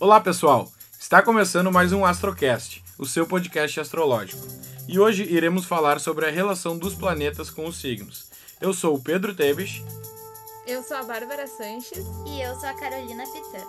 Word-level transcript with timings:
Olá, 0.00 0.18
pessoal! 0.18 0.72
Está 0.98 1.20
começando 1.20 1.70
mais 1.70 1.92
um 1.92 2.06
Astrocast, 2.06 2.82
o 2.96 3.04
seu 3.04 3.26
podcast 3.26 3.80
astrológico. 3.80 4.40
E 4.88 4.98
hoje 4.98 5.24
iremos 5.24 5.66
falar 5.66 6.00
sobre 6.00 6.24
a 6.24 6.30
relação 6.30 6.78
dos 6.78 6.94
planetas 6.94 7.50
com 7.50 7.66
os 7.66 7.78
signos. 7.78 8.30
Eu 8.62 8.72
sou 8.72 8.94
o 8.94 9.02
Pedro 9.02 9.34
Teves. 9.34 9.82
Eu 10.66 10.82
sou 10.82 10.96
a 10.96 11.02
Bárbara 11.02 11.46
Sanches. 11.46 12.06
E 12.26 12.40
eu 12.40 12.54
sou 12.54 12.70
a 12.70 12.72
Carolina 12.72 13.24
Pitã. 13.24 13.62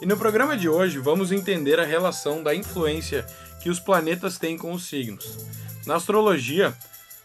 E 0.00 0.06
no 0.06 0.16
programa 0.16 0.56
de 0.56 0.68
hoje 0.68 1.00
vamos 1.00 1.32
entender 1.32 1.80
a 1.80 1.84
relação 1.84 2.40
da 2.40 2.54
influência 2.54 3.26
que 3.60 3.68
os 3.68 3.80
planetas 3.80 4.38
têm 4.38 4.56
com 4.56 4.72
os 4.72 4.84
signos. 4.84 5.38
Na 5.84 5.96
astrologia, 5.96 6.72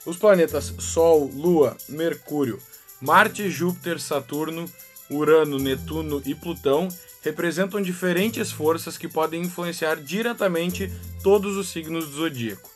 os 0.07 0.17
planetas 0.17 0.73
Sol, 0.79 1.29
Lua, 1.31 1.77
Mercúrio, 1.87 2.59
Marte, 2.99 3.47
Júpiter, 3.47 3.99
Saturno, 3.99 4.65
Urano, 5.09 5.57
Netuno 5.57 6.21
e 6.25 6.33
Plutão 6.33 6.87
representam 7.21 7.81
diferentes 7.81 8.51
forças 8.51 8.97
que 8.97 9.07
podem 9.07 9.41
influenciar 9.41 9.95
diretamente 9.95 10.91
todos 11.21 11.55
os 11.55 11.69
signos 11.69 12.07
do 12.07 12.15
zodíaco. 12.17 12.69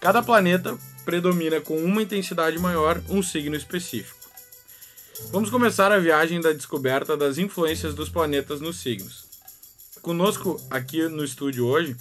Cada 0.00 0.22
planeta 0.22 0.78
predomina 1.04 1.60
com 1.60 1.76
uma 1.76 2.02
intensidade 2.02 2.58
maior 2.58 3.02
um 3.08 3.22
signo 3.22 3.54
específico. 3.54 4.18
Vamos 5.30 5.50
começar 5.50 5.92
a 5.92 5.98
viagem 5.98 6.40
da 6.40 6.52
descoberta 6.52 7.16
das 7.16 7.36
influências 7.36 7.94
dos 7.94 8.08
planetas 8.08 8.60
nos 8.60 8.80
signos. 8.80 9.28
Conosco 10.00 10.58
aqui 10.70 11.06
no 11.08 11.22
estúdio 11.22 11.66
hoje 11.66 11.94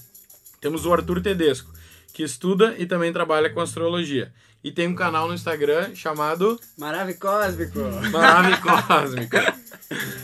temos 0.61 0.85
o 0.85 0.93
Arthur 0.93 1.21
Tedesco, 1.21 1.71
que 2.13 2.23
estuda 2.23 2.75
e 2.77 2.85
também 2.85 3.11
trabalha 3.11 3.49
com 3.49 3.59
astrologia. 3.59 4.31
E 4.63 4.71
tem 4.71 4.87
um 4.87 4.95
canal 4.95 5.27
no 5.27 5.33
Instagram 5.33 5.95
chamado 5.95 6.59
Marave 6.77 7.13
Cósmico. 7.13 7.79
Marave 8.11 8.61
Cósmico. 8.61 9.37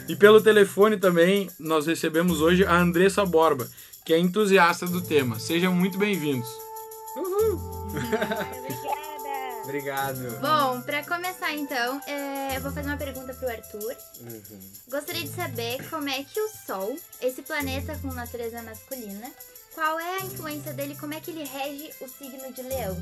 e 0.09 0.15
pelo 0.15 0.41
telefone 0.41 0.97
também 0.97 1.49
nós 1.57 1.85
recebemos 1.87 2.41
hoje 2.41 2.65
a 2.65 2.75
Andressa 2.75 3.25
Borba, 3.25 3.67
que 4.03 4.13
é 4.13 4.19
entusiasta 4.19 4.85
do 4.85 5.01
tema. 5.01 5.39
Sejam 5.39 5.73
muito 5.73 5.97
bem-vindos. 5.97 6.49
Uhul. 7.15 7.87
Obrigada. 7.87 9.05
Obrigado. 9.63 10.39
Bom, 10.41 10.81
para 10.81 11.03
começar 11.05 11.53
então, 11.53 11.99
é, 12.05 12.57
eu 12.57 12.61
vou 12.61 12.71
fazer 12.71 12.87
uma 12.87 12.97
pergunta 12.97 13.33
pro 13.33 13.49
Arthur. 13.49 13.95
Uhum. 14.19 14.59
Gostaria 14.89 15.23
de 15.23 15.29
saber 15.29 15.89
como 15.89 16.09
é 16.09 16.23
que 16.23 16.39
o 16.39 16.49
Sol, 16.67 16.95
esse 17.21 17.41
planeta 17.41 17.97
com 17.99 18.13
natureza 18.13 18.61
masculina, 18.61 19.31
qual 19.73 19.99
é 19.99 20.17
a 20.19 20.25
influência 20.25 20.73
dele, 20.73 20.95
como 20.99 21.13
é 21.13 21.19
que 21.19 21.31
ele 21.31 21.45
rege 21.45 21.89
o 22.01 22.07
signo 22.07 22.53
de 22.53 22.61
Leão? 22.61 22.95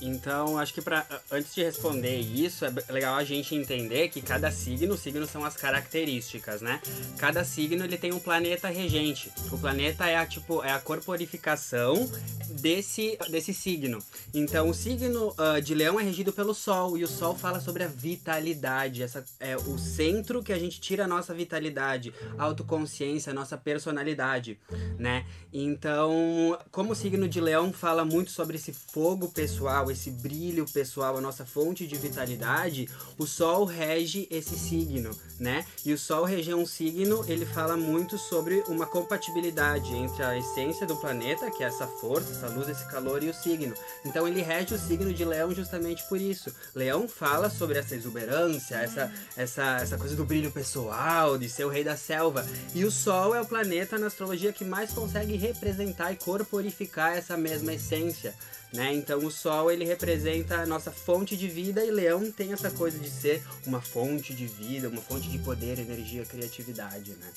Então, 0.00 0.58
acho 0.58 0.72
que 0.72 0.80
para 0.80 1.06
antes 1.30 1.54
de 1.54 1.62
responder 1.62 2.18
isso, 2.18 2.64
é 2.64 2.72
legal 2.90 3.16
a 3.16 3.24
gente 3.24 3.54
entender 3.54 4.08
que 4.08 4.22
cada 4.22 4.50
signo, 4.50 4.96
signos 4.96 5.30
são 5.30 5.44
as 5.44 5.56
características, 5.56 6.62
né? 6.62 6.80
Cada 7.18 7.44
signo 7.44 7.84
ele 7.84 7.98
tem 7.98 8.12
um 8.12 8.18
planeta 8.18 8.68
regente. 8.68 9.30
O 9.52 9.58
planeta 9.58 10.06
é 10.06 10.16
a 10.16 10.26
tipo 10.26 10.62
é 10.64 10.72
a 10.72 10.78
corporificação 10.78 12.10
desse 12.48 13.18
desse 13.28 13.52
signo. 13.52 13.98
Então, 14.32 14.68
o 14.68 14.74
signo 14.74 15.34
uh, 15.38 15.60
de 15.60 15.74
Leão 15.74 16.00
é 16.00 16.02
regido 16.02 16.32
pelo 16.32 16.54
Sol 16.54 16.96
e 16.96 17.04
o 17.04 17.08
Sol 17.08 17.36
fala 17.36 17.60
sobre 17.60 17.84
a 17.84 17.88
vitalidade, 17.88 19.02
essa 19.02 19.24
é 19.38 19.56
o 19.56 19.78
centro 19.78 20.42
que 20.42 20.52
a 20.52 20.58
gente 20.58 20.80
tira 20.80 21.04
a 21.04 21.08
nossa 21.08 21.34
vitalidade, 21.34 22.12
a 22.38 22.44
autoconsciência, 22.44 23.30
a 23.30 23.34
nossa 23.34 23.56
personalidade, 23.56 24.58
né? 24.98 25.26
Então, 25.52 26.58
como 26.70 26.92
o 26.92 26.96
signo 26.96 27.28
de 27.28 27.40
Leão 27.40 27.72
fala 27.72 28.04
muito 28.04 28.30
sobre 28.30 28.56
esse 28.56 28.72
fogo 28.72 29.28
pessoal 29.28 29.89
esse 29.90 30.10
brilho 30.10 30.64
pessoal, 30.72 31.16
a 31.16 31.20
nossa 31.20 31.44
fonte 31.44 31.86
de 31.86 31.96
vitalidade, 31.96 32.88
o 33.18 33.26
Sol 33.26 33.64
rege 33.64 34.26
esse 34.30 34.58
signo, 34.58 35.10
né? 35.38 35.64
E 35.84 35.92
o 35.92 35.98
Sol 35.98 36.24
reger 36.24 36.54
um 36.54 36.66
signo, 36.66 37.24
ele 37.26 37.46
fala 37.46 37.76
muito 37.76 38.18
sobre 38.18 38.62
uma 38.68 38.86
compatibilidade 38.86 39.94
entre 39.94 40.22
a 40.22 40.36
essência 40.36 40.86
do 40.86 40.96
planeta, 40.96 41.50
que 41.50 41.62
é 41.62 41.66
essa 41.66 41.86
força, 41.86 42.32
essa 42.32 42.48
luz, 42.48 42.68
esse 42.68 42.86
calor, 42.90 43.22
e 43.22 43.28
o 43.28 43.34
signo. 43.34 43.74
Então 44.04 44.26
ele 44.26 44.42
rege 44.42 44.74
o 44.74 44.78
signo 44.78 45.12
de 45.12 45.24
Leão 45.24 45.54
justamente 45.54 46.02
por 46.08 46.20
isso. 46.20 46.52
Leão 46.74 47.08
fala 47.08 47.50
sobre 47.50 47.78
essa 47.78 47.94
exuberância, 47.94 48.76
essa, 48.76 49.12
essa, 49.36 49.76
essa 49.76 49.98
coisa 49.98 50.14
do 50.14 50.24
brilho 50.24 50.50
pessoal, 50.50 51.36
de 51.38 51.48
ser 51.48 51.64
o 51.64 51.68
rei 51.68 51.84
da 51.84 51.96
selva. 51.96 52.46
E 52.74 52.84
o 52.84 52.90
Sol 52.90 53.34
é 53.34 53.40
o 53.40 53.46
planeta 53.46 53.98
na 53.98 54.06
astrologia 54.06 54.52
que 54.52 54.64
mais 54.64 54.92
consegue 54.92 55.36
representar 55.36 56.12
e 56.12 56.16
corporificar 56.16 57.16
essa 57.16 57.36
mesma 57.36 57.72
essência. 57.72 58.34
Né? 58.72 58.94
Então 58.94 59.18
o 59.24 59.30
Sol 59.32 59.70
ele 59.70 59.84
representa 59.84 60.56
a 60.56 60.66
nossa 60.66 60.92
fonte 60.92 61.36
de 61.36 61.48
vida 61.48 61.84
e 61.84 61.90
Leão 61.90 62.30
tem 62.30 62.52
essa 62.52 62.70
coisa 62.70 62.98
de 62.98 63.10
ser 63.10 63.42
uma 63.66 63.80
fonte 63.80 64.32
de 64.32 64.46
vida, 64.46 64.88
uma 64.88 65.00
fonte 65.02 65.28
de 65.28 65.40
poder, 65.40 65.78
energia, 65.78 66.24
criatividade, 66.24 67.10
né? 67.12 67.28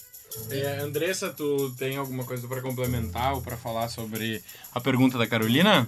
É, 0.49 0.79
Andressa, 0.79 1.31
tu 1.31 1.71
tem 1.71 1.97
alguma 1.97 2.23
coisa 2.23 2.47
para 2.47 2.61
complementar 2.61 3.33
ou 3.33 3.41
para 3.41 3.57
falar 3.57 3.87
sobre 3.87 4.43
a 4.73 4.79
pergunta 4.79 5.17
da 5.17 5.27
Carolina? 5.27 5.87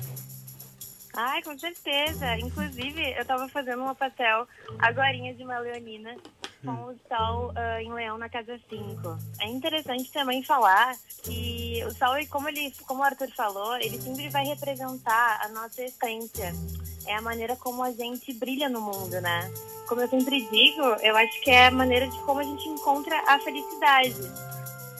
Ai, 1.16 1.42
com 1.42 1.58
certeza. 1.58 2.38
Inclusive, 2.38 3.14
eu 3.14 3.22
estava 3.22 3.48
fazendo 3.48 3.82
uma 3.82 3.96
pastel 3.96 4.48
agorinha 4.78 5.34
de 5.34 5.44
uma 5.44 5.58
leonina 5.60 6.16
com 6.66 6.72
o 6.72 6.96
Sol 7.08 7.52
uh, 7.52 7.80
em 7.80 7.94
Leão 7.94 8.18
na 8.18 8.28
casa 8.28 8.60
5. 8.70 9.18
É 9.40 9.48
interessante 9.48 10.12
também 10.12 10.44
falar 10.44 10.96
que 11.24 11.84
o 11.86 11.92
Sol, 11.92 12.16
como, 12.30 12.50
ele, 12.50 12.74
como 12.88 13.02
o 13.02 13.04
Arthur 13.04 13.30
falou, 13.36 13.76
ele 13.78 14.02
sempre 14.02 14.28
vai 14.30 14.46
representar 14.46 15.40
a 15.44 15.50
nossa 15.50 15.84
essência. 15.84 16.54
É 17.08 17.16
a 17.16 17.22
maneira 17.22 17.56
como 17.56 17.84
a 17.84 17.92
gente 17.92 18.34
brilha 18.34 18.68
no 18.68 18.82
mundo, 18.82 19.22
né? 19.22 19.52
Como 19.88 20.02
eu 20.02 20.08
sempre 20.08 20.42
digo, 20.50 20.82
eu 21.04 21.16
acho 21.16 21.40
que 21.42 21.52
é 21.52 21.68
a 21.68 21.72
maneira 21.72 22.08
de 22.08 22.18
como 22.24 22.40
a 22.40 22.44
gente 22.44 22.68
encontra 22.68 23.16
a 23.28 23.40
felicidade. 23.40 24.16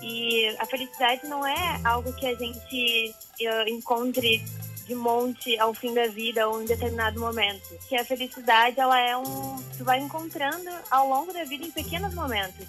E 0.04 0.56
a 0.60 0.66
felicidade 0.68 1.26
não 1.28 1.46
é 1.46 1.82
algo 1.84 2.14
que 2.14 2.28
a 2.28 2.36
gente 2.36 3.16
uh, 3.42 3.68
encontre 3.68 4.44
de 4.86 4.96
monte 4.96 5.58
ao 5.60 5.74
fim 5.74 5.94
da 5.94 6.08
vida 6.08 6.48
ou 6.48 6.62
em 6.62 6.66
determinado 6.66 7.20
momento. 7.20 7.78
Que 7.88 7.96
a 7.96 8.06
felicidade, 8.06 8.80
ela 8.80 9.00
é 9.00 9.18
um. 9.18 9.56
Tu 9.78 9.84
vai 9.84 10.00
encontrando 10.00 10.70
ao 10.90 11.08
longo 11.08 11.34
da 11.34 11.44
vida 11.44 11.66
em 11.66 11.72
pequenos 11.72 12.14
momentos. 12.14 12.66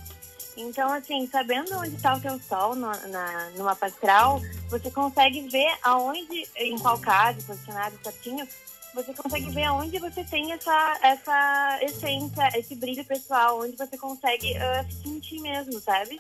Então, 0.56 0.90
assim, 0.92 1.26
sabendo 1.26 1.76
onde 1.76 1.94
está 1.96 2.14
o 2.14 2.20
teu 2.20 2.40
sol 2.40 2.74
no, 2.74 2.90
na, 3.08 3.50
no 3.50 3.64
mapa 3.64 3.86
astral, 3.86 4.40
você 4.70 4.90
consegue 4.90 5.46
ver 5.48 5.70
aonde, 5.82 6.48
em 6.56 6.78
qual 6.78 6.98
caso, 6.98 7.44
posicionado 7.44 7.98
certinho, 8.02 8.48
você 8.94 9.12
consegue 9.12 9.50
ver 9.50 9.64
aonde 9.64 9.98
você 9.98 10.24
tem 10.24 10.52
essa, 10.52 10.98
essa 11.02 11.78
essência, 11.82 12.48
esse 12.54 12.74
brilho 12.74 13.04
pessoal, 13.04 13.60
onde 13.60 13.76
você 13.76 13.98
consegue 13.98 14.54
uh, 14.54 14.90
se 14.90 15.02
sentir 15.02 15.40
mesmo, 15.40 15.78
sabe? 15.78 16.18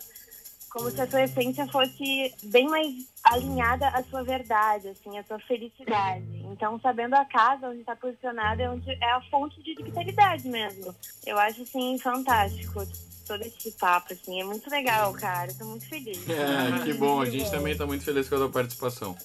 Como 0.70 0.90
se 0.90 1.00
a 1.00 1.06
sua 1.06 1.22
essência 1.22 1.66
fosse 1.68 2.34
bem 2.44 2.68
mais 2.68 2.94
alinhada 3.24 3.88
à 3.88 4.02
sua 4.04 4.22
verdade, 4.22 4.88
assim, 4.88 5.18
à 5.18 5.24
sua 5.24 5.38
felicidade. 5.40 6.24
Então, 6.44 6.78
sabendo 6.80 7.14
a 7.14 7.24
casa 7.24 7.68
onde 7.68 7.80
está 7.80 7.96
posicionada 7.96 8.62
é 8.62 8.70
onde 8.70 8.90
é 8.90 9.10
a 9.12 9.20
fonte 9.30 9.62
de 9.62 9.74
vitalidade 9.82 10.46
mesmo. 10.48 10.94
Eu 11.26 11.38
acho 11.38 11.62
assim 11.62 11.98
fantástico 11.98 12.86
todo 13.26 13.42
esse 13.42 13.72
papo, 13.72 14.12
assim, 14.12 14.40
é 14.40 14.44
muito 14.44 14.70
legal, 14.70 15.12
cara. 15.12 15.50
Estou 15.50 15.66
muito 15.66 15.86
feliz. 15.88 16.18
É, 16.28 16.84
que 16.84 16.92
bom. 16.94 17.20
A 17.20 17.28
gente 17.28 17.50
também 17.50 17.72
está 17.72 17.86
muito 17.86 18.04
feliz 18.04 18.28
com 18.28 18.36
a 18.36 18.38
tua 18.38 18.50
participação. 18.50 19.16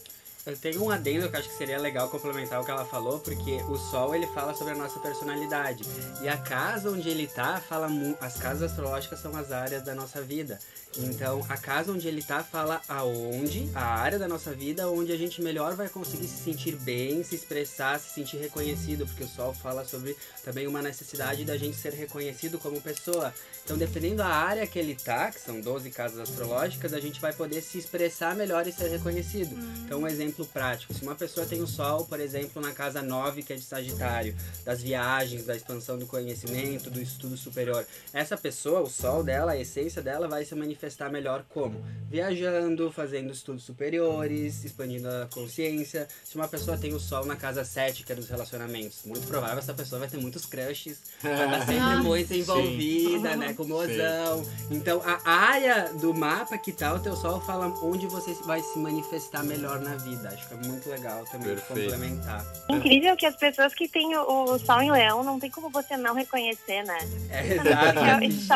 Eu 0.43 0.57
tenho 0.57 0.83
um 0.83 0.89
adendo 0.89 1.29
que 1.29 1.37
acho 1.37 1.49
que 1.49 1.55
seria 1.55 1.77
legal 1.77 2.09
complementar 2.09 2.59
o 2.59 2.65
que 2.65 2.71
ela 2.71 2.83
falou, 2.83 3.19
porque 3.19 3.61
o 3.69 3.77
Sol 3.77 4.15
ele 4.15 4.25
fala 4.27 4.55
sobre 4.55 4.73
a 4.73 4.75
nossa 4.75 4.99
personalidade. 4.99 5.83
E 6.19 6.27
a 6.27 6.35
casa 6.35 6.89
onde 6.89 7.07
ele 7.09 7.27
tá, 7.27 7.61
fala 7.61 7.87
as 8.19 8.37
casas 8.37 8.71
astrológicas 8.71 9.19
são 9.19 9.35
as 9.37 9.51
áreas 9.51 9.83
da 9.83 9.93
nossa 9.93 10.19
vida. 10.21 10.57
Então, 10.97 11.45
a 11.47 11.57
casa 11.57 11.91
onde 11.91 12.07
ele 12.07 12.21
tá 12.21 12.43
fala 12.43 12.81
aonde, 12.87 13.69
a 13.73 13.83
área 13.83 14.19
da 14.19 14.27
nossa 14.27 14.53
vida 14.53 14.89
onde 14.89 15.11
a 15.11 15.17
gente 15.17 15.41
melhor 15.41 15.73
vai 15.75 15.87
conseguir 15.87 16.27
se 16.27 16.43
sentir 16.43 16.75
bem, 16.75 17.23
se 17.23 17.35
expressar, 17.35 17.99
se 17.99 18.13
sentir 18.13 18.37
reconhecido, 18.37 19.05
porque 19.05 19.23
o 19.23 19.27
Sol 19.27 19.53
fala 19.53 19.85
sobre 19.85 20.17
também 20.43 20.67
uma 20.67 20.81
necessidade 20.81 21.45
da 21.45 21.57
gente 21.57 21.77
ser 21.77 21.93
reconhecido 21.93 22.59
como 22.59 22.81
pessoa. 22.81 23.33
Então, 23.63 23.77
dependendo 23.77 24.17
da 24.17 24.27
área 24.27 24.67
que 24.67 24.77
ele 24.77 24.95
tá, 24.95 25.31
que 25.31 25.39
são 25.39 25.61
12 25.61 25.89
casas 25.91 26.19
astrológicas, 26.19 26.93
a 26.93 26.99
gente 26.99 27.21
vai 27.21 27.31
poder 27.31 27.61
se 27.61 27.77
expressar 27.77 28.35
melhor 28.35 28.67
e 28.67 28.71
ser 28.73 28.89
reconhecido. 28.89 29.55
Hum. 29.55 29.83
Então, 29.85 30.01
um 30.01 30.07
exemplo 30.07 30.45
prático, 30.45 30.93
se 30.93 31.03
uma 31.03 31.15
pessoa 31.15 31.45
tem 31.45 31.61
o 31.61 31.67
Sol, 31.67 32.05
por 32.05 32.19
exemplo, 32.19 32.61
na 32.61 32.73
casa 32.73 33.01
9, 33.01 33.43
que 33.43 33.53
é 33.53 33.55
de 33.55 33.61
Sagitário, 33.61 34.35
das 34.65 34.81
viagens, 34.81 35.45
da 35.45 35.55
expansão 35.55 35.97
do 35.97 36.05
conhecimento, 36.05 36.89
do 36.89 37.01
estudo 37.01 37.37
superior, 37.37 37.85
essa 38.11 38.35
pessoa, 38.35 38.81
o 38.81 38.89
Sol 38.89 39.23
dela, 39.23 39.53
a 39.53 39.57
essência 39.57 40.01
dela 40.01 40.27
vai 40.27 40.43
se 40.43 40.53
manifestar 40.53 40.80
manifestar 40.81 41.09
melhor 41.11 41.45
como? 41.47 41.83
Viajando, 42.09 42.91
fazendo 42.91 43.31
estudos 43.31 43.63
superiores, 43.63 44.65
expandindo 44.65 45.07
a 45.07 45.27
consciência. 45.31 46.07
Se 46.23 46.35
uma 46.35 46.47
pessoa 46.47 46.77
tem 46.77 46.93
o 46.93 46.99
sol 46.99 47.25
na 47.25 47.35
casa 47.35 47.63
7, 47.63 48.03
que 48.03 48.11
é 48.11 48.15
dos 48.15 48.27
relacionamentos, 48.27 49.03
muito 49.05 49.25
provável 49.27 49.59
essa 49.59 49.73
pessoa 49.73 49.99
vai 49.99 50.09
ter 50.09 50.17
muitos 50.17 50.45
crushes, 50.45 50.99
vai 51.21 51.33
estar 51.33 51.59
sempre 51.59 51.77
ah, 51.79 51.97
muito 51.97 52.33
envolvida, 52.33 53.31
Sim. 53.31 53.37
né, 53.37 53.53
com 53.53 53.63
mozão. 53.63 54.43
Então, 54.71 55.01
a 55.05 55.31
área 55.31 55.93
do 55.93 56.13
mapa 56.13 56.57
que 56.57 56.71
tá 56.71 56.93
o 56.93 56.99
teu 56.99 57.15
sol 57.15 57.39
fala 57.41 57.67
onde 57.83 58.07
você 58.07 58.33
vai 58.45 58.61
se 58.61 58.79
manifestar 58.79 59.43
melhor 59.43 59.79
na 59.79 59.95
vida. 59.97 60.29
Acho 60.29 60.47
que 60.47 60.53
é 60.53 60.57
muito 60.57 60.89
legal 60.89 61.23
também 61.25 61.55
Perfeito. 61.55 61.91
complementar. 61.91 62.45
Incrível 62.69 63.15
que 63.15 63.25
as 63.25 63.35
pessoas 63.35 63.73
que 63.73 63.87
têm 63.87 64.15
o, 64.17 64.43
o 64.45 64.59
sol 64.59 64.81
em 64.81 64.91
leão 64.91 65.23
não 65.23 65.39
tem 65.39 65.49
como 65.49 65.69
você 65.69 65.95
não 65.95 66.15
reconhecer, 66.15 66.83
né? 66.83 66.97
É, 67.29 67.53
exato. 67.53 67.99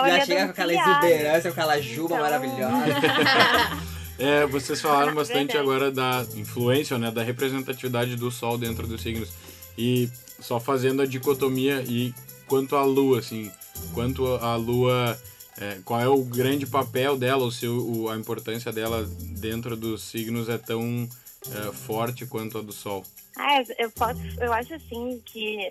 Já 0.09 0.25
chega 0.25 0.45
com 0.45 0.51
aquela 0.51 0.73
exuberância, 0.73 1.51
com 1.51 1.59
aquela 1.59 1.81
juba 1.81 2.14
então... 2.15 2.21
maravilhosa. 2.21 2.85
É, 4.17 4.45
vocês 4.45 4.79
falaram 4.79 5.13
bastante 5.13 5.51
Verdade. 5.51 5.57
agora 5.57 5.91
da 5.91 6.25
influência, 6.35 6.97
né, 6.97 7.11
da 7.11 7.21
representatividade 7.21 8.15
do 8.15 8.31
Sol 8.31 8.57
dentro 8.57 8.87
dos 8.87 9.01
signos. 9.01 9.29
E 9.77 10.09
só 10.39 10.57
fazendo 10.57 11.01
a 11.01 11.05
dicotomia 11.05 11.81
e 11.85 12.13
quanto 12.47 12.77
à 12.77 12.83
Lua, 12.85 13.19
assim, 13.19 13.51
quanto 13.93 14.25
a 14.25 14.55
Lua, 14.55 15.19
é, 15.59 15.79
qual 15.83 15.99
é 15.99 16.07
o 16.07 16.23
grande 16.23 16.65
papel 16.65 17.17
dela, 17.17 17.43
o 17.43 17.51
seu, 17.51 17.75
o- 17.75 18.09
a 18.09 18.15
importância 18.15 18.71
dela 18.71 19.05
dentro 19.37 19.75
dos 19.75 20.01
signos 20.03 20.47
é 20.47 20.57
tão 20.57 21.09
é, 21.51 21.73
forte 21.73 22.25
quanto 22.25 22.57
a 22.57 22.61
do 22.61 22.71
Sol. 22.71 23.03
Ah, 23.37 23.61
eu 23.77 23.91
posso, 23.91 24.21
eu 24.39 24.53
acho 24.53 24.75
assim 24.75 25.21
que 25.25 25.69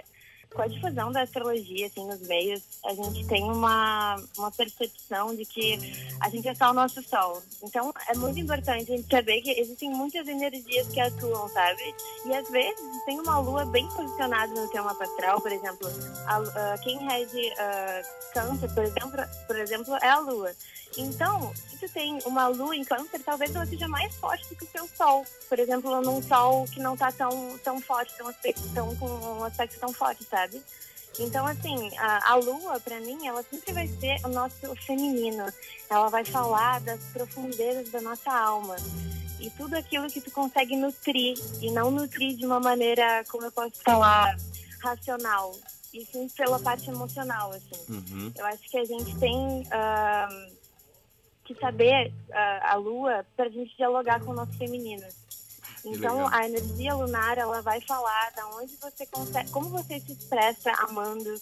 com 0.55 0.63
a 0.63 0.67
difusão 0.69 1.11
da 1.11 1.23
astrologia 1.23 1.87
assim 1.87 2.07
nos 2.07 2.21
meios, 2.21 2.63
a 2.85 2.95
gente 2.95 3.27
tem 3.27 3.43
uma, 3.45 4.17
uma 4.39 4.51
percepção 4.53 5.35
de 5.35 5.45
que 5.45 5.79
a 6.21 6.29
gente 6.29 6.49
é 6.49 6.55
só 6.55 6.71
o 6.71 6.75
nosso 6.75 7.03
sol. 7.03 7.43
Então 7.63 7.93
é 8.09 8.17
muito 8.17 8.39
importante 8.39 8.93
a 8.93 8.97
gente 8.97 9.09
saber 9.11 9.41
que 9.43 9.51
existem 9.51 9.91
muitas 9.91 10.27
energias 10.29 10.87
que 10.89 11.01
atuam, 11.01 11.49
sabe? 11.49 11.95
E 12.27 12.35
às 12.35 12.49
vezes 12.51 12.81
tem 13.05 13.19
uma 13.21 13.39
lua 13.39 13.65
bem 13.67 13.87
posicionada 13.89 14.53
no 14.55 14.69
teu 14.71 14.85
mapa 14.85 15.05
astral, 15.05 15.41
por 15.41 15.53
exemplo, 15.53 15.89
a, 16.27 16.37
a- 16.37 16.79
quem 16.79 16.99
rege 16.99 17.53
ah, 17.59 18.03
câncer, 18.33 18.73
por 18.73 18.85
exemplo, 18.85 19.23
por 19.47 19.59
exemplo, 19.59 19.95
é 19.97 20.09
a 20.09 20.19
lua. 20.19 20.53
Então, 20.97 21.53
se 21.57 21.77
tu 21.79 21.89
tem 21.93 22.21
uma 22.25 22.47
lua 22.47 22.77
em 22.77 22.85
câncer, 22.85 23.19
talvez 23.25 23.53
ela 23.55 23.67
seja 23.67 23.89
mais 23.89 24.15
forte 24.15 24.49
do 24.49 24.55
que 24.55 24.65
o 24.65 24.69
seu 24.69 24.89
sol. 24.97 25.27
Por 25.49 25.59
exemplo, 25.59 26.01
num 26.01 26.23
sol 26.23 26.67
que 26.73 26.79
não 26.79 26.97
tá 26.97 27.11
tão, 27.11 27.59
tão 27.65 27.81
forte, 27.81 28.15
tão, 28.17 28.29
aspecto, 28.29 28.63
tão 28.73 28.95
com 28.97 29.07
um 29.07 29.43
aspecto 29.45 29.81
tão 29.81 29.93
forte, 29.93 30.23
sabe? 30.25 30.44
Então, 31.19 31.47
assim, 31.47 31.97
a, 31.97 32.33
a 32.33 32.35
lua, 32.37 32.81
pra 32.81 33.01
mim, 33.01 33.27
ela 33.27 33.43
sempre 33.45 33.73
vai 33.73 33.87
ser 33.87 34.17
o 34.25 34.29
nosso 34.29 34.75
feminino. 34.85 35.47
Ela 35.89 36.09
vai 36.09 36.25
falar 36.25 36.81
das 36.81 37.01
profundezas 37.13 37.91
da 37.91 38.01
nossa 38.01 38.33
alma. 38.33 38.77
E 39.41 39.51
tudo 39.51 39.75
aquilo 39.75 40.09
que 40.09 40.21
tu 40.21 40.31
consegue 40.31 40.77
nutrir, 40.77 41.37
e 41.61 41.71
não 41.71 41.91
nutrir 41.91 42.37
de 42.37 42.47
uma 42.47 42.59
maneira, 42.59 43.25
como 43.29 43.45
eu 43.45 43.53
posso 43.53 43.81
falar, 43.83 44.37
racional. 44.81 45.55
E 45.93 46.05
sim 46.07 46.29
pela 46.37 46.59
parte 46.59 46.91
emocional, 46.91 47.53
assim. 47.53 47.85
Uhum. 47.89 48.33
Eu 48.37 48.47
acho 48.47 48.69
que 48.69 48.79
a 48.79 48.85
gente 48.85 49.17
tem 49.19 49.65
ah, 49.71 50.29
que 51.45 51.55
saber 51.55 52.13
ah, 52.33 52.73
a 52.73 52.75
lua 52.75 53.25
para 53.37 53.47
a 53.47 53.51
gente 53.51 53.77
dialogar 53.77 54.21
com 54.21 54.33
o 54.33 54.35
nosso 54.35 54.53
feminino. 54.55 55.07
Então, 55.85 56.27
a 56.33 56.47
energia 56.47 56.95
lunar, 56.95 57.37
ela 57.37 57.61
vai 57.61 57.79
falar 57.83 58.33
da 58.35 58.47
onde 58.57 58.75
você 58.77 59.05
consegue, 59.05 59.51
como 59.51 59.69
você 59.69 60.01
se 60.01 60.13
expressa 60.13 60.73
amando, 60.79 61.35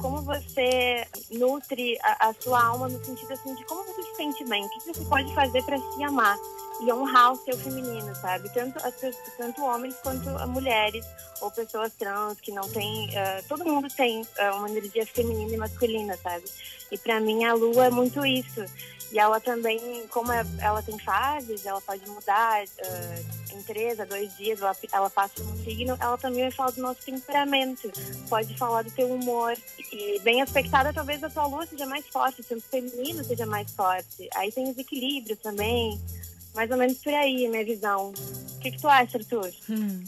como 0.00 0.22
você 0.22 1.06
nutre 1.30 1.98
a, 2.02 2.28
a 2.28 2.34
sua 2.34 2.64
alma 2.64 2.88
no 2.88 3.04
sentido 3.04 3.32
assim 3.32 3.54
de 3.54 3.64
como 3.66 3.84
você 3.84 4.02
se 4.02 4.16
sente 4.16 4.44
bem, 4.44 4.64
o 4.64 4.68
que 4.70 4.94
você 4.94 5.04
pode 5.04 5.34
fazer 5.34 5.62
para 5.64 5.76
se 5.76 6.02
amar 6.02 6.38
e 6.80 6.90
honrar 6.90 7.32
o 7.32 7.36
seu 7.36 7.58
feminino, 7.58 8.14
sabe? 8.16 8.48
Tanto, 8.54 8.78
as, 8.84 8.94
tanto 9.36 9.62
homens 9.62 9.94
quanto 10.02 10.30
mulheres 10.48 11.04
ou 11.42 11.50
pessoas 11.50 11.92
trans 11.98 12.40
que 12.40 12.52
não 12.52 12.66
têm, 12.70 13.10
ah, 13.18 13.42
todo 13.48 13.66
mundo 13.66 13.88
tem 13.94 14.26
ah, 14.38 14.54
uma 14.56 14.70
energia 14.70 15.06
feminina 15.06 15.52
e 15.54 15.58
masculina, 15.58 16.16
sabe? 16.22 16.44
E 16.90 16.96
para 16.96 17.20
mim 17.20 17.44
a 17.44 17.52
lua 17.52 17.86
é 17.86 17.90
muito 17.90 18.24
isso. 18.24 18.64
E 19.12 19.18
ela 19.18 19.40
também, 19.40 20.06
como 20.08 20.30
é- 20.32 20.46
ela 20.60 20.82
tem 20.82 20.98
fases, 20.98 21.66
ela 21.66 21.80
pode 21.80 22.08
mudar 22.08 22.62
ah, 22.62 23.22
em 23.52 23.62
três 23.62 23.98
a 23.98 24.04
dois 24.04 24.36
dias, 24.36 24.60
ela, 24.60 24.76
ela 24.92 25.10
passa 25.10 25.42
um 25.42 25.64
signo, 25.64 25.96
ela 26.00 26.16
também 26.16 26.42
vai 26.42 26.50
falar 26.52 26.70
do 26.70 26.80
nosso 26.80 27.00
temperamento, 27.04 27.90
pode 28.28 28.56
falar 28.56 28.82
do 28.82 28.90
teu 28.92 29.12
humor. 29.12 29.56
E 29.92 30.20
bem 30.20 30.40
aspectada, 30.42 30.92
talvez 30.92 31.22
a 31.24 31.28
tua 31.30 31.46
lua 31.46 31.66
seja 31.66 31.86
mais 31.86 32.06
forte, 32.06 32.40
o 32.40 32.44
seu 32.44 32.60
feminino 32.60 33.24
seja 33.24 33.44
mais 33.46 33.70
forte. 33.72 34.28
Aí 34.34 34.52
tem 34.52 34.70
os 34.70 34.78
equilíbrios 34.78 35.38
também, 35.40 36.00
mais 36.54 36.70
ou 36.70 36.76
menos 36.76 36.98
por 36.98 37.12
aí, 37.12 37.48
minha 37.48 37.64
visão. 37.64 38.12
O 38.56 38.58
que, 38.60 38.70
que 38.70 38.80
tu 38.80 38.86
acha, 38.88 39.18
Arthur? 39.18 39.50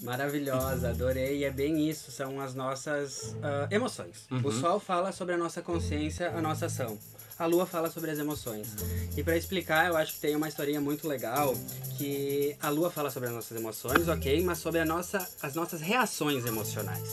Maravilhosa, 0.02 0.90
adorei. 0.90 1.38
E 1.38 1.44
é 1.44 1.50
bem 1.50 1.88
isso, 1.88 2.12
são 2.12 2.40
as 2.40 2.54
nossas 2.54 3.34
ah, 3.42 3.66
emoções. 3.70 4.26
Uhum. 4.30 4.42
O 4.44 4.52
Sol 4.52 4.78
fala 4.78 5.10
sobre 5.10 5.34
a 5.34 5.38
nossa 5.38 5.60
consciência, 5.62 6.30
a 6.30 6.40
nossa 6.40 6.66
ação. 6.66 6.98
A 7.42 7.46
Lua 7.46 7.66
fala 7.66 7.90
sobre 7.90 8.12
as 8.12 8.20
emoções. 8.20 8.68
E 9.16 9.22
para 9.24 9.36
explicar, 9.36 9.88
eu 9.88 9.96
acho 9.96 10.14
que 10.14 10.20
tem 10.20 10.36
uma 10.36 10.46
historinha 10.46 10.80
muito 10.80 11.08
legal 11.08 11.56
que 11.98 12.56
a 12.62 12.68
Lua 12.68 12.88
fala 12.88 13.10
sobre 13.10 13.30
as 13.30 13.34
nossas 13.34 13.58
emoções, 13.58 14.06
ok, 14.06 14.44
mas 14.44 14.58
sobre 14.58 14.78
a 14.78 14.84
nossa, 14.84 15.28
as 15.42 15.56
nossas 15.56 15.80
reações 15.80 16.46
emocionais. 16.46 17.08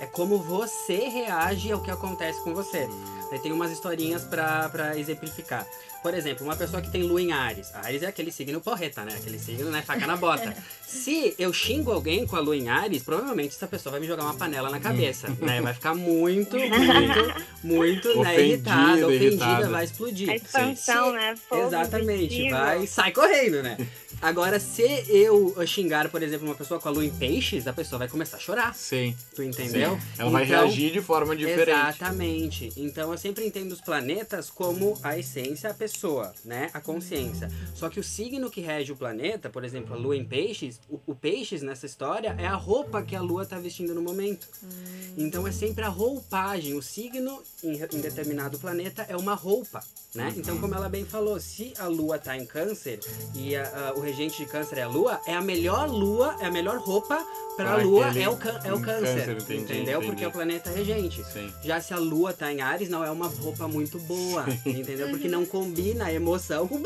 É 0.00 0.06
como 0.06 0.38
você 0.38 1.06
reage 1.08 1.70
ao 1.70 1.82
que 1.82 1.90
acontece 1.90 2.42
com 2.42 2.54
você. 2.54 2.88
Aí 3.34 3.40
tem 3.40 3.50
umas 3.50 3.72
historinhas 3.72 4.22
pra, 4.22 4.68
pra 4.68 4.96
exemplificar. 4.96 5.66
Por 6.04 6.14
exemplo, 6.14 6.44
uma 6.44 6.54
pessoa 6.54 6.80
que 6.80 6.88
tem 6.90 7.02
lua 7.02 7.20
em 7.20 7.32
Ares. 7.32 7.74
Ares 7.74 8.02
é 8.02 8.06
aquele 8.06 8.30
signo 8.30 8.60
porreta, 8.60 9.02
né? 9.04 9.14
Aquele 9.16 9.38
signo, 9.40 9.70
né? 9.70 9.82
Faca 9.82 10.06
na 10.06 10.16
bota. 10.16 10.54
Se 10.86 11.34
eu 11.38 11.52
xingo 11.52 11.90
alguém 11.90 12.26
com 12.26 12.36
a 12.36 12.40
lua 12.40 12.56
em 12.56 12.68
Ares, 12.68 13.02
provavelmente 13.02 13.56
essa 13.56 13.66
pessoa 13.66 13.90
vai 13.92 14.00
me 14.00 14.06
jogar 14.06 14.22
uma 14.22 14.34
panela 14.34 14.70
na 14.70 14.78
cabeça, 14.78 15.28
né? 15.40 15.60
Vai 15.60 15.74
ficar 15.74 15.94
muito, 15.94 16.56
muito, 16.60 17.34
muito 17.64 18.22
né, 18.22 18.40
irritada, 18.40 19.06
ofendida, 19.08 19.68
vai 19.68 19.84
explodir. 19.84 20.30
A 20.30 20.36
expansão, 20.36 21.06
Se- 21.10 21.16
né? 21.16 21.34
Fogo, 21.48 21.66
Exatamente, 21.66 22.50
vai, 22.50 22.86
sai 22.86 23.10
correndo, 23.10 23.62
né? 23.62 23.76
Agora, 24.22 24.60
se 24.60 24.82
eu 25.08 25.54
xingar, 25.66 26.08
por 26.08 26.22
exemplo, 26.22 26.46
uma 26.46 26.54
pessoa 26.54 26.78
com 26.78 26.88
a 26.88 26.92
lua 26.92 27.04
em 27.04 27.10
peixes, 27.10 27.66
a 27.66 27.72
pessoa 27.72 27.98
vai 27.98 28.08
começar 28.08 28.36
a 28.36 28.40
chorar. 28.40 28.74
Sim. 28.74 29.16
Tu 29.34 29.42
entendeu? 29.42 29.98
Ela 30.16 30.30
vai 30.30 30.44
Então, 30.44 30.60
reagir 30.60 30.92
de 30.92 31.00
forma 31.02 31.34
diferente. 31.34 31.70
Exatamente. 31.70 32.72
Então 32.76 33.10
eu 33.10 33.18
sempre 33.24 33.46
entendo 33.46 33.72
os 33.72 33.80
planetas 33.80 34.50
como 34.50 34.98
a 35.02 35.18
essência, 35.18 35.70
a 35.70 35.74
pessoa, 35.74 36.34
né? 36.44 36.68
A 36.74 36.80
consciência. 36.80 37.50
Só 37.74 37.88
que 37.88 37.98
o 37.98 38.04
signo 38.04 38.50
que 38.50 38.60
rege 38.60 38.92
o 38.92 38.96
planeta, 38.96 39.48
por 39.48 39.64
exemplo, 39.64 39.94
a 39.94 39.96
lua 39.96 40.14
em 40.14 40.22
peixes, 40.26 40.78
o, 40.90 41.00
o 41.06 41.14
peixes 41.14 41.62
nessa 41.62 41.86
história 41.86 42.36
é 42.38 42.46
a 42.46 42.54
roupa 42.54 43.02
que 43.02 43.16
a 43.16 43.22
lua 43.22 43.46
tá 43.46 43.58
vestindo 43.58 43.94
no 43.94 44.02
momento. 44.02 44.46
Então 45.16 45.46
é 45.48 45.52
sempre 45.52 45.84
a 45.84 45.88
roupagem. 45.88 46.74
O 46.74 46.82
signo 46.82 47.42
em, 47.62 47.76
em 47.76 48.00
determinado 48.02 48.58
planeta 48.58 49.06
é 49.08 49.16
uma 49.16 49.32
roupa, 49.32 49.82
né? 50.14 50.34
Então, 50.36 50.58
como 50.60 50.74
ela 50.74 50.90
bem 50.90 51.06
falou, 51.06 51.40
se 51.40 51.72
a 51.78 51.86
lua 51.86 52.18
tá 52.18 52.36
em 52.36 52.44
câncer 52.44 53.00
e 53.34 53.56
a- 53.56 53.88
a- 53.88 53.94
o 53.94 54.00
regente 54.00 54.36
de 54.36 54.44
câncer 54.50 54.76
é 54.78 54.82
a 54.82 54.88
lua, 54.88 55.18
é 55.26 55.32
a 55.34 55.40
melhor 55.40 55.88
lua, 55.88 56.36
é 56.40 56.44
a 56.44 56.50
melhor 56.50 56.76
roupa 56.78 57.16
para 57.56 57.70
a 57.70 57.74
Pra 57.76 57.84
lua 57.84 58.06
é 58.08 58.28
o, 58.28 58.32
é 58.64 58.72
o 58.74 58.80
câncer, 58.80 58.80
câncer, 58.80 59.30
entendi, 59.36 59.54
entendeu? 59.62 59.98
entendi. 59.98 60.06
Porque 60.06 60.24
é 60.24 60.28
o 60.28 60.32
planeta 60.32 60.70
regente. 60.70 61.22
Sim. 61.32 61.52
Já 61.62 61.80
se 61.80 61.94
a 61.94 61.98
lua 61.98 62.32
tá 62.32 62.52
em 62.52 62.60
Ares, 62.60 62.88
não 62.88 63.03
é 63.04 63.10
uma 63.10 63.28
roupa 63.28 63.66
muito 63.68 63.98
boa, 64.00 64.44
entendeu? 64.64 65.10
Porque 65.10 65.28
não 65.28 65.44
combina 65.44 66.06
a 66.06 66.12
emoção 66.12 66.66
com 66.66 66.82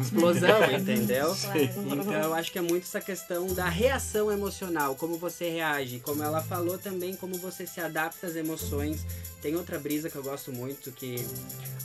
explosão, 0.00 0.70
entendeu? 0.72 1.36
Então 1.54 2.12
eu 2.12 2.34
acho 2.34 2.52
que 2.52 2.58
é 2.58 2.62
muito 2.62 2.84
essa 2.84 3.00
questão 3.00 3.46
da 3.48 3.68
reação 3.68 4.30
emocional, 4.30 4.94
como 4.94 5.16
você 5.16 5.50
reage, 5.50 6.00
como 6.00 6.22
ela 6.22 6.42
falou 6.42 6.78
também, 6.78 7.14
como 7.14 7.36
você 7.38 7.66
se 7.66 7.80
adapta 7.80 8.26
às 8.26 8.36
emoções. 8.36 9.04
Tem 9.40 9.54
outra 9.54 9.78
brisa 9.78 10.10
que 10.10 10.16
eu 10.16 10.22
gosto 10.22 10.50
muito, 10.50 10.90
que 10.90 11.24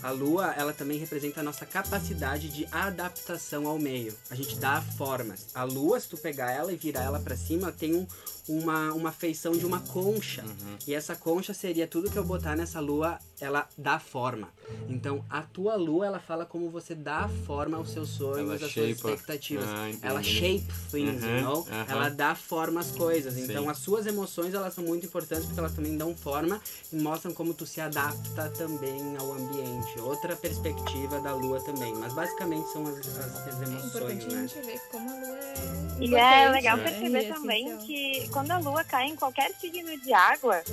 a 0.01 0.10
lua, 0.10 0.53
ela 0.58 0.74
também 0.74 0.98
representa 0.98 1.41
a 1.41 1.44
nossa 1.44 1.65
capacidade 1.65 2.50
de 2.50 2.67
adaptação 2.72 3.67
ao 3.67 3.77
meio. 3.77 4.15
A 4.32 4.36
gente 4.36 4.55
dá 4.55 4.82
formas. 4.82 5.48
A 5.53 5.63
lua, 5.63 6.00
se 6.00 6.08
tu 6.08 6.17
pegar 6.17 6.51
ela 6.51 6.74
e 6.74 6.75
virar 6.75 7.03
ela 7.03 7.20
pra 7.20 7.38
cima, 7.38 7.72
tem 7.72 7.94
um, 7.94 8.08
uma, 8.48 8.93
uma 8.93 9.12
feição 9.12 9.51
de 9.53 9.65
uma 9.65 9.79
concha. 9.79 10.43
E 10.88 10.93
essa 10.93 11.15
concha 11.15 11.53
seria 11.53 11.88
tudo 11.88 12.10
que 12.10 12.17
eu 12.17 12.24
botar 12.24 12.55
nessa 12.55 12.79
lua, 12.79 13.19
ela 13.39 13.67
dá 13.77 14.00
forma. 14.00 14.50
Então, 14.89 15.24
a 15.29 15.41
tua 15.41 15.75
lua, 15.75 16.05
ela 16.05 16.19
fala 16.19 16.45
como 16.45 16.69
você 16.69 16.93
dá 16.95 17.29
forma 17.45 17.77
aos 17.77 17.91
seus 17.91 18.10
sonhos, 18.10 18.39
Ela 18.39 18.55
às 18.55 18.71
suas 18.74 18.89
expectativas. 18.89 19.69
Ah, 19.69 19.89
ela 20.01 20.24
shape 20.24 20.65
things, 20.89 21.24
Uhum, 21.24 21.36
you 21.38 21.41
know? 21.43 21.67
aham. 21.69 21.86
Ela 21.88 22.10
dá 22.10 22.36
forma 22.36 22.81
às 22.81 22.91
coisas. 22.91 23.33
Sim. 23.36 23.43
Então, 23.45 23.69
as 23.69 23.77
suas 23.77 24.05
emoções, 24.05 24.53
elas 24.53 24.74
são 24.74 24.83
muito 24.83 25.05
importantes 25.05 25.45
porque 25.45 25.60
elas 25.60 25.74
também 25.74 25.95
dão 25.98 26.15
forma 26.15 26.60
e 26.91 26.95
mostram 26.98 27.33
como 27.33 27.53
tu 27.53 27.65
se 27.65 27.79
adapta 27.79 28.50
também 28.57 29.15
ao 29.17 29.31
ambiente. 29.33 30.00
Outra 30.00 30.36
perspectiva 30.36 31.19
da 31.21 31.33
lua 31.33 31.63
também. 31.63 31.93
Mas, 31.95 32.13
basicamente, 32.13 32.69
são 32.71 32.86
as, 32.88 32.98
as, 32.98 33.17
as 33.48 33.62
É 33.62 33.63
emoções, 33.65 33.83
importante 33.88 34.25
a 34.25 34.29
né? 34.29 34.48
gente 34.48 34.65
ver 34.65 34.81
como 34.91 35.10
a 35.10 35.13
lua 35.13 35.38
é. 35.38 35.90
E 36.01 36.15
é 36.15 36.50
legal 36.50 36.77
né? 36.77 36.84
perceber 36.84 37.22
E 37.22 37.25
é 37.25 37.34
também 37.34 37.67
essencial. 37.67 37.88
que 37.88 38.29
quando 38.29 38.51
a 38.51 38.58
lua 38.58 38.84
cai 38.84 39.05
em 39.08 39.15
qualquer 39.15 39.51
signo 39.60 39.96
de 40.00 40.13
água, 40.13 40.63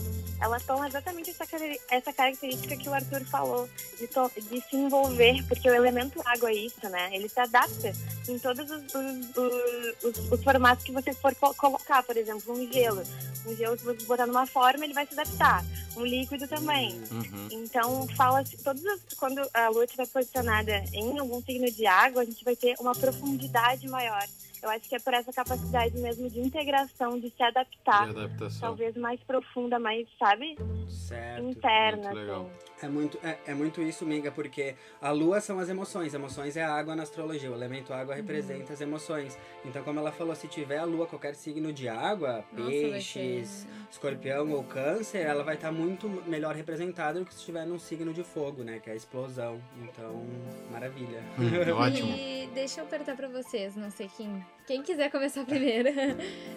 ela 0.40 0.58
toma 0.60 0.86
exatamente 0.88 1.30
essa, 1.30 1.44
essa 1.90 2.12
característica 2.12 2.76
que 2.76 2.88
o 2.88 2.94
Arthur 2.94 3.24
falou, 3.26 3.68
de, 3.98 4.06
to- 4.06 4.30
de 4.36 4.60
se 4.62 4.76
envolver, 4.76 5.44
porque 5.48 5.68
o 5.68 5.74
elemento 5.74 6.22
água 6.24 6.50
é 6.50 6.54
isso, 6.54 6.88
né? 6.88 7.10
Ele 7.12 7.28
se 7.28 7.38
adapta 7.40 7.92
em 8.28 8.38
todos 8.38 8.70
os, 8.70 8.82
os- 8.94 9.36
os- 9.36 10.04
os- 10.04 10.32
os 10.32 10.44
formatos 10.44 10.84
que 10.84 10.92
você 10.92 11.12
for 11.12 11.34
co- 11.34 11.54
colocar, 11.54 12.02
por 12.04 12.16
exemplo, 12.16 12.54
um 12.54 12.72
gelo. 12.72 13.02
Um 13.46 13.56
gelo, 13.56 13.76
se 13.76 13.84
você 13.84 14.04
botar 14.04 14.26
numa 14.26 14.46
forma, 14.46 14.84
ele 14.84 14.94
vai 14.94 15.06
se 15.06 15.12
adaptar. 15.18 15.64
Um 15.96 16.04
líquido 16.06 16.46
também. 16.46 17.00
Uhum. 17.10 17.48
Então, 17.50 18.06
fala 18.16 18.44
todos 18.62 18.82
os- 18.84 19.14
quando 19.18 19.42
a 19.52 19.68
lua 19.68 19.84
estiver 19.84 20.06
posicionada 20.06 20.84
em 20.92 21.18
algum 21.18 21.42
signo 21.42 21.68
de 21.70 21.84
água, 21.86 22.22
a 22.22 22.24
gente 22.24 22.44
vai 22.44 22.54
ter 22.54 22.76
uma 22.78 22.94
profundidade 22.94 23.88
maior. 23.88 24.24
Eu 24.62 24.70
acho 24.70 24.88
que 24.88 24.94
é 24.96 24.98
por 24.98 25.14
essa 25.14 25.32
capacidade 25.32 25.96
mesmo 25.98 26.28
de 26.28 26.40
integração, 26.40 27.18
de 27.18 27.30
se 27.30 27.42
adaptar, 27.42 28.12
De 28.12 28.18
adaptação. 28.18 28.60
talvez 28.60 28.96
mais 28.96 29.20
profunda, 29.22 29.78
mais, 29.78 30.06
sabe, 30.18 30.56
Certo. 30.88 31.44
interna. 31.44 32.02
muito 32.10 32.18
legal. 32.18 32.40
assim. 32.46 32.68
É 32.80 32.88
muito, 32.88 33.18
é, 33.24 33.38
é 33.46 33.54
muito 33.54 33.82
isso, 33.82 34.06
Miga, 34.06 34.30
porque 34.30 34.76
a 35.02 35.10
lua 35.10 35.40
são 35.40 35.58
as 35.58 35.68
emoções. 35.68 36.14
Emoções 36.14 36.56
é 36.56 36.62
a 36.62 36.72
água 36.72 36.94
na 36.94 37.02
astrologia. 37.02 37.50
O 37.50 37.54
elemento 37.54 37.92
água 37.92 38.14
representa 38.14 38.72
as 38.72 38.80
emoções. 38.80 39.36
Então, 39.64 39.82
como 39.82 39.98
ela 39.98 40.12
falou, 40.12 40.32
se 40.36 40.46
tiver 40.46 40.78
a 40.78 40.84
lua, 40.84 41.04
qualquer 41.06 41.34
signo 41.34 41.72
de 41.72 41.88
água, 41.88 42.44
Nossa, 42.52 42.70
peixes, 42.70 43.66
escorpião 43.90 44.52
ou 44.52 44.62
câncer, 44.62 45.18
ela 45.26 45.42
vai 45.42 45.56
estar 45.56 45.72
muito 45.72 46.08
melhor 46.28 46.54
representada 46.54 47.18
do 47.18 47.26
que 47.26 47.32
se 47.34 47.40
estiver 47.40 47.66
num 47.66 47.78
signo 47.80 48.12
de 48.12 48.22
fogo, 48.22 48.62
né? 48.62 48.78
Que 48.78 48.90
é 48.90 48.92
a 48.92 48.96
explosão. 48.96 49.60
Então, 49.82 50.24
maravilha. 50.70 51.20
Hum, 51.36 51.72
ótimo. 51.76 52.14
E 52.16 52.48
deixa 52.54 52.80
eu 52.80 52.86
perguntar 52.86 53.16
pra 53.16 53.28
vocês, 53.28 53.74
não 53.74 53.90
sei 53.90 54.08
quem, 54.16 54.44
quem 54.66 54.82
quiser 54.82 55.10
começar 55.10 55.44
primeiro, 55.46 55.88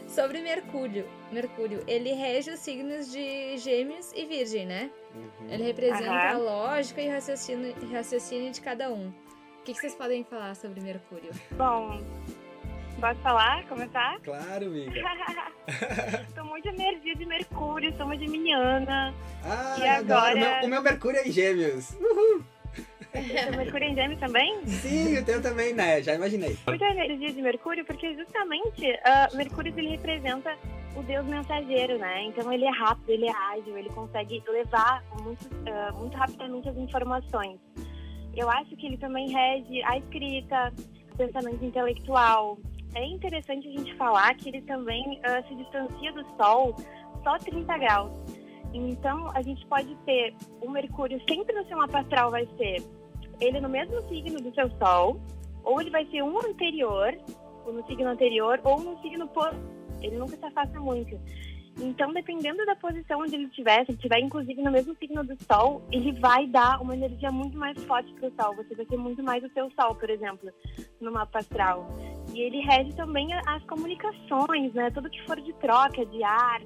sobre 0.07 0.41
Mercúrio. 0.41 1.07
Mercúrio, 1.31 1.83
ele 1.87 2.11
rege 2.13 2.51
os 2.51 2.59
signos 2.59 3.11
de 3.11 3.57
Gêmeos 3.57 4.11
e 4.13 4.25
Virgem, 4.25 4.65
né? 4.65 4.89
Uhum. 5.15 5.49
Ele 5.49 5.63
representa 5.63 6.09
a 6.11 6.31
Aham. 6.31 6.37
lógica 6.39 7.01
e 7.01 7.07
o 7.09 7.11
raciocínio, 7.11 7.73
raciocínio 7.91 8.51
de 8.51 8.61
cada 8.61 8.89
um. 8.91 9.09
O 9.09 9.63
que, 9.63 9.73
que 9.73 9.79
vocês 9.79 9.93
podem 9.95 10.23
falar 10.23 10.55
sobre 10.55 10.81
Mercúrio? 10.81 11.29
Bom, 11.51 12.01
posso 12.99 13.19
falar? 13.21 13.65
Começar? 13.67 14.19
Claro, 14.21 14.65
amiga. 14.65 14.91
Tô 16.35 16.43
muito 16.45 16.67
energia 16.67 17.15
de 17.15 17.25
Mercúrio, 17.25 17.95
sou 17.95 18.05
uma 18.07 18.17
geminiana. 18.17 19.13
Ah, 19.45 19.75
E 19.79 19.87
agora- 19.87 20.33
O 20.35 20.39
meu, 20.39 20.63
o 20.63 20.67
meu 20.69 20.81
Mercúrio 20.81 21.19
é 21.19 21.27
em 21.27 21.31
gêmeos. 21.31 21.95
Seu 23.43 23.57
Mercúrio 23.57 23.87
em 23.89 23.95
Gêmeos 23.95 24.19
também? 24.19 24.65
Sim, 24.65 25.17
o 25.17 25.25
teu 25.25 25.41
também, 25.41 25.73
né? 25.73 26.01
Já 26.01 26.15
imaginei. 26.15 26.57
Muita 26.67 26.85
energia 26.85 27.33
de 27.33 27.41
Mercúrio, 27.41 27.85
porque 27.85 28.15
justamente 28.15 28.87
ah, 29.03 29.27
Mercúrio 29.33 29.73
ele 29.75 29.89
representa 29.89 30.57
o 30.95 31.03
deus 31.03 31.25
mensageiro, 31.25 31.97
né? 31.97 32.23
Então 32.23 32.51
ele 32.51 32.65
é 32.65 32.71
rápido, 32.71 33.09
ele 33.09 33.27
é 33.27 33.31
ágil, 33.31 33.77
ele 33.77 33.89
consegue 33.89 34.41
levar 34.47 35.03
muito, 35.21 35.47
ah, 35.67 35.91
muito 35.93 36.15
rapidamente 36.15 36.69
as 36.69 36.77
informações. 36.77 37.59
Eu 38.35 38.49
acho 38.49 38.75
que 38.77 38.85
ele 38.85 38.97
também 38.97 39.29
rege 39.29 39.83
a 39.83 39.97
escrita, 39.97 40.73
o 41.11 41.17
pensamento 41.17 41.63
intelectual. 41.65 42.57
É 42.95 43.05
interessante 43.05 43.67
a 43.67 43.71
gente 43.71 43.93
falar 43.95 44.33
que 44.35 44.49
ele 44.49 44.61
também 44.61 45.19
ah, 45.23 45.43
se 45.47 45.55
distancia 45.55 46.13
do 46.13 46.25
Sol 46.37 46.75
só 47.23 47.37
30 47.37 47.77
graus. 47.77 48.11
Então 48.73 49.29
a 49.35 49.41
gente 49.41 49.65
pode 49.67 49.93
ter 50.05 50.33
o 50.61 50.69
Mercúrio 50.69 51.21
sempre 51.27 51.53
no 51.53 51.65
seu 51.67 51.77
mapa 51.77 51.99
astral 51.99 52.31
vai 52.31 52.47
ser 52.57 52.81
ele 53.41 53.59
no 53.59 53.67
mesmo 53.67 53.99
signo 54.07 54.39
do 54.39 54.53
seu 54.53 54.69
Sol, 54.77 55.19
ou 55.63 55.81
ele 55.81 55.89
vai 55.89 56.05
ser 56.05 56.21
um 56.23 56.37
anterior, 56.39 57.13
ou 57.65 57.73
no 57.73 57.85
signo 57.85 58.07
anterior, 58.07 58.59
ou 58.63 58.79
no 58.79 58.99
signo 59.01 59.27
por. 59.27 59.53
Ele 60.01 60.17
nunca 60.17 60.37
se 60.37 60.45
afasta 60.45 60.79
muito. 60.79 61.19
Então, 61.79 62.11
dependendo 62.11 62.65
da 62.65 62.75
posição 62.75 63.21
onde 63.21 63.35
ele 63.35 63.45
estiver, 63.45 63.85
se 63.85 63.91
ele 63.91 63.97
estiver 63.97 64.19
inclusive 64.19 64.61
no 64.61 64.71
mesmo 64.71 64.95
signo 64.97 65.23
do 65.23 65.35
Sol, 65.43 65.81
ele 65.91 66.11
vai 66.19 66.45
dar 66.45 66.81
uma 66.81 66.93
energia 66.95 67.31
muito 67.31 67.57
mais 67.57 67.81
forte 67.85 68.11
para 68.13 68.27
o 68.27 68.33
Sol. 68.39 68.55
Você 68.57 68.75
vai 68.75 68.85
ter 68.85 68.97
muito 68.97 69.23
mais 69.23 69.43
o 69.43 69.49
seu 69.53 69.71
Sol, 69.71 69.95
por 69.95 70.09
exemplo, 70.09 70.49
no 70.99 71.11
mapa 71.11 71.39
astral. 71.39 71.87
E 72.33 72.41
ele 72.41 72.59
rege 72.59 72.93
também 72.95 73.27
as 73.47 73.63
comunicações, 73.65 74.73
né? 74.73 74.91
Tudo 74.91 75.09
que 75.09 75.21
for 75.25 75.39
de 75.39 75.53
troca, 75.53 76.05
de 76.05 76.23
ar. 76.23 76.61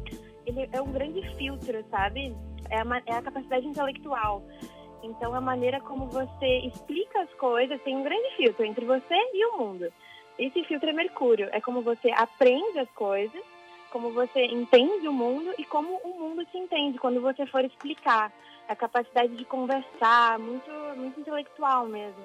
Ele 0.45 0.67
é 0.71 0.81
um 0.81 0.91
grande 0.91 1.21
filtro, 1.35 1.83
sabe? 1.91 2.35
É 2.69 2.79
a, 2.79 2.85
ma- 2.85 3.01
é 3.05 3.13
a 3.13 3.21
capacidade 3.21 3.67
intelectual. 3.67 4.43
Então, 5.05 5.35
a 5.35 5.39
maneira 5.41 5.79
como 5.79 6.07
você 6.07 6.59
explica 6.59 7.21
as 7.21 7.33
coisas 7.35 7.79
tem 7.83 7.95
um 7.95 8.03
grande 8.03 8.35
filtro 8.35 8.65
entre 8.65 8.83
você 8.85 9.13
e 9.33 9.45
o 9.45 9.57
mundo. 9.59 9.93
Esse 10.37 10.63
filtro 10.63 10.89
é 10.89 10.93
Mercúrio. 10.93 11.47
É 11.51 11.61
como 11.61 11.81
você 11.81 12.09
aprende 12.09 12.79
as 12.79 12.89
coisas, 12.89 13.41
como 13.91 14.11
você 14.11 14.45
entende 14.45 15.07
o 15.07 15.13
mundo 15.13 15.53
e 15.57 15.63
como 15.63 15.95
o 16.03 16.19
mundo 16.19 16.43
te 16.45 16.57
entende 16.57 16.97
quando 16.97 17.21
você 17.21 17.45
for 17.45 17.63
explicar. 17.63 18.33
A 18.67 18.75
capacidade 18.75 19.35
de 19.35 19.45
conversar, 19.45 20.39
muito, 20.39 20.71
muito 20.97 21.19
intelectual 21.19 21.85
mesmo. 21.85 22.23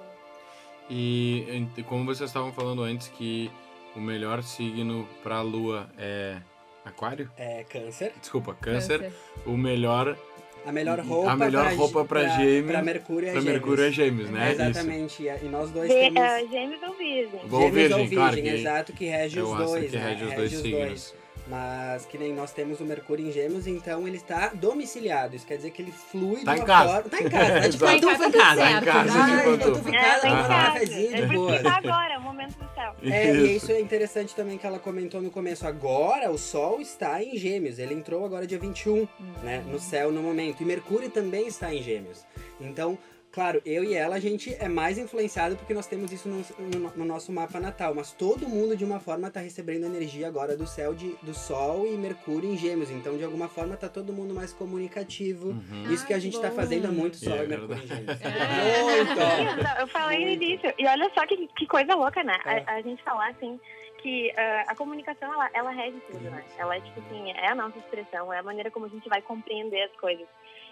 E 0.88 1.66
como 1.86 2.06
vocês 2.06 2.30
estavam 2.30 2.50
falando 2.50 2.82
antes 2.82 3.08
que 3.08 3.50
o 3.94 4.00
melhor 4.00 4.42
signo 4.42 5.06
pra 5.22 5.42
lua 5.42 5.90
é 5.98 6.40
aquário? 6.82 7.30
É 7.36 7.62
câncer. 7.64 8.14
Desculpa, 8.18 8.54
câncer. 8.54 9.12
O 9.44 9.50
melhor 9.50 10.16
A 10.64 10.72
melhor 10.72 11.00
roupa, 11.00 11.30
A 11.32 11.36
melhor 11.36 11.72
roupa 11.74 12.04
pra 12.04 12.28
gêmeos- 12.28 12.70
Pra 12.70 12.82
Mercúrio 12.82 13.28
é 13.28 13.32
pra 13.32 13.40
gêmeos. 13.40 13.54
Mercúrio 13.60 13.84
é 13.84 13.90
gêmeos, 13.90 14.30
né? 14.30 14.52
Isso. 14.52 14.60
Exatamente. 14.62 15.22
E 15.22 15.48
nós 15.48 15.70
dois 15.70 15.88
Vê- 15.88 16.00
temos... 16.00 16.20
ah, 16.22 16.38
gêmeos 16.50 16.82
ou 16.82 16.94
virgem? 16.94 17.40
Gêmeos 17.50 17.72
virgem, 17.72 18.00
ou 18.02 18.08
claro 18.10 18.34
virgem, 18.34 18.52
que 18.54 18.58
exato, 18.60 18.92
que 18.92 19.04
rege 19.06 19.38
é 19.38 19.42
os 19.42 19.56
dois, 19.56 19.90
que 19.90 19.96
né? 19.96 20.08
rege 20.10 20.24
os 20.24 20.34
dois 20.34 20.52
signos. 20.52 21.14
Mas 21.50 22.06
que 22.06 22.16
nem 22.16 22.32
nós 22.32 22.52
temos 22.52 22.80
o 22.80 22.84
Mercúrio 22.84 23.26
em 23.26 23.32
Gêmeos, 23.32 23.66
então 23.66 24.06
ele 24.06 24.16
está 24.18 24.50
domiciliado. 24.54 25.34
Isso 25.34 25.44
quer 25.44 25.56
dizer 25.56 25.72
que 25.72 25.82
ele 25.82 25.90
flui 25.90 26.44
Tá 26.44 26.52
de 26.54 26.58
em 26.60 26.62
uma 26.62 26.66
casa. 26.66 26.92
forma... 26.92 27.10
Tá 27.10 27.20
em 27.20 27.28
casa, 27.28 27.52
tá 27.52 27.58
de 27.60 27.66
Exato. 27.76 28.00
pantufa 28.00 28.18
Tá 28.18 28.28
em 28.28 28.30
casa. 28.30 28.40
casa, 28.40 28.60
Tá 28.60 28.70
em 28.70 28.84
casa, 28.84 29.10
de 29.10 29.36
de 29.36 29.42
pantufa. 29.42 29.58
pantufa 29.66 29.90
em 29.90 29.96
É, 29.96 30.00
casa, 30.00 30.20
tá 30.20 30.28
em 30.28 30.32
casa. 30.32 30.48
cafezinho 30.72 31.10
É 31.10 31.16
de 31.16 31.22
isso 31.24 31.32
boa. 31.34 31.62
tá 31.62 31.76
agora, 31.76 32.14
é 32.14 32.18
o 32.18 32.22
momento 32.22 32.54
do 32.56 32.74
céu. 32.74 32.94
É, 33.02 33.32
e 33.34 33.36
Isso. 33.56 33.64
isso 33.64 33.72
é 33.72 33.80
interessante 33.80 34.34
também 34.34 34.56
que 34.58 34.66
ela 34.66 34.78
comentou 34.78 35.20
no 35.20 35.30
começo. 35.30 35.66
Agora 35.66 36.30
o 36.30 36.38
Sol 36.38 36.80
está 36.80 37.20
em 37.22 37.36
Gêmeos. 37.36 37.78
Ele 37.80 37.94
entrou 37.94 38.24
agora 38.24 38.46
dia 38.46 38.58
21, 38.58 39.08
né? 39.42 39.64
No 39.66 39.80
céu 39.80 40.12
no 40.12 40.22
momento. 40.22 40.62
E 40.62 40.64
Mercúrio 40.66 41.10
também 41.10 41.46
está 41.48 41.74
em 41.74 41.82
Gêmeos. 41.82 42.24
Então, 42.60 42.96
claro, 43.32 43.60
eu 43.64 43.84
e 43.84 43.94
ela, 43.94 44.16
a 44.16 44.20
gente 44.20 44.54
é 44.58 44.68
mais 44.68 44.98
influenciado 44.98 45.56
porque 45.56 45.72
nós 45.74 45.86
temos 45.86 46.12
isso 46.12 46.28
no, 46.28 46.44
no- 46.78 46.92
no 46.96 47.04
nosso 47.04 47.30
mapa 47.32 47.58
natal. 47.60 47.94
Mas 47.94 48.12
todo 48.12 48.48
mundo, 48.48 48.76
de 48.76 48.84
uma 48.84 49.00
forma, 49.00 49.28
está 49.28 49.40
recebendo 49.40 49.84
energia 49.86 50.26
agora 50.28 50.56
do 50.56 50.66
céu 50.66 50.94
de, 50.94 51.14
do 51.22 51.32
Sol 51.34 51.86
e 51.86 51.96
Mercúrio 51.96 52.50
em 52.52 52.56
Gêmeos. 52.56 52.90
Então, 52.90 53.16
de 53.16 53.24
alguma 53.24 53.48
forma, 53.48 53.76
tá 53.76 53.88
todo 53.88 54.12
mundo 54.12 54.34
mais 54.34 54.52
comunicativo. 54.52 55.48
Uhum. 55.50 55.92
Isso 55.92 56.06
que 56.06 56.14
a 56.14 56.18
gente 56.18 56.40
tá 56.40 56.48
bom. 56.48 56.56
fazendo 56.56 56.86
é 56.86 56.90
muito 56.90 57.16
Sol 57.16 57.36
É 57.36 57.44
e 57.44 57.48
Mercúrio 57.48 57.82
em. 57.82 57.86
Gêmeos. 57.86 58.18
É. 58.20 58.82
Muito! 58.82 59.80
Eu 59.80 59.86
falei 59.88 60.24
no 60.24 60.30
início. 60.30 60.72
E 60.78 60.86
olha 60.86 61.10
só 61.14 61.26
que, 61.26 61.46
que 61.56 61.66
coisa 61.66 61.94
louca, 61.94 62.22
né? 62.22 62.36
É. 62.44 62.64
A, 62.66 62.74
a 62.76 62.82
gente 62.82 63.02
falar 63.02 63.28
assim 63.30 63.58
que 64.02 64.32
ah, 64.36 64.64
a 64.68 64.74
comunicação 64.74 65.32
ela, 65.32 65.50
ela 65.52 65.70
rege 65.70 65.98
tudo, 66.10 66.24
né? 66.30 66.42
Ela 66.58 66.76
é 66.76 66.80
tipo 66.80 67.00
assim, 67.00 67.30
é 67.32 67.48
a 67.48 67.54
nossa 67.54 67.78
expressão, 67.78 68.32
é 68.32 68.38
a 68.38 68.42
maneira 68.42 68.70
como 68.70 68.86
a 68.86 68.88
gente 68.88 69.06
vai 69.08 69.20
compreender 69.20 69.82
as 69.82 69.92
coisas. 70.00 70.26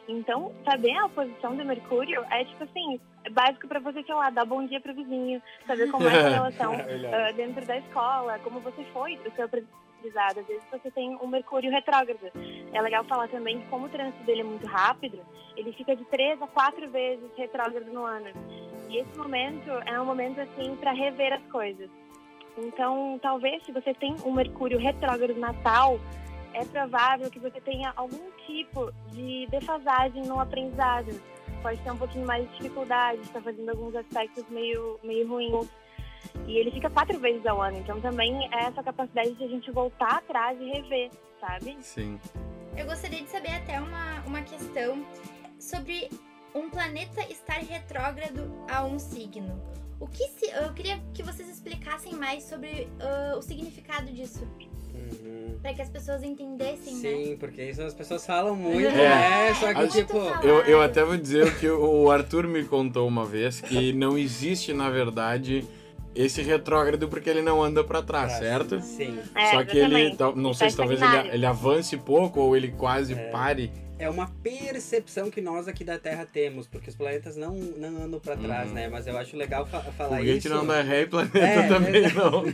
Então, 0.08 0.52
saber 0.64 0.96
a 0.96 1.08
posição 1.08 1.54
do 1.54 1.64
Mercúrio 1.66 2.24
é 2.30 2.42
tipo 2.44 2.64
assim, 2.64 2.98
é 3.24 3.30
básico 3.30 3.68
pra 3.68 3.78
você, 3.78 4.02
sei 4.02 4.14
lá, 4.14 4.30
dar 4.30 4.46
bom 4.46 4.64
dia 4.66 4.80
pro 4.80 4.94
vizinho, 4.94 5.42
saber 5.66 5.90
como 5.90 6.08
é 6.08 6.18
a 6.18 6.28
relação 6.30 6.72
Maravilhoso. 6.72 7.14
ah, 7.14 7.32
dentro 7.32 7.66
da 7.66 7.76
escola, 7.76 8.38
como 8.38 8.60
você 8.60 8.82
foi 8.92 9.16
do 9.18 9.30
seu 9.32 9.44
aprendizado. 9.44 10.40
Às 10.40 10.46
vezes 10.46 10.62
você 10.70 10.90
tem 10.90 11.18
um 11.20 11.26
Mercúrio 11.26 11.70
retrógrado. 11.70 12.32
É 12.72 12.80
legal 12.80 13.04
falar 13.04 13.28
também 13.28 13.60
que 13.60 13.66
como 13.66 13.84
o 13.84 13.88
trânsito 13.90 14.24
dele 14.24 14.40
é 14.40 14.44
muito 14.44 14.66
rápido, 14.66 15.20
ele 15.54 15.72
fica 15.72 15.94
de 15.94 16.04
três 16.06 16.40
a 16.40 16.46
quatro 16.46 16.88
vezes 16.88 17.30
retrógrado 17.36 17.92
no 17.92 18.04
ano. 18.04 18.30
E 18.88 18.96
esse 18.96 19.18
momento 19.18 19.70
é 19.84 20.00
um 20.00 20.06
momento 20.06 20.40
assim 20.40 20.74
para 20.76 20.92
rever 20.92 21.34
as 21.34 21.42
coisas. 21.50 21.90
Então, 22.56 23.18
talvez 23.20 23.62
se 23.64 23.72
você 23.72 23.92
tem 23.92 24.16
um 24.24 24.32
Mercúrio 24.32 24.78
retrógrado 24.78 25.38
natal, 25.38 26.00
é 26.54 26.64
provável 26.64 27.30
que 27.30 27.38
você 27.38 27.60
tenha 27.60 27.92
algum 27.96 28.30
tipo 28.46 28.92
de 29.10 29.46
defasagem 29.50 30.24
no 30.26 30.40
aprendizado. 30.40 31.20
Pode 31.62 31.80
ter 31.80 31.90
um 31.90 31.96
pouquinho 31.96 32.26
mais 32.26 32.48
de 32.48 32.56
dificuldade, 32.56 33.20
está 33.22 33.40
fazendo 33.40 33.70
alguns 33.70 33.94
aspectos 33.94 34.44
meio, 34.48 34.98
meio 35.02 35.28
ruins. 35.28 35.68
E 36.46 36.56
ele 36.56 36.70
fica 36.70 36.88
quatro 36.90 37.18
vezes 37.18 37.44
ao 37.46 37.60
ano, 37.60 37.78
então 37.78 38.00
também 38.00 38.48
é 38.52 38.64
essa 38.64 38.82
capacidade 38.82 39.34
de 39.34 39.44
a 39.44 39.48
gente 39.48 39.70
voltar 39.70 40.18
atrás 40.18 40.58
e 40.60 40.64
rever, 40.64 41.10
sabe? 41.40 41.76
Sim. 41.80 42.18
Eu 42.76 42.86
gostaria 42.86 43.22
de 43.22 43.28
saber 43.28 43.50
até 43.50 43.80
uma, 43.80 44.20
uma 44.26 44.42
questão 44.42 45.04
sobre 45.58 46.08
um 46.54 46.70
planeta 46.70 47.20
estar 47.30 47.58
retrógrado 47.58 48.50
a 48.70 48.84
um 48.84 48.98
signo. 48.98 49.60
O 50.00 50.06
que 50.06 50.26
se, 50.28 50.46
eu 50.50 50.72
queria 50.72 50.98
que 51.12 51.22
vocês 51.22 51.48
explicassem 51.48 52.14
mais 52.14 52.44
sobre 52.44 52.88
ah, 53.00 53.36
o 53.36 53.42
significado 53.42 54.12
disso, 54.12 54.46
Uhum. 54.98 55.58
para 55.62 55.74
que 55.74 55.82
as 55.82 55.88
pessoas 55.88 56.22
entendessem, 56.22 56.94
né? 56.94 57.00
Sim, 57.00 57.36
porque 57.38 57.62
isso 57.62 57.82
as 57.82 57.94
pessoas 57.94 58.24
falam 58.26 58.54
muito, 58.56 58.86
É. 58.88 58.92
né? 58.92 59.54
Só 59.54 59.72
que, 59.74 59.88
tipo. 59.88 60.16
Eu, 60.42 60.62
eu 60.62 60.80
até 60.82 61.04
vou 61.04 61.16
dizer 61.16 61.46
o 61.46 61.54
que 61.56 61.68
o 61.68 62.10
Arthur 62.10 62.46
me 62.46 62.64
contou 62.64 63.06
uma 63.08 63.24
vez, 63.24 63.60
que 63.60 63.92
não 63.92 64.16
existe, 64.16 64.72
na 64.72 64.88
verdade, 64.90 65.64
esse 66.14 66.42
retrógrado 66.42 67.08
porque 67.08 67.28
ele 67.30 67.42
não 67.42 67.62
anda 67.62 67.82
pra 67.84 68.02
trás, 68.02 68.32
Pra- 68.32 68.38
certo? 68.40 68.80
Sim. 68.80 69.18
É, 69.34 69.50
Só 69.52 69.64
que 69.64 69.78
ele, 69.78 70.16
não 70.36 70.52
sei 70.54 70.66
Tá 70.68 70.70
se 70.70 70.76
talvez 70.76 71.00
ele, 71.02 71.28
ele 71.34 71.46
avance 71.46 71.96
pouco 71.96 72.40
ou 72.40 72.56
ele 72.56 72.68
quase 72.68 73.12
É. 73.14 73.16
pare. 73.30 73.70
É 73.98 74.08
uma 74.08 74.28
percepção 74.42 75.28
que 75.30 75.40
nós 75.40 75.66
aqui 75.66 75.82
da 75.82 75.98
Terra 75.98 76.24
temos, 76.24 76.66
porque 76.68 76.88
os 76.88 76.94
planetas 76.96 77.36
não, 77.36 77.52
não 77.54 78.04
andam 78.04 78.20
pra 78.20 78.36
trás, 78.36 78.68
Uhum. 78.68 78.74
né? 78.74 78.88
Mas 78.88 79.06
eu 79.06 79.18
acho 79.18 79.36
legal 79.36 79.66
fa 79.66 79.80
falar 79.80 80.18
Foguete 80.18 80.38
isso. 80.46 80.48
não 80.50 80.64
dá 80.66 80.82
ré 80.82 81.02
e 81.02 81.06
planeta 81.06 81.38
É, 81.38 81.68
também 81.68 81.96
exato. 81.96 82.16
não. 82.30 82.44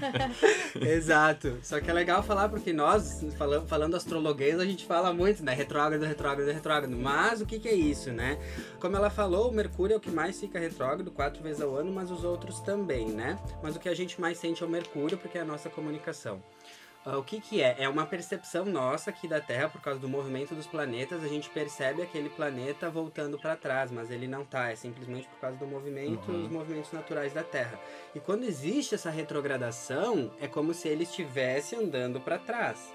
Exato. 0.89 1.59
Só 1.63 1.81
que 1.81 1.91
é 1.91 1.93
legal 1.93 2.23
falar 2.23 2.49
porque 2.49 2.73
nós, 2.73 3.25
falando, 3.37 3.67
falando 3.69 3.95
astrologuês, 3.97 4.59
a 4.59 4.65
gente 4.65 4.85
fala 4.87 5.13
muito, 5.13 5.45
né? 5.45 5.53
Retrógrado, 5.55 6.03
retrógrado, 6.05 6.49
retrógrado. 6.51 6.97
Mas 6.97 7.41
o 7.41 7.47
que, 7.47 7.59
que 7.59 7.69
é 7.69 7.75
isso, 7.75 8.11
né? 8.13 8.39
Como 8.81 8.97
ela 8.97 9.11
falou, 9.11 9.51
o 9.51 9.53
Mercúrio 9.55 9.95
é 9.95 9.97
o 9.97 10.01
que 10.01 10.11
mais 10.11 10.39
fica 10.41 10.59
retrógrado 10.59 11.11
quatro 11.11 11.43
vezes 11.43 11.61
ao 11.61 11.75
ano, 11.77 11.93
mas 11.93 12.11
os 12.11 12.25
outros 12.25 12.61
também, 12.61 13.09
né? 13.11 13.39
Mas 13.63 13.77
o 13.77 13.79
que 13.79 13.89
a 13.89 13.95
gente 13.95 14.21
mais 14.21 14.39
sente 14.39 14.63
é 14.63 14.67
o 14.67 14.69
Mercúrio, 14.69 15.17
porque 15.19 15.39
é 15.39 15.43
a 15.43 15.45
nossa 15.45 15.69
comunicação. 15.71 16.43
Ah, 17.07 17.19
O 17.19 17.23
que 17.23 17.41
que 17.41 17.63
é? 17.63 17.77
É 17.79 17.89
uma 17.89 18.07
percepção 18.07 18.65
nossa 18.65 19.11
aqui 19.11 19.29
da 19.29 19.41
Terra, 19.41 19.69
por 19.69 19.81
causa 19.81 20.01
do 20.01 20.09
movimento 20.09 20.55
dos 20.55 20.67
planetas, 20.67 21.23
a 21.23 21.29
gente 21.29 21.51
percebe 21.51 22.01
aquele 22.03 22.31
planeta 22.31 22.89
voltando 22.89 23.39
para 23.39 23.55
trás, 23.57 23.91
mas 23.91 24.11
ele 24.11 24.27
não 24.27 24.45
tá, 24.45 24.71
é 24.71 24.77
simplesmente 24.77 25.29
por 25.29 25.39
causa 25.39 25.57
do 25.59 25.67
movimento, 25.67 26.31
Uhum. 26.31 26.45
os 26.45 26.51
movimentos 26.51 26.93
naturais 26.93 27.33
da 27.35 27.43
Terra. 27.43 27.79
E 28.15 28.21
quando 28.21 28.45
existe 28.45 28.95
essa 28.95 29.11
retrogradação, 29.11 30.31
é 30.41 30.49
como 30.49 30.73
se 30.73 30.89
ele 30.89 31.03
estivesse 31.05 31.77
andando 31.77 32.21
para 32.21 32.39
trás. 32.39 32.93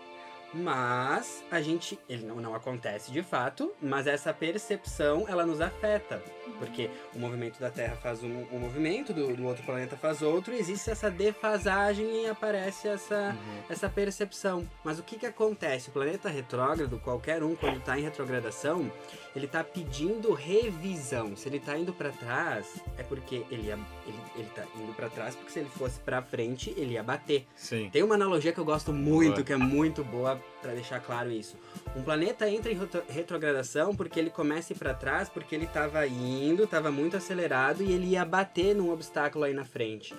Mas 0.53 1.43
a 1.51 1.61
gente, 1.61 1.99
ele 2.09 2.25
não, 2.25 2.37
não 2.37 2.55
acontece 2.55 3.11
de 3.11 3.21
fato, 3.21 3.71
mas 3.81 4.07
essa 4.07 4.33
percepção 4.33 5.25
ela 5.27 5.45
nos 5.45 5.61
afeta, 5.61 6.21
porque 6.57 6.89
o 7.13 7.19
movimento 7.19 7.59
da 7.59 7.69
Terra 7.69 7.95
faz 7.95 8.23
um, 8.23 8.45
um 8.51 8.59
movimento, 8.59 9.13
do, 9.13 9.35
do 9.35 9.45
outro 9.45 9.63
planeta 9.63 9.95
faz 9.95 10.21
outro, 10.21 10.53
e 10.53 10.57
existe 10.57 10.89
essa 10.89 11.09
defasagem 11.09 12.23
e 12.23 12.27
aparece 12.27 12.87
essa, 12.87 13.35
essa 13.69 13.87
percepção. 13.87 14.67
Mas 14.83 14.97
o 14.97 15.03
que 15.03 15.17
que 15.17 15.25
acontece? 15.25 15.89
O 15.89 15.91
planeta 15.91 16.29
retrógrado, 16.29 16.99
qualquer 16.99 17.43
um 17.43 17.55
quando 17.55 17.77
está 17.77 17.97
em 17.97 18.01
retrogradação, 18.01 18.91
ele 19.35 19.45
está 19.45 19.63
pedindo 19.63 20.33
revisão. 20.33 21.35
Se 21.35 21.47
ele 21.47 21.57
está 21.57 21.77
indo 21.77 21.93
para 21.93 22.09
trás, 22.09 22.81
é 22.97 23.03
porque 23.03 23.43
ele 23.51 23.69
ele, 23.69 24.19
ele 24.35 24.49
tá 24.55 24.63
indo 24.75 24.93
para 24.93 25.09
trás, 25.09 25.35
porque 25.35 25.51
se 25.51 25.59
ele 25.59 25.69
fosse 25.69 25.99
para 25.99 26.21
frente, 26.21 26.73
ele 26.75 26.93
ia 26.93 27.03
bater. 27.03 27.45
Sim. 27.55 27.89
Tem 27.91 28.01
uma 28.01 28.15
analogia 28.15 28.51
que 28.51 28.59
eu 28.59 28.65
gosto 28.65 28.91
muito, 28.91 29.35
Boa. 29.35 29.43
que 29.43 29.53
é 29.53 29.57
muito 29.57 30.03
boa 30.03 30.38
para 30.61 30.73
deixar 30.73 30.99
claro 30.99 31.31
isso. 31.31 31.55
Um 31.95 32.01
planeta 32.01 32.49
entra 32.49 32.71
em 32.71 32.75
retro- 32.77 33.03
retrogradação 33.09 33.95
porque 33.95 34.19
ele 34.19 34.29
começa 34.29 34.73
a 34.73 34.75
ir 34.75 34.77
para 34.77 34.93
trás, 34.93 35.29
porque 35.29 35.55
ele 35.55 35.65
estava 35.65 36.05
indo, 36.07 36.63
estava 36.63 36.91
muito 36.91 37.15
acelerado 37.17 37.83
e 37.83 37.91
ele 37.91 38.07
ia 38.07 38.25
bater 38.25 38.75
num 38.75 38.91
obstáculo 38.91 39.45
aí 39.45 39.53
na 39.53 39.65
frente. 39.65 40.13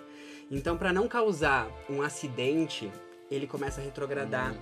Então, 0.50 0.76
para 0.76 0.92
não 0.92 1.06
causar 1.06 1.68
um 1.88 2.02
acidente, 2.02 2.90
ele 3.30 3.46
começa 3.46 3.80
a 3.80 3.84
retrogradar. 3.84 4.52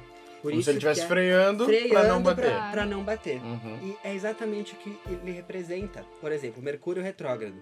Por 0.42 0.50
Como 0.52 0.62
se 0.62 0.70
ele 0.70 0.78
estivesse 0.78 1.00
é 1.00 1.06
freando, 1.06 1.64
freando 1.64 1.88
pra 1.94 2.04
não 2.04 2.22
bater. 2.22 2.52
pra 2.70 2.86
não 2.86 3.02
bater. 3.02 3.42
Uhum. 3.42 3.78
E 3.82 3.96
é 4.06 4.14
exatamente 4.14 4.74
o 4.74 4.76
que 4.76 4.96
ele 5.10 5.32
representa. 5.32 6.04
Por 6.20 6.30
exemplo, 6.30 6.62
Mercúrio 6.62 7.02
retrógrado. 7.02 7.56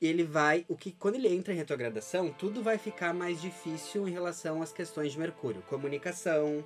Ele 0.00 0.24
vai, 0.24 0.64
o 0.68 0.76
que 0.76 0.92
quando 0.92 1.14
ele 1.14 1.28
entra 1.34 1.54
em 1.54 1.56
retrogradação, 1.56 2.28
tudo 2.30 2.62
vai 2.62 2.76
ficar 2.76 3.14
mais 3.14 3.40
difícil 3.40 4.06
em 4.06 4.10
relação 4.12 4.60
às 4.60 4.70
questões 4.72 5.12
de 5.12 5.18
Mercúrio, 5.18 5.62
comunicação, 5.70 6.62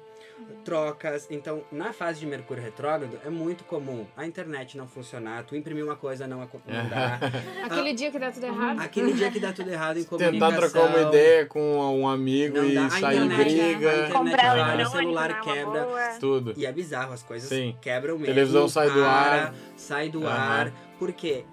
trocas. 0.64 1.26
Então, 1.30 1.62
na 1.70 1.92
fase 1.92 2.20
de 2.20 2.26
Mercúrio 2.26 2.62
retrógrado, 2.62 3.20
é 3.24 3.30
muito 3.30 3.62
comum 3.64 4.06
a 4.16 4.26
internet 4.26 4.76
não 4.76 4.86
funcionar, 4.88 5.44
tu 5.44 5.54
imprimir 5.54 5.84
uma 5.84 5.96
coisa 5.96 6.26
não, 6.26 6.42
aco- 6.42 6.60
não 6.66 6.88
dá. 6.88 7.18
Aquele 7.64 7.92
dia 7.94 8.10
que 8.10 8.18
dá 8.18 8.30
tudo 8.32 8.46
errado. 8.46 8.80
Aquele 8.80 9.12
dia 9.12 9.30
que 9.30 9.38
dá 9.40 9.52
tudo 9.52 9.70
errado 9.70 9.98
em 9.98 10.04
comunicação. 10.04 10.40
Tentar 10.50 10.68
trocar 10.70 10.88
uma 10.88 11.08
ideia 11.08 11.46
com 11.46 11.60
um 12.00 12.08
amigo 12.08 12.56
Não 12.56 12.64
e 12.64 12.74
dá. 12.74 12.90
Sair 12.90 13.18
em 13.18 13.26
internet, 13.26 13.44
briga. 13.54 13.62
a 13.62 13.74
internet 13.76 14.12
Comprar 14.12 14.56
eletrônico 14.58 14.88
o 14.88 14.92
celular 14.92 15.30
é 15.30 15.40
quebra. 15.40 15.88
Tudo. 16.18 16.54
E 16.56 16.66
é 16.66 16.72
bizarro, 16.72 17.12
as 17.12 17.22
coisas 17.22 17.48
Sim. 17.48 17.76
quebram 17.80 18.14
mesmo. 18.18 18.26
Televisão 18.34 18.68
sai 18.68 18.90
do 18.90 19.04
ar. 19.04 19.54
Sai 19.76 20.08
do 20.08 20.26
Aham. 20.26 20.36
ar. 20.36 20.72
Porque 20.98 21.44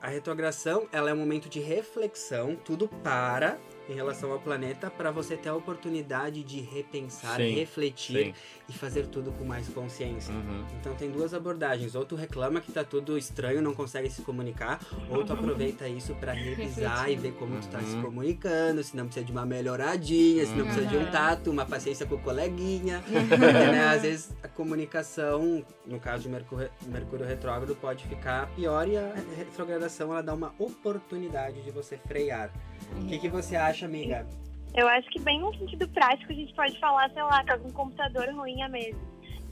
a 0.00 0.08
retrogradação, 0.08 0.88
ela 0.92 1.10
é 1.10 1.12
um 1.12 1.18
momento 1.18 1.48
de 1.48 1.60
reflexão, 1.60 2.56
tudo 2.56 2.88
para 3.02 3.58
em 3.88 3.94
relação 3.94 4.30
ao 4.32 4.38
planeta 4.38 4.90
para 4.90 5.10
você 5.10 5.36
ter 5.36 5.48
a 5.48 5.54
oportunidade 5.54 6.42
de 6.44 6.60
repensar, 6.60 7.36
Sim, 7.36 7.54
refletir 7.54 8.26
Sim. 8.26 8.34
e 8.68 8.72
fazer 8.72 9.06
tudo 9.06 9.32
com 9.32 9.44
mais 9.44 9.68
consciência. 9.68 10.32
Uhum. 10.34 10.64
Então 10.78 10.94
tem 10.94 11.10
duas 11.10 11.32
abordagens, 11.32 11.94
ou 11.94 12.04
tu 12.04 12.14
reclama 12.14 12.60
que 12.60 12.70
tá 12.70 12.84
tudo 12.84 13.16
estranho, 13.16 13.62
não 13.62 13.74
consegue 13.74 14.10
se 14.10 14.22
comunicar, 14.22 14.78
ou 15.08 15.24
tu 15.24 15.32
aproveita 15.32 15.88
isso 15.88 16.14
para 16.16 16.32
revisar 16.32 17.10
e 17.10 17.16
ver 17.16 17.32
como 17.32 17.58
tu 17.60 17.68
tá 17.68 17.80
se 17.80 17.94
Uhum. 17.96 18.02
comunicando, 18.02 18.82
se 18.84 18.94
não 18.96 19.04
precisa 19.06 19.24
de 19.24 19.32
uma 19.32 19.46
melhoradinha, 19.46 20.44
se 20.44 20.52
não 20.54 20.64
precisa 20.66 20.86
de 20.86 20.96
um 20.96 21.00
Uhum. 21.04 21.10
tato, 21.10 21.50
uma 21.50 21.64
paciência 21.64 22.04
com 22.04 22.16
o 22.16 22.18
coleguinha. 22.18 23.02
né? 23.72 23.88
Às 23.88 24.02
vezes 24.02 24.30
a 24.42 24.48
comunicação, 24.48 25.64
no 25.86 25.98
caso 25.98 26.24
de 26.24 26.28
Mercúrio, 26.28 26.70
Mercúrio 26.86 27.24
retrógrado, 27.26 27.74
pode 27.76 28.04
ficar 28.06 28.48
pior 28.54 28.86
e 28.86 28.96
a 28.96 29.14
retrogradação 29.36 30.12
ela 30.12 30.22
dá 30.22 30.34
uma 30.34 30.52
oportunidade 30.58 31.62
de 31.62 31.70
você 31.70 31.96
frear. 31.96 32.50
O 32.96 33.06
que, 33.06 33.18
que 33.18 33.28
você 33.28 33.56
acha, 33.56 33.86
amiga? 33.86 34.26
Eu 34.74 34.86
acho 34.88 35.08
que 35.10 35.20
bem 35.20 35.40
no 35.40 35.52
sentido 35.56 35.88
prático 35.88 36.32
a 36.32 36.34
gente 36.34 36.54
pode 36.54 36.78
falar, 36.78 37.10
sei 37.10 37.22
lá, 37.22 37.44
com 37.58 37.68
um 37.68 37.72
computador 37.72 38.28
ruim 38.34 38.62
à 38.62 38.68
mesa. 38.68 38.98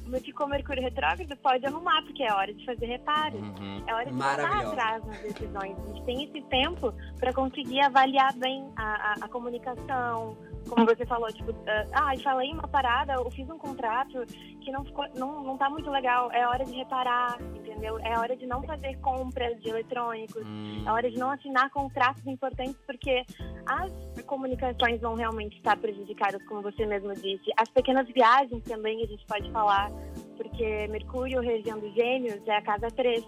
Como 0.07 0.21
ficou 0.21 0.47
Mercúrio 0.47 0.85
retrógrado, 0.85 1.37
pode 1.39 1.67
arrumar, 1.67 2.01
porque 2.03 2.23
é 2.23 2.33
hora 2.33 2.55
de 2.55 2.65
fazer 2.65 2.87
reparos. 2.87 3.41
Uhum. 3.41 3.83
É 3.89 3.93
hora 3.93 4.07
de 4.07 4.13
voltar 4.13 4.67
atrás 4.67 5.05
nas 5.05 5.19
decisões. 5.19 5.77
A 5.77 5.87
gente 5.89 6.05
tem 6.05 6.25
esse 6.25 6.41
tempo 6.43 6.95
para 7.19 7.33
conseguir 7.33 7.81
avaliar 7.81 8.33
bem 8.35 8.71
a, 8.77 8.85
a, 8.85 9.15
a 9.23 9.29
comunicação. 9.29 10.37
Como 10.69 10.87
você 10.87 11.05
falou, 11.07 11.29
tipo, 11.33 11.53
ah, 11.67 11.87
ah, 11.93 12.19
falei 12.23 12.53
uma 12.53 12.69
parada, 12.69 13.15
eu 13.15 13.31
fiz 13.33 13.49
um 13.51 13.59
contrato 13.59 14.25
que 14.61 14.73
não 14.73 14.85
ficou, 14.85 15.05
não, 15.17 15.43
não 15.43 15.57
tá 15.57 15.69
muito 15.69 15.91
legal. 15.91 16.31
É 16.33 16.47
hora 16.47 16.65
de 16.65 16.73
reparar, 16.73 17.41
entendeu? 17.55 17.99
É 18.01 18.19
hora 18.19 18.37
de 18.37 18.47
não 18.47 18.63
fazer 18.63 18.97
compras 18.99 19.61
de 19.61 19.69
eletrônicos. 19.69 20.43
Hum. 20.45 20.85
É 20.87 20.91
hora 20.91 21.11
de 21.11 21.19
não 21.19 21.31
assinar 21.31 21.71
contratos 21.71 22.25
importantes, 22.27 22.77
porque 22.87 23.25
as 23.67 23.93
comunicações 24.23 25.01
vão 25.01 25.15
realmente 25.15 25.57
estar 25.57 25.77
prejudicadas, 25.77 26.43
como 26.47 26.63
você 26.63 26.85
mesmo 26.85 27.13
disse. 27.15 27.51
As 27.57 27.69
pequenas 27.69 28.09
viagens 28.09 28.63
também 28.65 29.03
a 29.03 29.07
gente 29.07 29.25
pode 29.27 29.51
falar, 29.53 29.91
porque 30.37 30.87
Mercúrio, 30.89 31.41
região 31.41 31.79
dos 31.79 31.93
Gêmeos, 31.95 32.47
é 32.47 32.57
a 32.57 32.63
casa 32.63 32.89
3. 32.89 33.25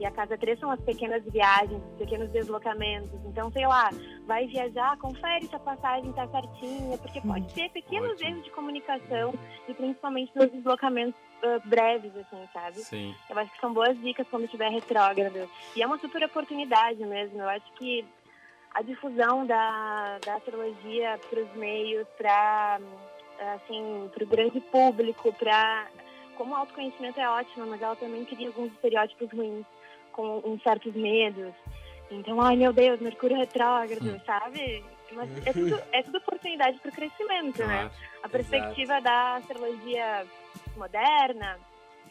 E 0.00 0.06
a 0.06 0.10
casa 0.10 0.36
3 0.36 0.58
são 0.58 0.70
as 0.70 0.80
pequenas 0.80 1.22
viagens, 1.24 1.80
os 1.92 1.98
pequenos 1.98 2.30
deslocamentos. 2.30 3.20
Então, 3.26 3.50
sei 3.52 3.66
lá, 3.66 3.90
vai 4.26 4.46
viajar, 4.46 4.96
confere 4.98 5.46
se 5.46 5.54
a 5.54 5.60
passagem 5.60 6.10
está 6.10 6.26
certinha, 6.28 6.98
porque 6.98 7.20
pode 7.20 7.52
ter 7.54 7.70
pequenos 7.70 8.12
Ótimo. 8.12 8.30
erros 8.30 8.44
de 8.44 8.50
comunicação 8.50 9.34
e 9.68 9.74
principalmente 9.74 10.32
nos 10.34 10.50
deslocamentos 10.50 11.14
ah, 11.42 11.60
breves, 11.64 12.16
assim, 12.16 12.48
sabe? 12.52 12.76
Sim. 12.78 13.14
Eu 13.28 13.38
acho 13.38 13.52
que 13.52 13.60
são 13.60 13.72
boas 13.72 13.98
dicas 14.00 14.26
quando 14.28 14.44
estiver 14.44 14.70
retrógrado. 14.70 15.48
E 15.76 15.82
é 15.82 15.86
uma 15.86 15.98
super 15.98 16.24
oportunidade 16.24 17.04
mesmo. 17.04 17.40
Eu 17.40 17.48
acho 17.48 17.72
que 17.74 18.04
a 18.74 18.82
difusão 18.82 19.46
da, 19.46 20.18
da 20.24 20.34
astrologia 20.36 21.18
para 21.28 21.40
os 21.40 21.54
meios, 21.54 22.06
para 22.16 22.80
assim, 23.54 24.10
para 24.14 24.24
o 24.24 24.26
grande 24.26 24.60
público, 24.60 25.32
para 25.32 25.88
como 26.36 26.52
o 26.52 26.56
autoconhecimento 26.56 27.20
é 27.20 27.28
ótimo, 27.28 27.66
mas 27.66 27.80
ela 27.82 27.96
também 27.96 28.24
cria 28.24 28.48
alguns 28.48 28.72
estereótipos 28.72 29.30
ruins 29.32 29.64
com 30.12 30.38
uns 30.44 30.62
certos 30.62 30.94
medos. 30.94 31.52
Então, 32.10 32.40
ai 32.40 32.56
meu 32.56 32.72
Deus, 32.72 33.00
Mercúrio 33.00 33.36
retrógrado, 33.38 34.04
Hum. 34.06 34.20
sabe? 34.26 34.84
Mas 35.12 35.46
é 35.46 35.52
tudo, 35.52 35.82
é 35.92 36.02
tudo 36.02 36.18
oportunidade 36.18 36.78
para 36.78 36.90
o 36.90 36.94
crescimento, 36.94 37.58
né? 37.64 37.78
Claro. 37.88 37.90
A 38.22 38.28
perspectiva 38.28 39.00
da 39.00 39.36
astrologia 39.36 40.26
moderna, 40.76 41.58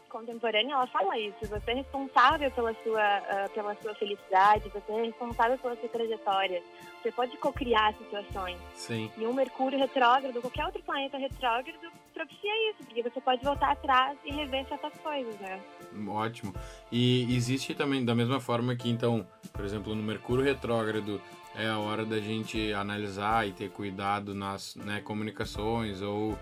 contemporânea, 0.09 0.73
ela 0.73 0.87
fala 0.87 1.17
isso. 1.17 1.37
Você 1.47 1.71
é 1.71 1.75
responsável 1.75 2.51
pela 2.51 2.73
sua, 2.83 3.01
ah, 3.01 3.49
pela 3.53 3.75
sua 3.75 3.95
felicidade, 3.95 4.69
você 4.69 4.91
é 4.91 5.03
responsável 5.05 5.57
pela 5.57 5.75
sua 5.77 5.89
trajetória. 5.89 6.61
Você 7.01 7.11
pode 7.11 7.35
cocriar 7.37 7.93
situações. 7.95 8.59
Sim. 8.75 9.11
E 9.17 9.25
um 9.25 9.33
Mercúrio 9.33 9.79
retrógrado, 9.79 10.39
qualquer 10.41 10.65
outro 10.65 10.83
planeta 10.83 11.17
retrógrado, 11.17 11.91
propicia 12.11 12.71
isso, 12.71 12.83
porque 12.83 13.03
você 13.03 13.21
pode 13.21 13.43
voltar 13.43 13.71
atrás 13.71 14.17
e 14.25 14.31
rever 14.31 14.67
certas 14.67 14.93
coisas, 14.99 15.39
né? 15.39 15.61
Ótimo. 16.07 16.53
E 16.91 17.35
existe 17.35 17.73
também, 17.73 18.03
da 18.03 18.15
mesma 18.15 18.39
forma 18.39 18.75
que, 18.75 18.89
então, 18.89 19.25
por 19.51 19.65
exemplo, 19.65 19.95
no 19.95 20.03
Mercúrio 20.03 20.43
retrógrado 20.43 21.21
é 21.55 21.67
a 21.67 21.77
hora 21.79 22.05
da 22.05 22.19
gente 22.19 22.73
analisar 22.73 23.47
e 23.47 23.51
ter 23.51 23.69
cuidado 23.69 24.33
nas 24.33 24.75
né, 24.75 25.01
comunicações 25.01 26.01
ou, 26.01 26.37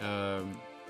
ah, 0.00 0.42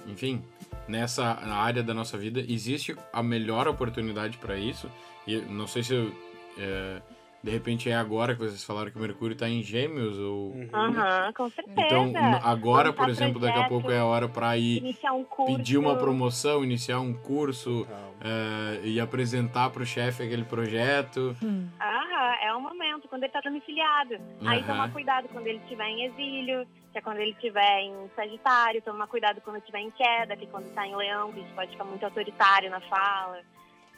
enfim, 0.06 0.42
nessa 0.86 1.24
área 1.24 1.82
da 1.82 1.92
nossa 1.92 2.16
vida, 2.16 2.40
existe 2.40 2.96
a 3.12 3.22
melhor 3.22 3.68
oportunidade 3.68 4.38
para 4.38 4.56
isso. 4.56 4.90
E 5.26 5.36
não 5.36 5.66
sei 5.66 5.82
se 5.82 5.94
eu, 5.94 6.12
eh, 6.58 7.02
de 7.48 7.54
repente 7.54 7.88
é 7.88 7.96
agora 7.96 8.34
que 8.34 8.40
vocês 8.40 8.62
falaram 8.62 8.90
que 8.90 8.98
o 8.98 9.00
Mercúrio 9.00 9.32
está 9.32 9.48
em 9.48 9.62
Gêmeos 9.62 10.18
ou. 10.18 10.50
Uhum. 10.50 10.68
Aham, 10.70 11.32
com 11.32 11.50
certeza. 11.50 11.80
Então, 11.80 12.12
agora, 12.42 12.92
por 12.92 13.08
exemplo, 13.08 13.40
daqui 13.40 13.58
a 13.58 13.62
projeto, 13.62 13.68
pouco 13.70 13.90
é 13.90 13.98
a 13.98 14.04
hora 14.04 14.28
para 14.28 14.56
ir 14.58 14.82
um 15.10 15.24
pedir 15.56 15.78
uma 15.78 15.96
promoção, 15.96 16.62
iniciar 16.62 17.00
um 17.00 17.14
curso, 17.14 17.86
eh, 18.20 18.80
e 18.84 19.00
apresentar 19.00 19.70
para 19.70 19.82
o 19.82 19.86
chefe 19.86 20.22
aquele 20.22 20.44
projeto. 20.44 21.34
Aham, 21.42 22.34
é 22.42 22.54
o 22.54 22.60
momento, 22.60 23.08
quando 23.08 23.22
ele 23.22 23.32
tá 23.32 23.40
domiciliado. 23.40 24.14
Aí 24.44 24.58
Aham. 24.58 24.66
tomar 24.66 24.92
cuidado 24.92 25.28
quando 25.28 25.46
ele 25.46 25.58
estiver 25.58 25.88
em 25.88 26.04
exílio, 26.04 26.66
que 26.92 26.98
é 26.98 27.00
quando 27.00 27.18
ele 27.18 27.30
estiver 27.30 27.80
em 27.80 27.94
Sagitário, 28.14 28.82
tomar 28.82 29.06
cuidado 29.06 29.40
quando 29.40 29.56
estiver 29.56 29.80
em 29.80 29.90
queda, 29.90 30.36
que 30.36 30.46
quando 30.46 30.70
tá 30.74 30.86
em 30.86 30.94
Leão, 30.94 31.32
que 31.32 31.40
a 31.40 31.42
gente 31.42 31.54
pode 31.54 31.70
ficar 31.70 31.84
muito 31.84 32.04
autoritário 32.04 32.70
na 32.70 32.80
fala. 32.82 33.40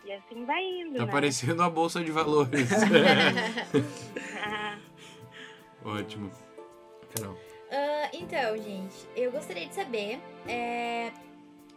E 0.04 0.12
assim 0.12 0.44
vai 0.44 0.62
indo, 0.64 0.98
Tá 0.98 1.06
né? 1.06 1.12
parecendo 1.12 1.62
a 1.62 1.68
bolsa 1.70 2.02
de 2.02 2.10
valores. 2.10 2.68
Ah, 4.42 4.78
Ótimo. 5.84 6.30
Carol. 7.14 7.36
Ah, 7.70 8.10
então, 8.12 8.56
gente, 8.56 8.96
eu 9.16 9.30
gostaria 9.30 9.66
de 9.66 9.74
saber 9.74 10.20
é, 10.48 11.12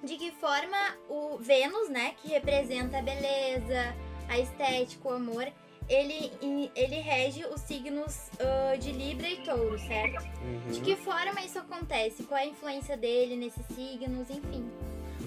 de 0.03 0.15
que 0.17 0.31
forma 0.31 0.77
o 1.09 1.37
Vênus, 1.37 1.89
né, 1.89 2.15
que 2.21 2.29
representa 2.29 2.97
a 2.99 3.01
beleza, 3.01 3.95
a 4.27 4.39
estética, 4.39 5.07
o 5.07 5.13
amor, 5.13 5.47
ele, 5.89 6.31
ele 6.75 6.95
rege 6.95 7.45
os 7.45 7.61
signos 7.61 8.29
uh, 8.39 8.77
de 8.77 8.91
Libra 8.91 9.27
e 9.27 9.37
Touro, 9.43 9.77
certo? 9.79 10.23
Uhum. 10.41 10.71
De 10.71 10.79
que 10.81 10.95
forma 10.95 11.41
isso 11.41 11.59
acontece? 11.59 12.23
Qual 12.23 12.39
é 12.39 12.43
a 12.43 12.47
influência 12.47 12.95
dele 12.95 13.35
nesses 13.35 13.65
signos, 13.67 14.29
enfim? 14.29 14.65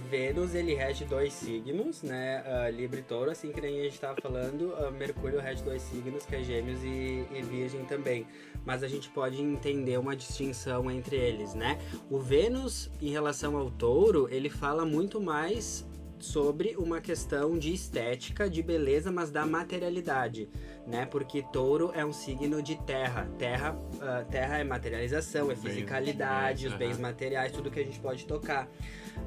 Vênus 0.09 0.55
ele 0.55 0.75
rege 0.75 1.05
dois 1.05 1.33
signos, 1.33 2.03
né? 2.03 2.43
Uh, 2.47 2.71
Libra 2.75 3.01
e 3.01 3.03
Touro, 3.03 3.31
assim 3.31 3.53
que 3.53 3.61
nem 3.61 3.81
a 3.81 3.83
gente 3.85 3.95
estava 3.95 4.21
falando. 4.21 4.73
Uh, 4.73 4.91
Mercúrio 4.93 5.41
rege 5.41 5.63
dois 5.63 5.83
signos, 5.83 6.25
que 6.25 6.37
é 6.37 6.43
Gêmeos 6.43 6.83
e, 6.83 7.27
e, 7.33 7.43
Virgem 7.43 7.85
também. 7.85 8.27
Mas 8.65 8.83
a 8.83 8.89
gente 8.89 9.09
pode 9.11 9.41
entender 9.41 9.99
uma 9.99 10.15
distinção 10.15 10.91
entre 10.91 11.17
eles, 11.17 11.55
né? 11.55 11.79
O 12.11 12.19
Vênus, 12.19 12.91
em 13.01 13.11
relação 13.11 13.57
ao 13.57 13.71
Touro, 13.71 14.29
ele 14.31 14.49
fala 14.49 14.85
muito 14.85 15.21
mais 15.21 15.85
sobre 16.19 16.75
uma 16.77 17.01
questão 17.01 17.59
de 17.59 17.73
estética, 17.73 18.49
de 18.49 18.63
beleza, 18.63 19.13
mas 19.13 19.31
da 19.31 19.45
materialidade, 19.45 20.49
né? 20.87 21.07
Porque 21.07 21.43
touro 21.53 21.91
é 21.95 22.05
um 22.05 22.13
signo 22.13 22.63
de 22.63 22.77
terra. 22.85 23.29
Terra, 23.39 23.75
uh, 23.75 24.31
terra 24.31 24.59
é 24.59 24.65
materialização, 24.65 25.51
é 25.51 25.57
fisicalidade, 25.57 26.67
os 26.67 26.75
bens 26.75 26.99
materiais, 26.99 27.53
tudo 27.53 27.71
que 27.71 27.81
a 27.81 27.85
gente 27.85 27.99
pode 27.99 28.27
tocar. 28.27 28.69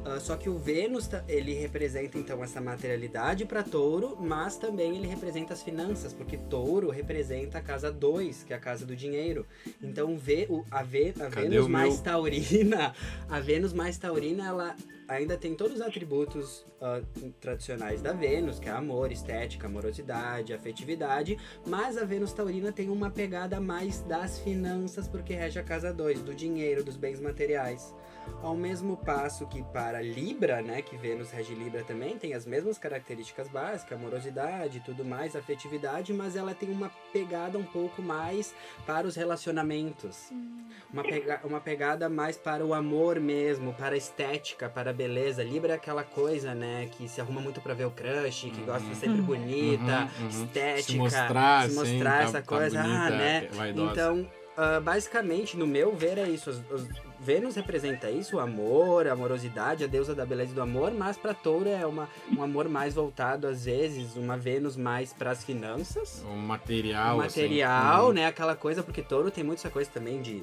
Uh, 0.05 0.19
só 0.19 0.37
que 0.37 0.49
o 0.49 0.57
Vênus, 0.57 1.09
ele 1.27 1.53
representa 1.53 2.17
então 2.17 2.43
essa 2.43 2.61
materialidade 2.61 3.45
para 3.45 3.63
touro, 3.63 4.17
mas 4.19 4.57
também 4.57 4.95
ele 4.95 5.07
representa 5.07 5.53
as 5.53 5.61
finanças, 5.61 6.13
porque 6.13 6.37
touro 6.37 6.89
representa 6.89 7.57
a 7.57 7.61
casa 7.61 7.91
2, 7.91 8.43
que 8.43 8.53
é 8.53 8.55
a 8.55 8.59
casa 8.59 8.85
do 8.85 8.95
dinheiro. 8.95 9.45
Então 9.81 10.17
vê, 10.17 10.47
o, 10.49 10.63
a, 10.71 10.79
a 10.79 10.83
Vênus 10.83 11.67
mais 11.67 11.95
meu? 11.95 12.03
taurina, 12.03 12.95
a 13.29 13.39
Vênus 13.39 13.73
mais 13.73 13.97
taurina, 13.97 14.47
ela 14.47 14.75
ainda 15.09 15.35
tem 15.35 15.55
todos 15.55 15.75
os 15.75 15.81
atributos 15.81 16.65
uh, 16.79 17.31
tradicionais 17.41 18.01
da 18.01 18.13
Vênus, 18.13 18.59
que 18.59 18.69
é 18.69 18.71
amor, 18.71 19.11
estética, 19.11 19.67
amorosidade, 19.67 20.53
afetividade, 20.53 21.37
mas 21.65 21.97
a 21.97 22.05
Vênus 22.05 22.31
taurina 22.31 22.71
tem 22.71 22.89
uma 22.89 23.09
pegada 23.09 23.59
mais 23.59 24.01
das 24.01 24.39
finanças, 24.39 25.07
porque 25.07 25.33
rege 25.33 25.59
a 25.59 25.63
casa 25.63 25.91
2, 25.91 26.21
do 26.21 26.33
dinheiro, 26.33 26.83
dos 26.83 26.95
bens 26.95 27.19
materiais. 27.19 27.93
Ao 28.41 28.55
mesmo 28.55 28.95
passo 28.95 29.47
que 29.47 29.63
para 29.63 30.01
Libra, 30.01 30.61
né, 30.61 30.81
que 30.81 30.95
Vênus 30.95 31.31
rege 31.31 31.53
Libra 31.55 31.83
também, 31.83 32.17
tem 32.17 32.33
as 32.33 32.45
mesmas 32.45 32.77
características 32.77 33.49
básicas, 33.49 33.97
amorosidade 33.97 34.81
tudo 34.85 35.03
mais, 35.03 35.35
afetividade, 35.35 36.13
mas 36.13 36.35
ela 36.35 36.53
tem 36.53 36.69
uma 36.69 36.89
pegada 37.11 37.57
um 37.57 37.63
pouco 37.63 38.01
mais 38.01 38.53
para 38.85 39.07
os 39.07 39.15
relacionamentos. 39.15 40.29
Hum. 40.31 40.63
Uma, 40.91 41.03
pega 41.03 41.41
uma 41.43 41.59
pegada 41.59 42.07
mais 42.07 42.37
para 42.37 42.65
o 42.65 42.73
amor 42.73 43.19
mesmo, 43.19 43.73
para 43.73 43.95
a 43.95 43.97
estética, 43.97 44.69
para 44.69 44.91
a 44.91 44.93
beleza. 44.99 45.41
Libra 45.41 45.73
é 45.73 45.75
aquela 45.77 46.03
coisa, 46.03 46.53
né, 46.53 46.89
que 46.91 47.07
se 47.07 47.21
arruma 47.21 47.39
muito 47.39 47.61
para 47.61 47.73
ver 47.73 47.85
o 47.85 47.91
crush, 47.91 48.49
que 48.49 48.59
uhum. 48.59 48.65
gosta 48.65 48.95
sempre 48.95 49.21
bonita, 49.21 50.09
uhum, 50.19 50.23
uhum. 50.23 50.29
estética, 50.29 50.81
se 50.83 50.97
mostrar, 50.97 51.69
se 51.69 51.75
mostrar 51.75 52.17
sim, 52.17 52.23
essa 52.25 52.41
tá, 52.41 52.41
coisa, 52.41 52.77
tá 52.77 52.83
bonita, 52.83 53.05
ah, 53.05 53.09
né? 53.09 53.49
Então, 53.73 54.29
uh, 54.57 54.81
basicamente, 54.81 55.55
no 55.55 55.65
meu 55.65 55.95
ver, 55.95 56.17
é 56.17 56.27
isso. 56.27 56.49
Os, 56.49 56.57
os, 56.69 57.09
Vênus 57.21 57.55
representa 57.55 58.09
isso, 58.09 58.37
o 58.37 58.39
amor, 58.39 59.05
a 59.05 59.11
amorosidade, 59.11 59.83
a 59.83 59.87
deusa 59.87 60.15
da 60.15 60.25
beleza 60.25 60.53
e 60.53 60.55
do 60.55 60.61
amor, 60.61 60.93
mas 60.93 61.17
para 61.17 61.33
Touro 61.33 61.67
é 61.67 61.85
uma, 61.85 62.07
um 62.31 62.41
amor 62.41 62.69
mais 62.69 62.93
voltado, 62.93 63.45
às 63.45 63.65
vezes, 63.65 64.15
uma 64.15 64.37
Vênus 64.37 64.77
mais 64.77 65.11
para 65.11 65.31
as 65.31 65.43
finanças. 65.43 66.23
O 66.25 66.37
material. 66.37 67.17
O 67.17 67.21
assim. 67.21 67.41
material, 67.41 68.05
assim. 68.05 68.15
né? 68.15 68.25
Aquela 68.25 68.55
coisa, 68.55 68.81
porque 68.81 69.01
Touro 69.01 69.29
tem 69.29 69.43
muito 69.43 69.59
essa 69.59 69.69
coisa 69.69 69.89
também 69.93 70.21
de 70.21 70.41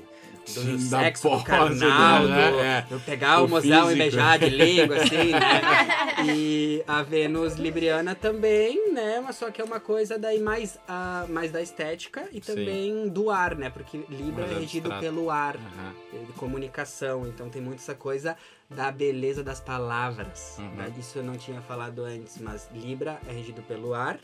do 0.54 0.78
sexo, 0.78 1.28
do 1.28 1.42
carnal, 1.42 2.24
né? 2.24 2.50
do, 2.50 2.58
é. 2.60 2.86
do 2.88 3.00
pegar 3.00 3.40
o, 3.40 3.46
o 3.46 3.48
mozão 3.48 3.90
e 3.90 3.96
beijar 3.96 4.38
de 4.38 4.48
língua, 4.48 4.96
assim, 4.96 5.32
né? 5.32 6.26
E 6.34 6.82
a 6.86 7.02
Vênus 7.02 7.54
Libriana 7.54 8.14
também, 8.14 8.92
né? 8.92 9.20
Mas 9.20 9.36
só 9.36 9.50
que 9.50 9.60
é 9.60 9.64
uma 9.64 9.78
coisa 9.78 10.18
daí 10.18 10.40
mais, 10.40 10.76
uh, 10.88 11.30
mais 11.30 11.52
da 11.52 11.60
estética 11.60 12.26
e 12.32 12.40
também 12.40 13.04
Sim. 13.04 13.08
do 13.08 13.30
ar, 13.30 13.54
né? 13.54 13.70
Porque 13.70 13.98
Libra 14.08 14.46
mais 14.46 14.56
é 14.56 14.60
regido 14.60 14.90
abstrato. 14.90 15.14
pelo 15.14 15.30
ar, 15.30 15.56
uhum. 15.56 16.24
de 16.24 16.32
comunicação. 16.32 17.26
Então 17.26 17.48
tem 17.50 17.60
muito 17.60 17.80
essa 17.80 17.94
coisa 17.94 18.36
da 18.68 18.90
beleza 18.90 19.42
das 19.42 19.60
palavras. 19.60 20.56
Uhum. 20.58 20.70
Né? 20.70 20.92
Isso 20.98 21.18
eu 21.18 21.22
não 21.22 21.36
tinha 21.36 21.60
falado 21.60 22.02
antes, 22.04 22.38
mas 22.40 22.68
Libra 22.72 23.20
é 23.28 23.32
regido 23.32 23.62
pelo 23.62 23.94
ar. 23.94 24.18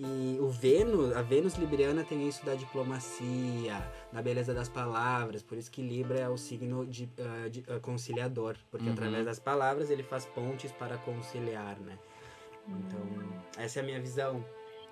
E 0.00 0.38
o 0.40 0.48
Vênus, 0.48 1.16
a 1.16 1.22
Vênus 1.22 1.54
Libriana 1.54 2.04
tem 2.04 2.28
isso 2.28 2.46
da 2.46 2.54
diplomacia, 2.54 3.74
da 4.12 4.22
beleza 4.22 4.54
das 4.54 4.68
palavras, 4.68 5.42
por 5.42 5.58
isso 5.58 5.68
que 5.72 5.82
Libra 5.82 6.20
é 6.20 6.28
o 6.28 6.36
signo 6.36 6.86
de, 6.86 7.10
uh, 7.18 7.50
de 7.50 7.60
uh, 7.60 7.80
conciliador, 7.80 8.54
porque 8.70 8.86
uhum. 8.86 8.92
através 8.92 9.26
das 9.26 9.40
palavras 9.40 9.90
ele 9.90 10.04
faz 10.04 10.24
pontes 10.24 10.70
para 10.70 10.96
conciliar, 10.98 11.76
né? 11.80 11.98
Então, 12.68 13.00
essa 13.56 13.80
é 13.80 13.82
a 13.82 13.84
minha 13.84 14.00
visão. 14.00 14.44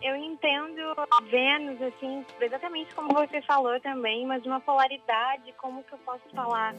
Eu 0.02 0.16
entendo 0.16 0.82
Vênus, 1.30 1.80
assim, 1.82 2.24
exatamente 2.40 2.92
como 2.94 3.14
você 3.14 3.40
falou 3.42 3.80
também, 3.80 4.26
mas 4.26 4.44
uma 4.44 4.60
polaridade, 4.60 5.54
como 5.58 5.84
que 5.84 5.92
eu 5.92 5.98
posso 5.98 6.28
falar, 6.34 6.74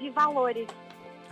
de 0.00 0.10
valores. 0.10 0.68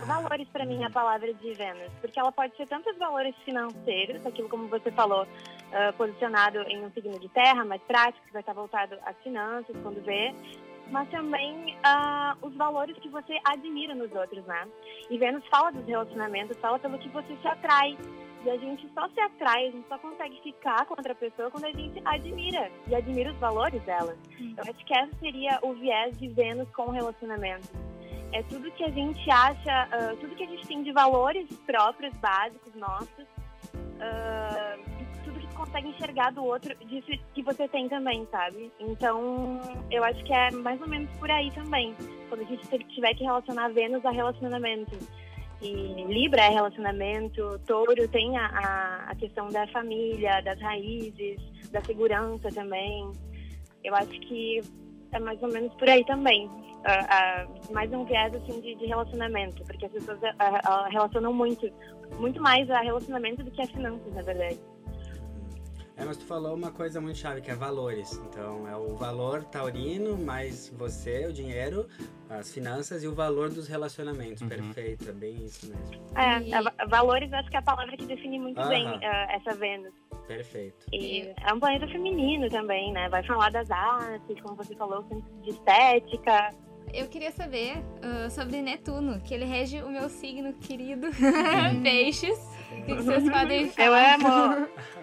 Valores 0.05 0.47
para 0.49 0.65
mim 0.65 0.83
é 0.83 0.85
a 0.85 0.89
palavra 0.89 1.33
de 1.33 1.53
Vênus, 1.53 1.91
porque 1.99 2.19
ela 2.19 2.31
pode 2.31 2.55
ser 2.55 2.67
tantos 2.67 2.95
valores 2.97 3.35
financeiros, 3.43 4.25
aquilo 4.25 4.47
como 4.47 4.67
você 4.67 4.91
falou, 4.91 5.23
uh, 5.23 5.93
posicionado 5.97 6.59
em 6.69 6.85
um 6.85 6.91
signo 6.91 7.19
de 7.19 7.27
terra, 7.29 7.65
mais 7.65 7.81
prático, 7.81 8.25
que 8.25 8.31
vai 8.31 8.41
estar 8.41 8.53
voltado 8.53 8.97
às 9.03 9.17
finanças, 9.23 9.75
quando 9.81 10.03
vê, 10.03 10.33
mas 10.91 11.09
também 11.09 11.75
uh, 11.77 12.45
os 12.45 12.55
valores 12.55 12.95
que 12.99 13.09
você 13.09 13.37
admira 13.43 13.95
nos 13.95 14.11
outros, 14.13 14.45
né? 14.45 14.67
E 15.09 15.17
Vênus 15.17 15.45
fala 15.47 15.71
dos 15.71 15.85
relacionamentos, 15.85 16.57
fala 16.59 16.77
pelo 16.79 16.97
que 16.99 17.09
você 17.09 17.35
se 17.41 17.47
atrai. 17.47 17.97
E 18.45 18.49
a 18.49 18.57
gente 18.57 18.87
só 18.93 19.09
se 19.09 19.19
atrai, 19.19 19.67
a 19.67 19.71
gente 19.71 19.87
só 19.89 19.97
consegue 19.97 20.39
ficar 20.41 20.85
com 20.85 20.93
outra 20.93 21.15
pessoa 21.15 21.49
quando 21.49 21.65
a 21.65 21.71
gente 21.71 21.99
admira 22.05 22.71
e 22.87 22.95
admira 22.95 23.31
os 23.31 23.37
valores 23.39 23.81
dela. 23.81 24.15
Eu 24.39 24.63
acho 24.63 24.85
que 24.85 24.93
esse 24.93 25.15
seria 25.19 25.59
o 25.63 25.73
viés 25.73 26.17
de 26.17 26.29
Vênus 26.29 26.69
com 26.69 26.83
o 26.83 26.91
relacionamento 26.91 27.67
é 28.31 28.43
tudo 28.43 28.71
que 28.71 28.83
a 28.83 28.89
gente 28.89 29.29
acha, 29.29 29.87
uh, 29.87 30.17
tudo 30.17 30.35
que 30.35 30.43
a 30.43 30.47
gente 30.47 30.67
tem 30.67 30.83
de 30.83 30.91
valores 30.91 31.47
próprios, 31.65 32.13
básicos, 32.15 32.73
nossos, 32.75 33.25
uh, 33.73 34.83
tudo 35.23 35.39
que 35.39 35.55
consegue 35.55 35.89
enxergar 35.89 36.31
do 36.31 36.43
outro, 36.43 36.75
disso 36.85 37.07
que 37.33 37.43
você 37.43 37.67
tem 37.67 37.87
também, 37.87 38.27
sabe? 38.31 38.71
Então, 38.79 39.59
eu 39.89 40.03
acho 40.03 40.23
que 40.23 40.33
é 40.33 40.51
mais 40.51 40.79
ou 40.81 40.87
menos 40.87 41.09
por 41.17 41.31
aí 41.31 41.51
também, 41.51 41.95
quando 42.29 42.41
a 42.41 42.45
gente 42.45 42.67
tiver 42.93 43.13
que 43.13 43.23
relacionar 43.23 43.69
Vênus 43.69 44.05
a 44.05 44.11
relacionamento. 44.11 44.97
E 45.59 46.05
Libra 46.07 46.41
é 46.41 46.49
relacionamento, 46.49 47.59
Touro 47.65 48.07
tem 48.09 48.37
a, 48.37 49.05
a 49.07 49.15
questão 49.15 49.47
da 49.49 49.65
família, 49.67 50.39
das 50.41 50.59
raízes, 50.61 51.41
da 51.71 51.83
segurança 51.83 52.51
também. 52.51 53.11
Eu 53.83 53.95
acho 53.95 54.11
que 54.19 54.61
é 55.11 55.19
mais 55.19 55.41
ou 55.41 55.51
menos 55.51 55.73
por 55.75 55.89
aí 55.89 56.05
também 56.05 56.47
uh, 56.87 57.69
uh, 57.69 57.73
mais 57.73 57.91
um 57.91 58.05
viés 58.05 58.33
assim 58.33 58.61
de, 58.61 58.75
de, 58.75 58.85
relacionamento, 58.85 59.63
porque 59.65 59.85
as 59.85 59.91
pessoas 59.91 60.19
uh, 60.19 60.89
relacionam 60.89 61.33
muito, 61.33 61.69
muito 62.17 62.41
mais 62.41 62.69
a 62.71 62.79
relacionamento 62.79 63.43
do 63.43 63.51
que 63.51 63.61
a 63.61 63.67
finanças, 63.67 64.13
na 64.13 64.21
verdade. 64.21 64.57
É, 65.97 66.05
mas 66.05 66.15
tu 66.15 66.25
falou 66.25 66.53
uma 66.53 66.71
coisa 66.71 67.01
muito 67.01 67.17
chave, 67.17 67.41
que 67.41 67.49
é 67.49 67.55
valores. 67.55 68.21
Então, 68.29 68.67
é 68.67 68.77
o 68.77 68.95
valor 68.95 69.43
taurino, 69.45 70.15
mais 70.15 70.69
você, 70.69 71.25
o 71.25 71.33
dinheiro, 71.33 71.87
as 72.29 72.53
finanças 72.53 73.03
e 73.03 73.07
o 73.07 73.15
valor 73.15 73.49
dos 73.49 73.67
relacionamentos. 73.67 74.43
Uhum. 74.43 74.47
Perfeito, 74.47 75.09
é 75.09 75.11
bem 75.11 75.43
isso 75.43 75.67
mesmo. 75.67 76.05
É, 76.15 76.39
e... 76.39 76.87
valores 76.87 77.33
acho 77.33 77.49
que 77.49 77.55
é 77.55 77.59
a 77.59 77.63
palavra 77.63 77.97
que 77.97 78.05
define 78.05 78.37
muito 78.37 78.61
uhum. 78.61 78.69
bem 78.69 78.87
uh, 78.87 79.01
essa 79.31 79.55
Vênus. 79.55 79.93
Perfeito. 80.27 80.85
E 80.93 81.33
é 81.43 81.53
um 81.53 81.59
planeta 81.59 81.87
feminino 81.87 82.47
também, 82.49 82.91
né? 82.91 83.09
Vai 83.09 83.23
falar 83.23 83.49
das 83.49 83.71
artes, 83.71 84.39
como 84.41 84.55
você 84.55 84.75
falou, 84.75 85.03
de 85.41 85.49
estética, 85.49 86.53
eu 86.93 87.07
queria 87.07 87.31
saber 87.31 87.77
uh, 87.77 88.29
sobre 88.29 88.61
Netuno, 88.61 89.21
que 89.21 89.33
ele 89.33 89.45
rege 89.45 89.81
o 89.81 89.89
meu 89.89 90.09
signo 90.09 90.53
querido, 90.53 91.07
Peixes. 91.83 92.37
O 92.71 92.85
que 92.85 92.93
vocês 92.93 93.27
podem 93.29 93.69
falar? 93.69 94.19
Eu 94.19 94.25
amo! 94.25 94.67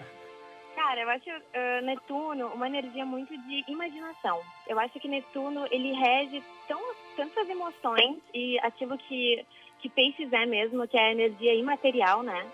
Cara, 0.75 1.01
eu 1.01 1.09
acho 1.09 1.29
uh, 1.29 1.85
Netuno 1.85 2.47
uma 2.47 2.67
energia 2.67 3.05
muito 3.05 3.35
de 3.35 3.63
imaginação. 3.67 4.39
Eu 4.67 4.79
acho 4.79 4.99
que 4.99 5.07
Netuno, 5.07 5.65
ele 5.71 5.93
rege 5.93 6.43
tão, 6.67 6.79
tantas 7.15 7.49
emoções 7.49 8.17
e 8.33 8.59
aquilo 8.59 8.97
que, 8.97 9.45
que 9.79 9.89
Peixes 9.89 10.31
é 10.31 10.45
mesmo, 10.45 10.87
que 10.87 10.97
é 10.97 11.07
a 11.07 11.11
energia 11.11 11.53
imaterial, 11.55 12.23
né? 12.23 12.45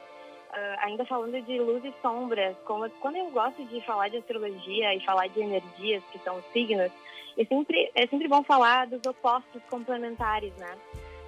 Uh, 0.52 0.80
ainda 0.80 1.06
falando 1.06 1.42
de 1.42 1.60
luz 1.60 1.84
e 1.84 1.94
sombras, 2.02 2.56
como, 2.66 2.90
quando 3.02 3.16
eu 3.16 3.32
gosto 3.32 3.64
de 3.66 3.82
falar 3.82 4.10
de 4.10 4.18
astrologia 4.18 4.94
e 4.94 5.00
falar 5.06 5.28
de 5.28 5.40
energias, 5.40 6.04
que 6.12 6.20
são 6.20 6.42
signos, 6.54 6.92
é 7.38 7.46
sempre, 7.46 7.92
é 7.96 8.08
sempre 8.08 8.28
bom 8.28 8.44
falar 8.44 8.88
dos 8.88 9.06
opostos 9.06 9.62
complementares, 9.70 10.54
né? 10.58 10.76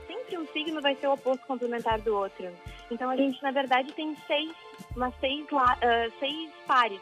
Sempre 0.08 0.38
um 0.38 0.48
signo 0.48 0.82
vai 0.82 0.96
ser 0.96 1.08
o 1.08 1.14
oposto 1.14 1.46
complementar 1.46 2.00
do 2.02 2.16
outro. 2.16 2.50
Então 2.92 3.10
a 3.10 3.16
gente, 3.16 3.42
na 3.42 3.52
verdade, 3.52 3.94
tem 3.94 4.16
seis, 4.28 4.52
umas 4.96 5.14
seis, 5.20 5.46
uh, 5.52 6.20
seis 6.20 6.52
pares. 6.68 7.02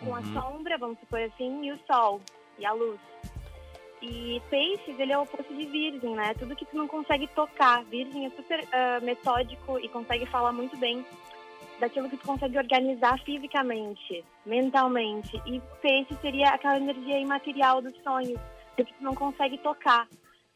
Com 0.00 0.10
uhum. 0.10 0.14
a 0.14 0.22
sombra, 0.22 0.78
vamos 0.78 0.98
supor 1.00 1.20
assim, 1.20 1.64
e 1.64 1.72
o 1.72 1.78
sol, 1.86 2.20
e 2.58 2.64
a 2.64 2.72
luz. 2.72 3.00
E 4.00 4.40
peixes, 4.48 4.98
ele 4.98 5.12
é 5.12 5.18
o 5.18 5.22
oposto 5.22 5.52
de 5.52 5.66
virgem, 5.66 6.14
né? 6.14 6.32
Tudo 6.34 6.54
que 6.54 6.64
tu 6.64 6.76
não 6.76 6.86
consegue 6.86 7.26
tocar. 7.28 7.82
Virgem 7.84 8.26
é 8.26 8.30
super 8.30 8.60
uh, 8.60 9.04
metódico 9.04 9.78
e 9.80 9.88
consegue 9.88 10.24
falar 10.26 10.52
muito 10.52 10.76
bem 10.76 11.04
daquilo 11.80 12.08
que 12.08 12.16
tu 12.16 12.26
consegue 12.26 12.58
organizar 12.58 13.18
fisicamente, 13.20 14.24
mentalmente. 14.44 15.40
E 15.46 15.60
peixe 15.80 16.14
seria 16.20 16.50
aquela 16.50 16.76
energia 16.76 17.18
imaterial 17.18 17.80
dos 17.80 17.94
sonhos, 18.02 18.38
que 18.76 18.84
tu 18.84 18.94
não 19.00 19.14
consegue 19.14 19.58
tocar, 19.58 20.06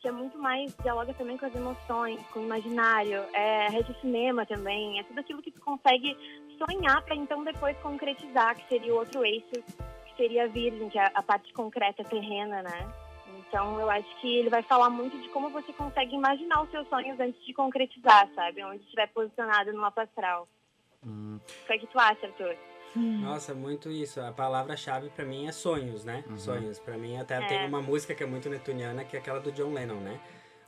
que 0.01 0.09
é 0.09 0.13
muito 0.13 0.37
mais, 0.39 0.75
dialoga 0.83 1.15
também 1.15 1.39
com 1.39 1.47
as 1.47 1.55
emoções, 1.55 2.21
com 2.29 2.41
o 2.41 2.45
imaginário, 2.45 3.23
é 3.33 3.69
rede 3.69 3.95
cinema 4.01 4.45
também, 4.45 4.99
é 4.99 5.05
tudo 5.05 5.21
aquilo 5.21 5.43
que 5.43 5.53
tu 5.53 5.61
consegue 5.61 6.17
sonhar 6.59 7.03
para 7.03 7.15
então 7.15 7.45
depois 7.45 7.77
concretizar, 7.79 8.57
que 8.57 8.69
seria 8.69 8.93
o 8.93 8.99
outro 8.99 9.25
eixo, 9.25 9.51
que 9.53 10.17
seria 10.17 10.45
a 10.45 10.49
virgem, 10.49 10.89
que 10.89 10.99
é 10.99 11.11
a 11.15 11.23
parte 11.23 11.53
concreta, 11.53 12.05
terrena, 12.05 12.63
né? 12.63 12.93
Então, 13.49 13.79
eu 13.79 13.91
acho 13.91 14.09
que 14.21 14.37
ele 14.39 14.49
vai 14.49 14.63
falar 14.63 14.89
muito 14.89 15.17
de 15.19 15.29
como 15.29 15.51
você 15.51 15.73
consegue 15.73 16.15
imaginar 16.15 16.63
os 16.63 16.71
seus 16.71 16.89
sonhos 16.89 17.19
antes 17.21 17.45
de 17.45 17.53
concretizar, 17.53 18.29
sabe? 18.35 18.65
Onde 18.65 18.83
estiver 18.83 19.09
posicionado 19.09 19.73
no 19.73 19.81
mapa 19.81 20.03
astral. 20.03 20.49
Hum, 21.07 21.39
O 21.65 21.67
que 21.67 21.73
é 21.73 21.79
que 21.79 21.87
tu 21.87 21.99
acha, 21.99 22.27
Arthur? 22.27 22.57
Nossa, 22.95 23.55
muito 23.55 23.91
isso. 23.91 24.21
A 24.21 24.33
palavra-chave 24.33 25.09
pra 25.11 25.25
mim 25.25 25.47
é 25.47 25.53
sonhos, 25.53 26.05
né? 26.05 26.23
Uhum. 26.29 26.37
Sonhos. 26.39 26.79
Pra 26.79 26.97
mim 26.99 27.17
até 27.17 27.37
É. 27.43 27.47
tem 27.47 27.67
uma 27.67 27.81
música 27.81 28.15
que 28.15 28.23
é 28.23 28.27
muito 28.27 28.49
netuniana, 28.51 29.03
que 29.05 29.17
é 29.17 29.19
aquela 29.19 29.41
do 29.41 29.51
John 29.53 29.73
Lennon, 29.73 30.01
né? 30.01 30.21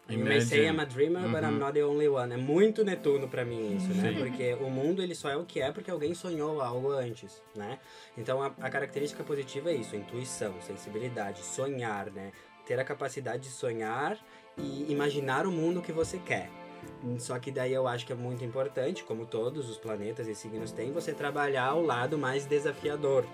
You 0.09 0.19
may 0.19 0.37
Imagine. 0.37 0.45
say 0.47 0.67
I'm 0.69 0.81
a 0.81 0.85
dreamer, 0.85 1.23
but 1.31 1.43
I'm 1.43 1.53
Uhum. 1.55 1.59
not 1.59 1.73
the 1.73 1.85
only 1.85 2.09
one. 2.09 2.33
É 2.35 2.37
muito 2.37 2.85
Netuno 2.85 3.27
pra 3.29 3.43
mim 3.45 3.77
isso, 3.77 3.89
né? 3.95 4.11
Sim. 4.13 4.19
Porque 4.19 4.53
o 4.55 4.69
mundo 4.71 5.03
ele 5.03 5.15
só 5.15 5.31
é 5.31 5.37
o 5.37 5.45
que 5.47 5.61
é 5.63 5.71
porque 5.73 5.91
alguém 5.91 6.15
sonhou 6.15 6.61
algo 6.61 6.91
antes, 6.93 7.43
né? 7.55 7.79
Então 8.17 8.43
a, 8.43 8.47
a 8.61 8.69
característica 8.71 9.23
positiva 9.25 9.71
é 9.71 9.75
isso, 9.75 9.97
intuição, 9.97 10.55
sensibilidade, 10.61 11.41
sonhar, 11.43 12.11
né? 12.11 12.33
Ter 12.67 12.79
a 12.79 12.85
capacidade 12.85 13.45
de 13.45 13.49
sonhar 13.51 14.19
e 14.59 14.91
imaginar 14.91 15.47
o 15.47 15.51
mundo 15.51 15.81
que 15.81 15.93
você 15.93 16.19
quer. 16.19 16.51
Só 17.19 17.39
que 17.39 17.51
daí 17.51 17.73
eu 17.73 17.87
acho 17.87 18.07
que 18.07 18.13
é 18.13 18.17
muito 18.17 18.45
importante, 18.45 19.05
como 19.05 19.27
todos 19.27 19.69
os 19.69 19.77
planetas 19.77 20.27
e 20.27 20.35
signos 20.35 20.73
têm, 20.73 20.93
você 20.93 21.13
trabalhar 21.13 21.75
o 21.75 21.85
lado 21.85 22.17
mais 22.19 22.47
desafiador. 22.47 23.25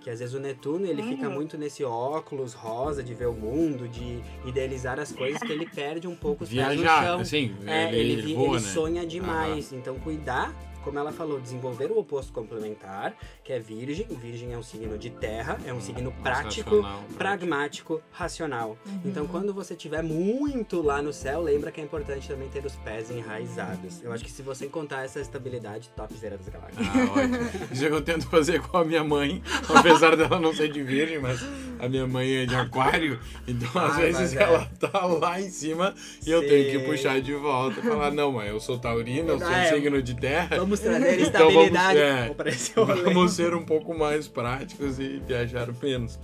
Que 0.00 0.08
às 0.08 0.18
vezes 0.18 0.34
o 0.34 0.40
Netuno 0.40 0.86
ele 0.86 1.02
fica 1.02 1.28
Uhum. 1.28 1.34
muito 1.34 1.58
nesse 1.58 1.84
óculos 1.84 2.54
rosa 2.54 3.02
de 3.02 3.12
ver 3.12 3.26
o 3.28 3.34
mundo, 3.34 3.86
de 3.86 4.22
idealizar 4.46 4.98
as 4.98 5.12
coisas, 5.12 5.42
que 5.42 5.52
ele 5.52 5.66
perde 5.66 6.08
um 6.08 6.16
pouco 6.16 6.42
os 6.44 6.48
pés 6.48 6.68
no 6.68 6.74
viajar, 6.82 7.04
chão. 7.04 7.20
assim, 7.20 7.54
É, 7.66 7.92
ele, 7.94 8.12
ele, 8.14 8.34
voa, 8.34 8.44
ele 8.46 8.54
né? 8.54 8.58
sonha 8.72 9.06
demais. 9.06 9.72
Então, 9.74 9.98
cuidar, 9.98 10.54
como 10.82 10.98
ela 10.98 11.12
falou, 11.12 11.40
desenvolver 11.40 11.90
o 11.90 11.98
oposto 11.98 12.32
complementar, 12.32 13.14
que 13.44 13.52
é 13.52 13.58
virgem. 13.58 14.06
Virgem 14.10 14.52
é 14.52 14.58
um 14.58 14.62
signo 14.62 14.96
de 14.98 15.10
terra, 15.10 15.58
é 15.66 15.72
um 15.72 15.80
signo 15.80 16.10
Mais 16.10 16.22
prático, 16.22 16.76
racional, 16.76 16.98
prático. 16.98 17.18
pragmático, 17.18 18.02
racional. 18.10 18.78
Uhum. 18.86 19.00
Então, 19.04 19.26
quando 19.26 19.52
você 19.54 19.74
estiver 19.74 20.02
muito 20.02 20.82
lá 20.82 21.00
no 21.02 21.12
céu, 21.12 21.40
lembra 21.42 21.70
que 21.70 21.80
é 21.80 21.84
importante 21.84 22.28
também 22.28 22.48
ter 22.48 22.64
os 22.64 22.76
pés 22.76 23.10
enraizados. 23.10 24.02
Eu 24.02 24.12
acho 24.12 24.24
que 24.24 24.30
se 24.30 24.42
você 24.42 24.66
encontrar 24.66 25.04
essa 25.04 25.20
estabilidade, 25.20 25.88
topzera 25.96 26.36
das 26.36 26.48
galáxias. 26.48 26.86
Ah, 26.86 27.12
ótimo. 27.20 27.36
Isso 27.72 27.84
é 27.84 27.88
que 27.88 27.94
eu 27.94 28.02
tento 28.02 28.26
fazer 28.28 28.60
com 28.62 28.76
a 28.76 28.84
minha 28.84 29.04
mãe, 29.04 29.42
apesar 29.68 30.16
dela 30.16 30.38
não 30.40 30.54
ser 30.54 30.70
de 30.72 30.82
virgem, 30.82 31.18
mas 31.18 31.40
a 31.78 31.88
minha 31.88 32.06
mãe 32.06 32.42
é 32.42 32.46
de 32.46 32.54
aquário, 32.54 33.18
então 33.46 33.68
às 33.80 33.94
Ah, 33.94 34.00
vezes 34.00 34.36
é. 34.36 34.42
ela 34.42 34.70
tá 34.78 35.06
lá 35.06 35.40
em 35.40 35.48
cima 35.50 35.94
e 36.26 36.30
eu 36.30 36.40
tenho 36.46 36.70
que 36.70 36.78
Sim. 36.80 36.84
puxar 36.84 37.20
de 37.20 37.34
volta 37.34 37.80
e 37.80 37.82
falar, 37.82 38.10
não, 38.10 38.32
mãe, 38.32 38.48
eu 38.48 38.60
sou 38.60 38.78
taurina, 38.78 39.30
eu 39.32 39.38
sou 39.38 39.48
um 39.48 39.52
É. 39.52 39.72
signo 39.72 40.02
de 40.02 40.14
terra, 40.14 40.56
Vamos 40.70 40.80
trazer 40.80 41.20
Então 41.20 41.50
vamos- 41.50 41.64
estabilidade. 41.66 41.98
é. 41.98 42.26
Vou 42.26 42.34
parecer 42.34 42.78
o 42.80 42.84
Rolê. 42.84 43.02
vamos 43.02 43.32
ser 43.32 43.54
um 43.54 43.64
pouco 43.64 43.96
mais 43.96 44.28
práticos 44.28 44.98
e 44.98 45.18
viajar 45.26 45.68
menos. 45.82 46.18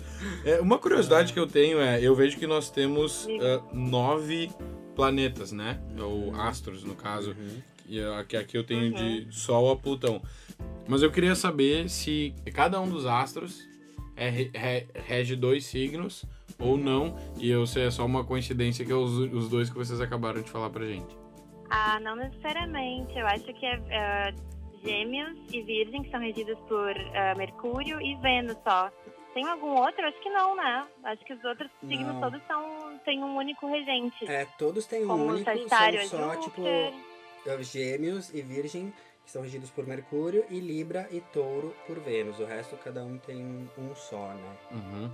É, 0.44 0.60
uma 0.60 0.78
curiosidade 0.78 1.32
que 1.32 1.38
eu 1.38 1.46
tenho 1.46 1.80
é, 1.80 2.00
eu 2.00 2.14
vejo 2.14 2.36
que 2.38 2.46
nós 2.46 2.70
temos 2.70 3.26
ah, 3.40 3.62
nove 3.72 4.50
planetas, 4.94 5.52
né? 5.52 5.78
Ou 6.00 6.34
astros, 6.36 6.84
no 6.84 6.94
caso. 6.94 7.30
Uhum. 7.30 7.62
E 7.88 8.00
ah, 8.00 8.24
que 8.26 8.36
aqui 8.36 8.56
eu 8.56 8.64
tenho 8.64 8.92
de 8.94 9.26
Sol 9.30 9.70
a 9.70 9.76
Plutão. 9.76 10.22
Mas 10.88 11.02
eu 11.02 11.10
queria 11.10 11.34
saber 11.34 11.88
se 11.90 12.32
cada 12.54 12.80
um 12.80 12.88
dos 12.88 13.06
astros 13.06 13.60
é, 14.16 14.28
re- 14.30 14.50
re- 14.54 14.86
rege 14.94 15.36
dois 15.36 15.66
signos 15.66 16.24
ou 16.58 16.76
não. 16.78 17.16
E 17.38 17.50
eu 17.50 17.66
sei, 17.66 17.84
é 17.86 17.90
só 17.90 18.06
uma 18.06 18.24
coincidência 18.24 18.84
que 18.84 18.92
é 18.92 18.94
os, 18.94 19.12
os 19.32 19.48
dois 19.48 19.68
que 19.68 19.76
vocês 19.76 20.00
acabaram 20.00 20.40
de 20.40 20.48
falar 20.50 20.70
pra 20.70 20.86
gente. 20.86 21.14
Ah, 21.70 21.98
não 22.00 22.16
necessariamente. 22.16 23.16
Eu 23.18 23.26
acho 23.26 23.44
que 23.44 23.66
é 23.66 23.74
ah, 23.92 24.32
Gêmeos 24.84 25.36
e 25.52 25.62
Virgem, 25.62 26.02
que 26.02 26.10
são 26.10 26.20
regidos 26.20 26.58
por 26.68 26.90
ah, 27.14 27.34
Mercúrio 27.36 28.00
e 28.00 28.14
Vênus 28.16 28.56
só. 28.62 28.90
Tem 29.36 29.46
algum 29.46 29.74
outro? 29.74 30.02
Acho 30.06 30.18
que 30.22 30.30
não, 30.30 30.56
né? 30.56 30.86
Acho 31.04 31.22
que 31.26 31.34
os 31.34 31.44
outros 31.44 31.70
signos 31.80 32.14
Não. 32.14 32.22
todos 32.22 32.40
são, 32.46 32.98
têm 33.04 33.22
um 33.22 33.36
único 33.36 33.66
regente. 33.66 34.26
É, 34.26 34.46
todos 34.58 34.86
têm 34.86 35.04
um 35.04 35.08
como 35.08 35.24
único, 35.26 35.44
Sagitário 35.44 36.08
são 36.08 36.20
é 36.20 36.34
só, 36.36 36.40
tipo, 36.40 36.62
Júpiter. 36.62 36.94
É, 37.46 37.62
Gêmeos 37.62 38.32
e 38.32 38.40
Virgem, 38.40 38.94
que 39.26 39.30
são 39.30 39.42
regidos 39.42 39.70
por 39.70 39.86
Mercúrio, 39.86 40.42
e 40.48 40.58
Libra 40.58 41.06
e 41.10 41.20
Touro 41.20 41.76
por 41.86 42.00
Vênus. 42.00 42.40
O 42.40 42.46
resto, 42.46 42.78
cada 42.78 43.04
um 43.04 43.18
tem 43.18 43.68
um 43.76 43.94
só, 43.94 44.32
né? 44.32 44.56
Uhum. 44.70 45.10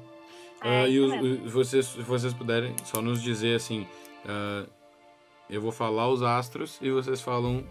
É, 0.63 0.83
Ah, 0.83 0.89
e 0.89 1.01
os, 1.01 1.53
vocês, 1.53 1.87
se 1.87 2.03
vocês 2.03 2.33
puderem 2.33 2.77
só 2.85 3.03
nos 3.03 3.21
dizer 3.21 3.57
assim, 3.57 3.89
ah, 4.25 4.65
eu 5.55 5.61
vou 5.61 5.73
falar 5.73 6.09
os 6.09 6.23
astros 6.23 6.79
e 6.81 6.91
vocês 6.91 7.21
falam 7.21 7.65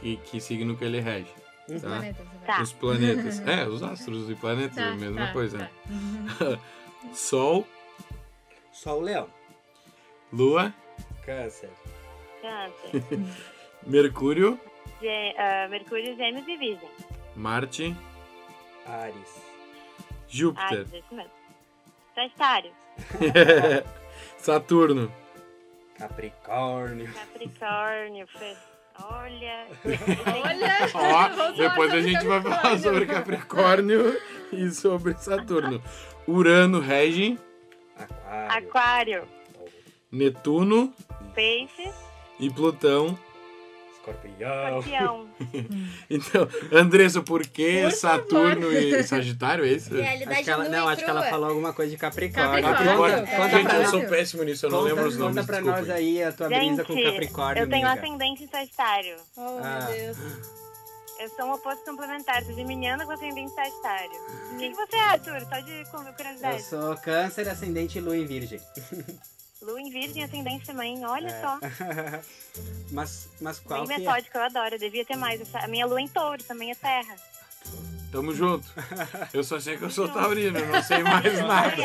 que, 0.00 0.16
que 0.18 0.40
signo 0.40 0.76
que 0.76 0.84
ele 0.84 1.00
rege. 1.00 1.32
Os 1.68 1.82
Tá? 1.82 1.88
planetas, 1.88 2.26
né? 2.26 2.40
Tá. 2.46 2.62
Os 2.62 2.72
planetas. 2.72 3.40
é, 3.48 3.66
os 3.66 3.82
astros 3.82 4.30
e 4.30 4.34
planetas, 4.34 4.76
é 4.78 4.84
a 4.84 4.94
mesma 4.94 5.26
tá, 5.26 5.32
coisa. 5.32 5.58
tá. 5.58 6.44
né? 6.44 6.60
Sol, 7.12 7.66
Só 8.72 8.98
o 8.98 9.00
Leão. 9.00 9.28
Lua, 10.32 10.72
Câncer. 11.24 11.70
Câncer. 12.42 13.02
Mercúrio, 13.86 14.60
Gê- 15.00 15.34
ah, 15.38 15.68
Mercúrio, 15.68 16.16
Gêmeos 16.16 16.46
e 16.48 16.56
Virgem. 16.56 16.88
Marte, 17.34 17.96
Ares. 18.86 19.42
Júpiter, 20.28 20.86
mesmo. 21.10 21.30
Sagitário. 22.14 22.72
Saturno, 24.38 25.12
Capricórnio. 25.98 27.12
Capricórnio. 27.12 28.26
Fe- 28.26 28.56
Olha. 29.02 29.66
Olha! 29.84 30.78
Ó, 30.94 31.52
depois 31.52 31.92
a 31.92 32.00
gente 32.00 32.24
vai 32.26 32.40
falar 32.40 32.78
sobre 32.78 33.04
Capricórnio 33.06 34.18
e 34.52 34.70
sobre 34.70 35.14
Saturno. 35.18 35.82
Urano 36.26 36.80
rege, 36.80 37.38
Aquário. 37.98 38.48
Aquário. 38.68 39.28
Netuno 40.10 40.92
Peixe. 41.34 41.90
e 42.40 42.48
Plutão. 42.50 43.18
Escorpião. 44.10 44.78
Escorpião. 44.78 45.26
Então, 46.08 46.48
Andressa, 46.72 47.20
por 47.22 47.42
que 47.46 47.82
Por 47.82 47.92
Saturno 47.92 48.72
e 48.72 49.02
Sagitário? 49.02 49.64
É 49.64 49.68
isso? 49.68 49.92
Realidade 49.94 50.32
Acho 50.34 50.44
que 50.44 50.50
ela, 50.50 50.68
não, 50.68 50.88
e 50.88 50.92
acho 50.92 51.04
que 51.04 51.10
ela 51.10 51.22
falou 51.24 51.48
alguma 51.48 51.72
coisa 51.72 51.90
de 51.90 51.96
Capricórnio. 51.98 52.62
Capricórnio. 52.64 52.96
Conta, 53.20 53.30
É. 53.32 53.36
conta 53.36 53.50
Gente, 53.58 53.74
eu 53.74 53.86
sou 53.86 54.00
péssimo 54.04 54.42
nisso, 54.44 54.66
eu 54.66 54.70
não 54.70 54.78
conta, 54.78 54.88
lembro 54.90 55.08
os 55.08 55.14
conta 55.16 55.24
nomes, 55.28 55.46
pra 55.46 55.56
desculpem. 55.56 55.82
nós 55.82 55.90
aí 55.90 56.22
a 56.22 56.32
tua 56.32 56.48
brisa 56.48 56.84
com 56.84 56.92
Gente, 56.94 57.10
Capricórnio, 57.12 57.62
eu 57.64 57.68
tenho 57.68 57.86
amiga. 57.88 58.06
ascendente 58.06 58.44
em 58.44 58.48
Sagitário. 58.48 59.16
Oh, 59.36 59.58
Ah. 59.62 59.86
meu 59.90 59.96
Deus. 60.14 60.16
Eu 61.18 61.28
sou 61.30 61.46
um 61.46 61.52
oposto 61.54 61.84
complementar, 61.84 62.42
sou 62.44 62.54
geminiana 62.54 63.04
com 63.06 63.12
ascendente 63.12 63.50
em 63.50 63.54
Sagitário. 63.54 64.20
O 64.52 64.56
que, 64.58 64.68
que 64.70 64.76
você 64.76 64.96
é, 64.96 65.00
Arthur? 65.00 65.40
Só 65.48 65.60
de 65.60 65.84
com- 65.90 66.02
Eu 66.06 66.12
curiosidade. 66.12 66.62
sou 66.62 66.96
câncer, 66.98 67.48
ascendente 67.48 67.98
lua 68.00 68.16
em 68.16 68.26
virgem. 68.26 68.60
Lua 69.62 69.80
em 69.80 69.90
Virgem, 69.90 70.22
ascendente 70.22 70.66
também, 70.66 71.04
olha 71.04 71.28
É. 71.28 71.40
só. 71.40 71.58
mas, 72.92 73.28
mas 73.40 73.58
qual 73.58 73.86
Bem 73.86 73.96
que 73.96 74.02
é? 74.02 74.06
metódico, 74.06 74.36
eu 74.38 74.42
adoro, 74.44 74.74
eu 74.74 74.78
devia 74.78 75.04
ter 75.04 75.16
mais. 75.16 75.40
Essa- 75.40 75.60
A 75.60 75.66
minha 75.68 75.86
lua 75.86 76.00
em 76.00 76.08
touro 76.08 76.42
também 76.44 76.70
é 76.70 76.74
terra. 76.74 77.16
Tamo 78.12 78.32
junto. 78.34 78.66
Eu 79.32 79.42
só 79.42 79.58
sei 79.58 79.76
que 79.76 79.82
eu 79.84 79.90
sou 79.90 80.08
taurino, 80.08 80.58
eu 80.58 80.66
não 80.68 80.82
sei 80.82 81.02
mais 81.02 81.24
nada. 81.42 81.82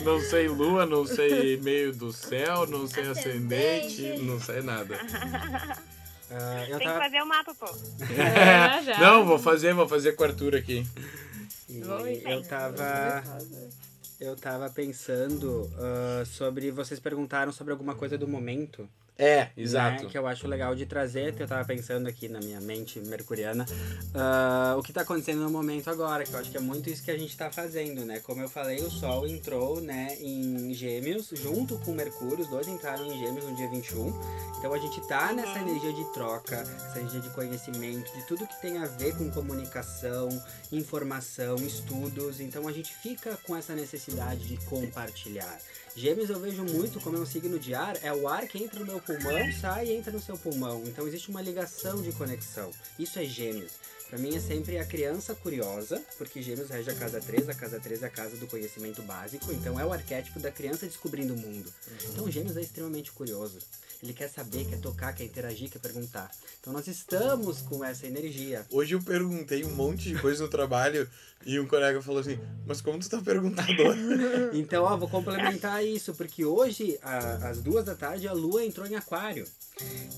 Não 0.00 0.20
sei 0.20 0.48
lua, 0.48 0.86
não 0.86 1.04
sei 1.06 1.56
meio 1.58 1.92
do 1.92 2.12
céu, 2.12 2.66
não 2.66 2.86
sei 2.86 3.08
ascendente, 3.08 4.18
não 4.22 4.40
sei 4.40 4.62
nada. 4.62 4.98
Eu 6.68 6.76
Tem 6.76 6.78
que 6.80 6.84
tava... 6.84 6.98
fazer 7.04 7.22
o 7.22 7.26
mapa, 7.26 7.54
pô. 7.54 7.66
É, 8.04 8.82
já. 8.82 8.98
Não, 8.98 9.24
vou 9.24 9.38
fazer, 9.38 9.72
vou 9.72 9.88
fazer 9.88 10.12
com 10.12 10.24
o 10.24 10.26
Arthur 10.26 10.54
aqui. 10.56 10.86
e 11.70 11.78
eu 12.30 12.42
tava... 12.42 13.24
Eu 14.20 14.34
tava 14.34 14.68
pensando 14.68 15.70
ah, 15.78 16.24
sobre... 16.24 16.72
Vocês 16.72 16.98
perguntaram 16.98 17.52
sobre 17.52 17.72
alguma 17.72 17.94
coisa 17.94 18.18
do 18.18 18.26
momento. 18.26 18.88
É, 19.20 19.48
né, 20.04 20.06
que 20.08 20.16
eu 20.16 20.28
acho 20.28 20.46
legal 20.46 20.76
de 20.76 20.86
trazer, 20.86 21.34
que 21.34 21.42
eu 21.42 21.48
tava 21.48 21.64
pensando 21.64 22.06
aqui 22.06 22.28
na 22.28 22.38
minha 22.38 22.60
mente 22.60 23.00
mercuriana, 23.00 23.66
ah, 24.14 24.76
o 24.78 24.82
que 24.82 24.92
tá 24.92 25.00
acontecendo 25.00 25.40
no 25.40 25.50
momento 25.50 25.90
agora, 25.90 26.22
que 26.22 26.32
eu 26.32 26.38
acho 26.38 26.52
que 26.52 26.56
é 26.56 26.60
muito 26.60 26.88
isso 26.88 27.02
que 27.02 27.10
a 27.10 27.18
gente 27.18 27.36
tá 27.36 27.50
fazendo, 27.50 28.04
né? 28.04 28.20
Como 28.20 28.40
eu 28.40 28.48
falei, 28.48 28.78
o 28.78 28.88
Sol 28.88 29.26
entrou, 29.26 29.80
né, 29.80 30.16
em 30.20 30.72
Gêmeos, 30.72 31.30
junto 31.34 31.76
com 31.78 31.90
Mercúrio, 31.92 32.44
os 32.44 32.48
dois 32.48 32.68
entraram 32.68 33.06
em 33.06 33.18
Gêmeos 33.18 33.44
no 33.44 33.56
dia 33.56 33.68
21. 33.68 34.08
Então 34.58 34.72
a 34.72 34.78
gente 34.78 35.00
tá 35.08 35.32
nessa 35.32 35.58
energia 35.58 35.92
de 35.92 36.04
troca, 36.12 36.56
essa 36.56 37.00
energia 37.00 37.20
de 37.20 37.30
conhecimento, 37.30 38.12
de 38.12 38.24
tudo 38.24 38.46
que 38.46 38.60
tem 38.60 38.78
a 38.78 38.86
ver 38.86 39.16
com 39.16 39.28
comunicação, 39.32 40.28
informação, 40.70 41.56
estudos. 41.56 42.38
Então 42.38 42.68
a 42.68 42.72
gente 42.72 42.94
fica 42.94 43.36
com 43.44 43.56
essa 43.56 43.74
necessidade 43.74 44.46
de 44.46 44.56
compartilhar. 44.66 45.58
Gêmeos 45.96 46.30
eu 46.30 46.38
vejo 46.38 46.64
muito 46.64 47.00
como 47.00 47.16
é 47.16 47.20
um 47.20 47.26
signo 47.26 47.58
de 47.58 47.74
ar, 47.74 47.98
é 48.02 48.12
o 48.12 48.28
ar 48.28 48.46
que 48.46 48.62
entra 48.62 48.80
no 48.80 48.86
meu 48.86 49.00
pulmão, 49.00 49.52
sai 49.60 49.86
e 49.86 49.92
entra 49.92 50.12
no 50.12 50.20
seu 50.20 50.36
pulmão. 50.38 50.82
Então 50.86 51.06
existe 51.06 51.28
uma 51.28 51.42
ligação 51.42 52.00
de 52.00 52.12
conexão. 52.12 52.70
Isso 52.98 53.18
é 53.18 53.24
gêmeos. 53.24 53.72
Pra 54.08 54.18
mim 54.18 54.34
é 54.34 54.40
sempre 54.40 54.78
a 54.78 54.86
criança 54.86 55.34
curiosa, 55.34 56.02
porque 56.16 56.40
Gêmeos 56.40 56.70
rege 56.70 56.90
a 56.90 56.94
casa 56.94 57.20
3, 57.20 57.46
a 57.50 57.54
casa 57.54 57.78
3 57.78 58.02
é 58.02 58.06
a 58.06 58.10
casa 58.10 58.36
do 58.38 58.46
conhecimento 58.46 59.02
básico, 59.02 59.52
então 59.52 59.78
é 59.78 59.84
o 59.84 59.92
arquétipo 59.92 60.40
da 60.40 60.50
criança 60.50 60.86
descobrindo 60.86 61.34
o 61.34 61.36
mundo. 61.36 61.70
Então 62.10 62.30
Gêmeos 62.30 62.56
é 62.56 62.62
extremamente 62.62 63.12
curioso. 63.12 63.58
Ele 64.02 64.12
quer 64.12 64.28
saber, 64.28 64.64
quer 64.64 64.78
tocar, 64.80 65.12
quer 65.12 65.24
interagir, 65.24 65.68
quer 65.70 65.80
perguntar. 65.80 66.30
Então 66.60 66.72
nós 66.72 66.86
estamos 66.86 67.58
com 67.62 67.84
essa 67.84 68.06
energia. 68.06 68.64
Hoje 68.70 68.94
eu 68.94 69.02
perguntei 69.02 69.64
um 69.64 69.74
monte 69.74 70.08
de 70.12 70.20
coisa 70.20 70.42
no 70.44 70.48
trabalho 70.48 71.08
e 71.44 71.58
um 71.58 71.66
colega 71.66 72.00
falou 72.00 72.20
assim, 72.20 72.38
mas 72.66 72.80
como 72.80 72.98
tu 73.00 73.08
tá 73.10 73.20
perguntador? 73.20 73.96
Então, 74.54 74.84
ó, 74.84 74.96
vou 74.96 75.08
complementar 75.08 75.84
isso, 75.84 76.14
porque 76.14 76.44
hoje, 76.44 76.98
a- 77.02 77.48
às 77.48 77.60
duas 77.60 77.84
da 77.84 77.94
tarde, 77.94 78.28
a 78.28 78.32
lua 78.32 78.64
entrou 78.64 78.86
em 78.86 78.94
aquário. 78.94 79.46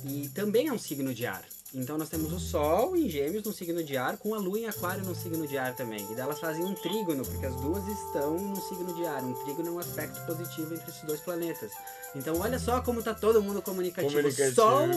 E 0.05 0.29
também 0.35 0.69
é 0.69 0.73
um 0.73 0.79
signo 0.79 1.15
de 1.15 1.25
ar. 1.27 1.45
Então 1.75 1.97
nós 1.97 2.09
temos 2.09 2.33
o 2.33 2.41
Sol 2.41 2.97
em 2.97 3.09
Gêmeos 3.09 3.45
no 3.45 3.53
signo 3.53 3.83
de 3.83 3.97
ar, 3.97 4.17
com 4.17 4.35
a 4.35 4.39
Lua 4.39 4.59
em 4.59 4.67
Aquário 4.67 5.05
no 5.05 5.15
signo 5.15 5.47
de 5.47 5.57
ar 5.57 5.75
também. 5.75 6.01
E 6.11 6.15
daí 6.15 6.21
elas 6.21 6.41
fazem 6.41 6.65
um 6.65 6.75
trígono, 6.75 7.25
porque 7.25 7.47
as 7.47 7.55
duas 7.57 7.87
estão 7.87 8.37
no 8.37 8.61
signo 8.69 8.95
de 8.95 9.07
ar. 9.07 9.23
Um 9.23 9.35
trígono 9.45 9.69
é 9.69 9.71
um 9.71 9.79
aspecto 9.79 10.21
positivo 10.27 10.75
entre 10.75 10.91
esses 10.91 11.03
dois 11.03 11.21
planetas. 11.21 11.71
Então 12.15 12.39
olha 12.41 12.59
só 12.59 12.81
como 12.81 13.03
tá 13.03 13.15
todo 13.15 13.43
mundo 13.43 13.63
comunicativo. 13.63 14.13
Comunicativo, 14.13 14.55
Sol, 14.55 14.89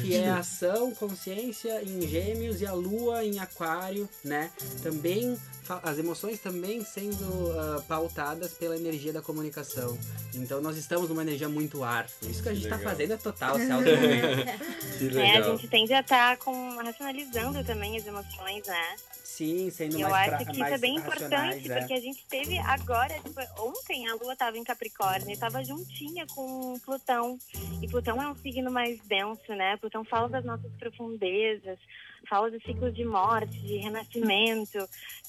que 0.00 0.14
é 0.14 0.28
ação, 0.28 0.92
consciência 0.94 1.82
em 1.82 2.00
Gêmeos 2.06 2.60
e 2.60 2.66
a 2.66 2.72
Lua 2.72 3.24
em 3.24 3.38
Aquário, 3.38 4.08
né? 4.24 4.50
Também 4.82 5.38
as 5.82 5.98
emoções 5.98 6.38
também 6.40 6.84
sendo 6.84 7.52
ah, 7.58 7.82
pautadas 7.88 8.52
pela 8.54 8.76
energia 8.76 9.12
da 9.12 9.20
comunicação. 9.22 9.98
Então 10.34 10.60
nós 10.60 10.76
estamos 10.76 11.08
numa 11.08 11.22
energia 11.22 11.48
muito 11.48 11.82
ar. 11.82 12.06
Isso 12.22 12.42
que 12.42 12.48
a 12.48 12.54
gente 12.54 12.64
está 12.64 12.76
Legal. 12.76 12.90
fazendo 12.92 13.12
é 13.12 13.16
total 13.16 13.56
se 13.58 13.70
auto 13.70 13.84
Que 14.98 15.18
É, 15.18 15.30
a 15.30 15.34
legal. 15.38 15.56
gente 15.56 15.68
tende 15.68 15.92
a 15.92 16.00
estar 16.00 16.36
com, 16.38 16.76
racionalizando 16.76 17.62
também 17.64 17.96
as 17.96 18.06
emoções, 18.06 18.66
né? 18.66 18.96
Sim, 19.22 19.68
sendo 19.70 19.98
E 19.98 20.00
eu 20.00 20.08
mais 20.08 20.32
acho 20.32 20.44
pra- 20.44 20.52
que 20.54 20.60
isso 20.62 20.74
é 20.74 20.78
bem 20.78 20.96
importante, 20.96 21.70
é. 21.70 21.78
porque 21.78 21.92
a 21.92 22.00
gente 22.00 22.24
teve 22.26 22.56
agora, 22.58 23.12
tipo, 23.20 23.38
ontem 23.60 24.08
a 24.08 24.14
Lua 24.14 24.32
estava 24.32 24.56
em 24.56 24.64
Capricórnio, 24.64 25.30
estava 25.30 25.62
juntinha 25.62 26.26
com 26.34 26.78
Plutão. 26.80 27.38
E 27.82 27.86
Plutão 27.88 28.22
é 28.22 28.28
um 28.28 28.36
signo 28.36 28.70
mais 28.70 28.98
denso, 29.00 29.48
né? 29.50 29.76
Plutão 29.76 30.04
fala 30.04 30.28
das 30.30 30.42
nossas 30.44 30.72
profundezas, 30.78 31.78
fala 32.26 32.50
dos 32.50 32.62
ciclos 32.62 32.94
de 32.94 33.04
morte, 33.04 33.58
de 33.60 33.78
renascimento. 33.78 34.78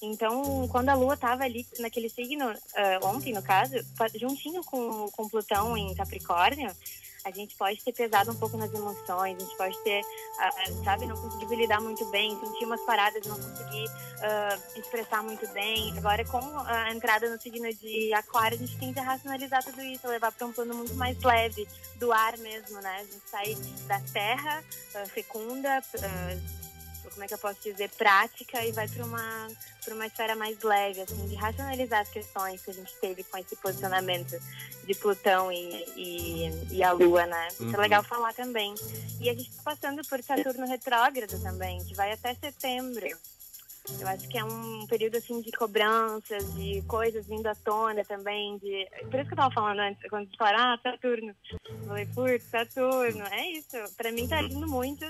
Então, 0.02 0.68
quando 0.68 0.88
a 0.88 0.94
Lua 0.94 1.14
estava 1.14 1.44
ali 1.44 1.66
naquele 1.78 2.08
signo, 2.08 2.50
ah, 2.76 2.98
ontem 3.02 3.32
no 3.32 3.42
caso, 3.42 3.74
juntinho 4.14 4.62
com, 4.64 5.10
com 5.10 5.28
Plutão 5.28 5.76
em 5.76 5.94
Capricórnio, 5.94 6.70
a 7.24 7.30
gente 7.30 7.56
pode 7.56 7.82
ter 7.84 7.92
pesado 7.92 8.30
um 8.30 8.34
pouco 8.34 8.56
nas 8.56 8.72
emoções, 8.72 9.36
a 9.36 9.40
gente 9.40 9.56
pode 9.56 9.76
ter, 9.82 10.00
ah, 10.38 10.50
sabe, 10.84 11.06
não 11.06 11.16
conseguido 11.16 11.54
lidar 11.54 11.80
muito 11.80 12.04
bem, 12.06 12.38
sentir 12.40 12.64
umas 12.64 12.80
paradas, 12.82 13.26
não 13.26 13.36
conseguir 13.36 13.86
ah, 14.22 14.58
expressar 14.76 15.22
muito 15.22 15.46
bem. 15.48 15.96
Agora, 15.98 16.24
com 16.24 16.38
a 16.38 16.92
entrada 16.92 17.28
no 17.28 17.40
signo 17.40 17.72
de 17.74 18.12
Aquário, 18.14 18.56
a 18.56 18.60
gente 18.60 18.78
tende 18.78 18.98
a 18.98 19.02
racionalizar 19.02 19.62
tudo 19.64 19.82
isso, 19.82 20.06
levar 20.08 20.32
para 20.32 20.46
um 20.46 20.52
plano 20.52 20.74
muito 20.74 20.94
mais 20.94 21.20
leve, 21.22 21.66
do 21.96 22.12
ar 22.12 22.36
mesmo, 22.38 22.80
né? 22.80 22.96
A 23.00 23.04
gente 23.04 23.22
sai 23.26 23.56
da 23.86 24.00
terra 24.12 24.64
ah, 24.94 25.06
fecunda, 25.06 25.78
ah, 25.78 26.67
como 27.10 27.24
é 27.24 27.26
que 27.26 27.34
eu 27.34 27.38
posso 27.38 27.60
dizer, 27.62 27.88
prática 27.90 28.64
e 28.64 28.72
vai 28.72 28.88
para 28.88 29.04
uma 29.04 29.48
uma 29.94 30.06
esfera 30.06 30.36
mais 30.36 30.62
leve, 30.62 31.00
assim, 31.00 31.26
de 31.26 31.34
racionalizar 31.34 32.00
as 32.02 32.10
questões 32.10 32.62
que 32.62 32.70
a 32.70 32.74
gente 32.74 32.94
teve 33.00 33.24
com 33.24 33.38
esse 33.38 33.56
posicionamento 33.56 34.38
de 34.84 34.94
Plutão 34.94 35.50
e, 35.50 35.84
e, 35.96 36.74
e 36.76 36.82
a 36.82 36.92
Lua, 36.92 37.24
né? 37.24 37.48
Isso 37.52 37.62
Uhum. 37.64 37.74
é 37.74 37.76
legal 37.78 38.02
falar 38.02 38.34
também. 38.34 38.74
E 39.18 39.30
a 39.30 39.32
gente 39.32 39.48
está 39.48 39.62
passando 39.62 40.06
por 40.06 40.22
Saturno 40.22 40.66
retrógrado 40.66 41.40
também, 41.42 41.82
que 41.84 41.94
vai 41.94 42.12
até 42.12 42.34
setembro. 42.34 43.06
Eu 43.98 44.06
acho 44.08 44.28
que 44.28 44.36
é 44.36 44.44
um 44.44 44.86
período 44.86 45.16
assim 45.16 45.40
de 45.40 45.50
cobranças, 45.52 46.54
de 46.54 46.82
coisas 46.82 47.26
vindo 47.26 47.46
à 47.46 47.54
tona 47.54 48.04
também, 48.04 48.58
de. 48.58 48.86
Por 49.10 49.18
isso 49.20 49.28
que 49.28 49.32
eu 49.32 49.36
tava 49.38 49.54
falando 49.54 49.78
antes, 49.80 50.06
quando 50.10 50.28
falaram, 50.36 50.74
ah, 50.74 50.80
Saturno. 50.82 51.34
Eu 51.70 51.86
falei, 51.86 52.06
putz, 52.06 52.44
Saturno, 52.50 53.24
é 53.30 53.50
isso. 53.52 53.76
Pra 53.96 54.12
mim 54.12 54.28
tá 54.28 54.42
lindo 54.42 54.68
muito. 54.68 55.06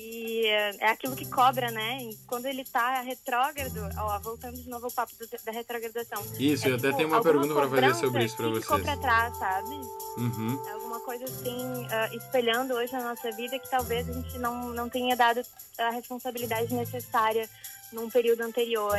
E 0.00 0.46
eh, 0.46 0.76
é 0.78 0.88
aquilo 0.90 1.16
que 1.16 1.26
cobra, 1.28 1.72
né? 1.72 1.98
E 2.02 2.16
quando 2.28 2.46
ele 2.46 2.64
tá 2.64 3.00
retrógrado, 3.00 3.88
ó, 3.98 4.18
voltando 4.20 4.56
de 4.56 4.68
novo 4.68 4.86
ao 4.86 4.92
papo 4.92 5.12
do- 5.18 5.26
da 5.44 5.50
retrogradação. 5.50 6.22
Isso, 6.38 6.66
é, 6.66 6.70
eu 6.70 6.76
até 6.76 6.86
tipo, 6.86 6.96
tenho 6.98 7.08
uma 7.08 7.20
pergunta 7.20 7.52
pra 7.52 7.68
fazer 7.68 7.94
sobre 7.96 8.24
isso 8.24 8.36
pra 8.36 8.46
que 8.48 8.60
Ficou 8.60 8.76
vocês. 8.78 8.82
pra 8.86 8.96
trás, 8.96 9.36
sabe? 9.36 9.74
Uhum. 10.16 10.64
É 10.68 10.70
alguma 10.72 11.00
coisa 11.00 11.24
assim, 11.24 11.86
ah, 11.90 12.14
espelhando 12.14 12.74
hoje 12.74 12.92
na 12.92 13.02
nossa 13.02 13.30
vida 13.32 13.58
que 13.58 13.68
talvez 13.68 14.08
a 14.08 14.12
gente 14.12 14.38
não, 14.38 14.68
não 14.68 14.88
tenha 14.88 15.16
dado 15.16 15.42
a 15.76 15.90
responsabilidade 15.90 16.72
necessária 16.72 17.48
num 17.92 18.08
período 18.08 18.42
anterior. 18.42 18.96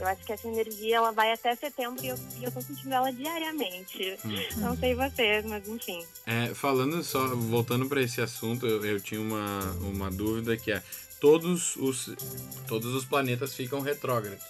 Eu 0.00 0.06
acho 0.06 0.24
que 0.24 0.32
essa 0.32 0.46
energia 0.46 0.96
ela 0.96 1.10
vai 1.10 1.32
até 1.32 1.54
setembro 1.56 2.04
e 2.04 2.08
eu, 2.08 2.16
e 2.40 2.44
eu 2.44 2.52
tô 2.52 2.60
sentindo 2.60 2.94
ela 2.94 3.12
diariamente. 3.12 4.16
Hum. 4.24 4.60
Não 4.60 4.76
sei 4.76 4.94
vocês, 4.94 5.44
mas 5.44 5.68
enfim. 5.68 6.04
É, 6.26 6.54
falando 6.54 7.02
só, 7.02 7.26
voltando 7.28 7.88
para 7.88 8.00
esse 8.00 8.20
assunto, 8.20 8.66
eu, 8.66 8.84
eu 8.84 9.00
tinha 9.00 9.20
uma, 9.20 9.60
uma 9.80 10.10
dúvida 10.10 10.56
que 10.56 10.70
é 10.70 10.82
todos 11.20 11.74
os 11.76 12.14
todos 12.66 12.94
os 12.94 13.04
planetas 13.04 13.54
ficam 13.54 13.80
retrógrados. 13.80 14.44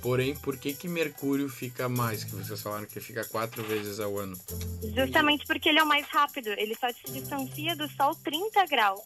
Porém, 0.00 0.36
por 0.36 0.58
que 0.58 0.74
que 0.74 0.86
Mercúrio 0.86 1.48
fica 1.48 1.88
mais? 1.88 2.24
Que 2.24 2.36
vocês 2.36 2.60
falaram 2.60 2.84
que 2.84 3.00
fica 3.00 3.24
quatro 3.24 3.62
vezes 3.62 4.00
ao 4.00 4.18
ano. 4.18 4.38
Justamente 4.94 5.46
porque 5.46 5.70
ele 5.70 5.78
é 5.78 5.82
o 5.82 5.86
mais 5.86 6.06
rápido. 6.08 6.48
Ele 6.48 6.74
só 6.74 6.88
se 6.92 7.10
distancia 7.10 7.74
do 7.74 7.88
Sol 7.88 8.14
30 8.16 8.66
graus. 8.66 9.00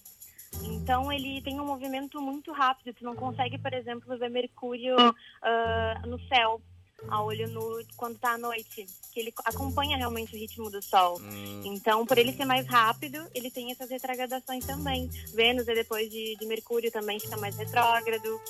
Então 0.62 1.12
ele 1.12 1.40
tem 1.42 1.60
um 1.60 1.66
movimento 1.66 2.20
muito 2.20 2.52
rápido. 2.52 2.94
Tu 2.94 3.04
não 3.04 3.14
consegue, 3.14 3.58
por 3.58 3.72
exemplo, 3.72 4.16
ver 4.18 4.30
Mercúrio 4.30 4.96
ah, 5.42 6.02
no 6.06 6.18
céu 6.28 6.60
a 7.06 7.22
olho 7.22 7.48
nu 7.48 7.80
quando 7.96 8.18
tá 8.18 8.32
à 8.32 8.38
noite, 8.38 8.84
que 9.12 9.20
ele 9.20 9.32
acompanha 9.44 9.96
realmente 9.96 10.34
o 10.34 10.38
ritmo 10.38 10.70
do 10.70 10.82
Sol. 10.82 11.20
Hum, 11.20 11.62
Então, 11.64 12.04
por 12.04 12.18
ele 12.18 12.32
ser 12.32 12.44
mais 12.44 12.66
rápido, 12.66 13.24
ele 13.34 13.50
tem 13.50 13.70
essas 13.70 13.88
retrogradações 13.88 14.64
também. 14.66 15.08
Vênus 15.32 15.68
é 15.68 15.74
depois 15.74 16.10
de, 16.10 16.36
de 16.36 16.46
Mercúrio 16.46 16.90
também 16.90 17.20
fica 17.20 17.36
mais 17.36 17.56
retrógrado. 17.56 18.40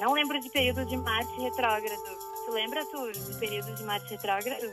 Não 0.00 0.12
lembro 0.12 0.40
de 0.40 0.48
período 0.50 0.84
de 0.84 0.96
Marte 0.96 1.40
retrógrado. 1.40 2.32
Tu 2.46 2.52
lembra, 2.52 2.84
tu, 2.86 3.12
de 3.12 3.38
período 3.38 3.74
de 3.74 3.82
Marte 3.82 4.10
retrógrado? 4.10 4.72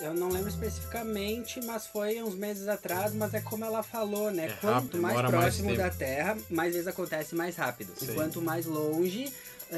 Eu 0.00 0.12
não 0.12 0.28
lembro 0.28 0.48
especificamente, 0.48 1.58
mas 1.64 1.86
foi 1.86 2.22
uns 2.22 2.34
meses 2.34 2.68
atrás, 2.68 3.14
mas 3.14 3.32
é 3.32 3.40
como 3.40 3.64
ela 3.64 3.82
falou, 3.82 4.30
né? 4.30 4.46
É 4.46 4.48
Quanto 4.48 4.74
rápido, 4.74 5.00
mais 5.00 5.16
demora 5.16 5.30
mais 5.30 5.44
próximo 5.44 5.68
tempo. 5.70 5.82
da 5.82 5.90
Terra, 5.90 6.38
mais 6.50 6.72
vezes 6.72 6.86
acontece 6.86 7.34
mais 7.34 7.56
rápido. 7.56 7.92
Sim. 7.96 8.10
E 8.10 8.14
quanto 8.14 8.42
mais 8.42 8.66
longe, 8.66 9.32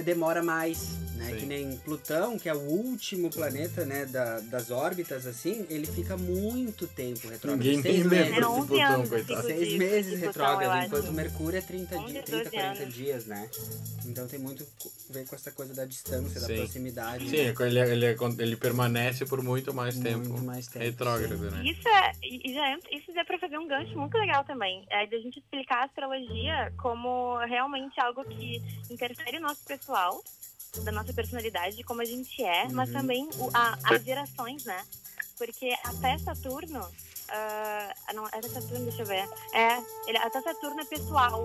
demora 0.04 0.42
mais, 0.42 0.96
né? 1.16 1.30
Sim. 1.30 1.36
Que 1.36 1.46
nem 1.46 1.76
Plutão, 1.78 2.38
que 2.38 2.48
é 2.48 2.54
o 2.54 2.58
último 2.58 3.30
planeta, 3.30 3.84
né, 3.84 4.04
da- 4.06 4.40
das 4.40 4.70
órbitas, 4.70 5.26
assim, 5.26 5.66
ele 5.70 5.86
fica 5.86 6.16
muito 6.16 6.86
tempo 6.86 7.26
retrógrado. 7.28 7.58
Ninguém 7.64 7.82
Seis 7.82 7.96
nem 8.00 8.04
meses. 8.08 8.26
lembra 8.26 8.36
É 8.36 8.40
de 8.40 8.46
11 8.46 8.66
Plutão, 8.68 8.86
anos, 8.94 9.08
coitado. 9.08 9.46
Seis 9.46 9.68
de- 9.68 9.78
meses 9.78 10.10
de 10.12 10.16
retrógrado, 10.26 10.86
enquanto. 10.86 11.12
Mercúrio 11.12 11.58
é 11.58 11.60
30, 11.62 11.96
di 11.96 12.04
11, 12.04 12.12
30 12.14 12.30
12 12.30 12.50
40 12.50 12.82
anos. 12.82 12.94
dias, 12.94 13.26
né? 13.26 13.50
Então 14.06 14.26
tem 14.28 14.38
muito 14.38 14.62
a 15.10 15.12
ver 15.12 15.26
com 15.26 15.34
essa 15.34 15.50
coisa 15.50 15.74
da 15.74 15.84
distância, 15.84 16.40
da 16.40 16.46
Sim. 16.46 16.56
proximidade. 16.56 17.28
Sim, 17.28 17.36
é 17.48 17.54
que 17.54 17.62
ele, 17.62 17.78
ele, 17.80 18.06
ele 18.38 18.56
permanece 18.56 19.24
por 19.26 19.42
muito 19.42 19.72
mais 19.74 19.96
Muito 19.96 20.08
tempo 20.08 20.40
mais 20.42 20.66
tempo, 20.66 20.84
retrógrado, 20.84 21.50
né? 21.50 21.62
Isso 21.64 21.88
é, 21.88 22.12
já 22.52 22.72
entra, 22.72 22.94
isso 22.94 23.10
é 23.18 23.24
pra 23.24 23.38
fazer 23.38 23.58
um 23.58 23.66
gancho 23.66 23.98
muito 23.98 24.16
legal 24.18 24.44
também. 24.44 24.84
É 24.90 25.06
da 25.06 25.18
gente 25.18 25.38
explicar 25.38 25.82
a 25.82 25.84
astrologia 25.84 26.72
como 26.80 27.38
realmente 27.46 27.98
algo 28.00 28.24
que 28.24 28.62
interfere 28.90 29.38
no 29.38 29.48
nosso 29.48 29.64
pessoal, 29.78 30.22
da 30.84 30.92
nossa 30.92 31.12
personalidade, 31.12 31.76
de 31.76 31.82
como 31.84 32.02
a 32.02 32.04
gente 32.04 32.42
é, 32.42 32.68
mas 32.68 32.88
Uhum. 32.88 32.94
também 32.94 33.28
o- 33.38 33.50
a- 33.54 33.78
as 33.84 34.02
gerações, 34.04 34.64
né? 34.64 34.84
Porque 35.36 35.74
até 35.84 36.18
Saturno. 36.18 36.86
ah, 37.30 38.12
não, 38.14 38.26
era 38.32 38.48
Saturno, 38.48 38.84
deixa 38.86 39.02
eu 39.02 39.06
ver. 39.06 39.28
É, 39.52 39.78
ele, 40.06 40.16
até 40.18 40.40
Saturno 40.40 40.80
é 40.80 40.84
pessoal. 40.84 41.44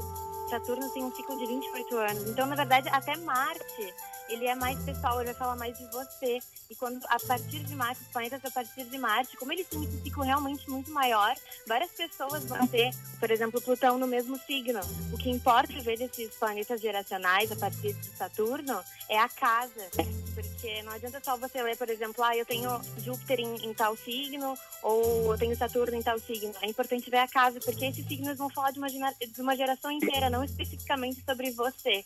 Saturno 0.50 0.89
tem 0.91 1.04
um 1.04 1.13
ciclo 1.13 1.38
de 1.38 1.46
28 1.46 1.98
anos. 1.98 2.30
Então, 2.30 2.46
na 2.48 2.56
verdade, 2.56 2.88
até 2.89 3.17
Marte, 3.17 3.93
ele 4.34 4.48
é 4.48 4.56
mais 4.56 4.78
pessoal, 4.84 5.19
ele 5.19 5.26
vai 5.26 5.34
falar 5.34 5.56
mais 5.56 5.78
de 5.78 5.86
você. 5.88 6.39
E 6.69 6.76
quando, 6.76 7.04
a 7.08 7.19
partir 7.19 7.63
de 7.63 7.76
Marte, 7.76 8.02
os 8.02 8.08
planetas 8.08 8.43
a 8.43 8.52
partir 8.52 8.84
de 8.86 8.98
Marte, 8.98 9.38
como 9.38 9.52
eles 9.52 9.67
têm 9.67 9.84
esse 9.84 10.02
ciclo 10.02 10.24
realmente 10.24 10.69
muito 10.69 10.91
maior, 10.91 11.36
várias 11.67 11.91
pessoas 11.91 12.43
vão 12.46 12.65
ter, 12.67 12.91
por 13.19 13.30
exemplo, 13.30 13.62
Plutão 13.62 13.98
no 13.98 14.08
mesmo 14.08 14.38
signo. 14.39 14.80
O 15.12 15.17
que 15.17 15.30
importa 15.30 15.74
ver 15.82 15.98
desses 15.98 16.34
planetas 16.36 16.82
geracionais 16.82 17.52
a 17.52 17.56
partir 17.56 17.93
de 17.93 18.06
Saturno 18.17 18.84
é 19.10 19.19
a 19.19 19.30
casa. 19.30 19.89
Porque 20.34 20.81
não 20.84 20.94
adianta 20.94 21.21
só 21.23 21.38
você 21.38 21.62
ler, 21.62 21.77
por 21.77 21.90
exemplo, 21.90 22.23
ah, 22.23 22.36
eu 22.36 22.46
tenho 22.46 22.81
Júpiter 22.98 23.40
em, 23.40 23.69
em 23.69 23.73
tal 23.73 23.96
signo, 23.96 24.58
ou 24.81 25.31
eu 25.31 25.38
tenho 25.38 25.56
Saturno 25.56 25.96
em 25.96 26.02
tal 26.02 26.19
signo. 26.19 26.54
É 26.62 26.67
importante 26.67 27.10
ver 27.10 27.17
a 27.17 27.27
casa, 27.27 27.60
porque 27.60 27.86
esses 27.86 28.06
signos 28.08 28.38
vão 28.38 28.50
falar 28.50 28.71
de 28.71 28.79
uma, 28.79 28.90
de 28.90 29.42
uma 29.42 29.56
geração 29.56 29.92
inteira, 29.92 30.29
não 30.29 30.44
especificamente 30.44 31.23
sobre 31.23 31.52
você. 31.52 32.04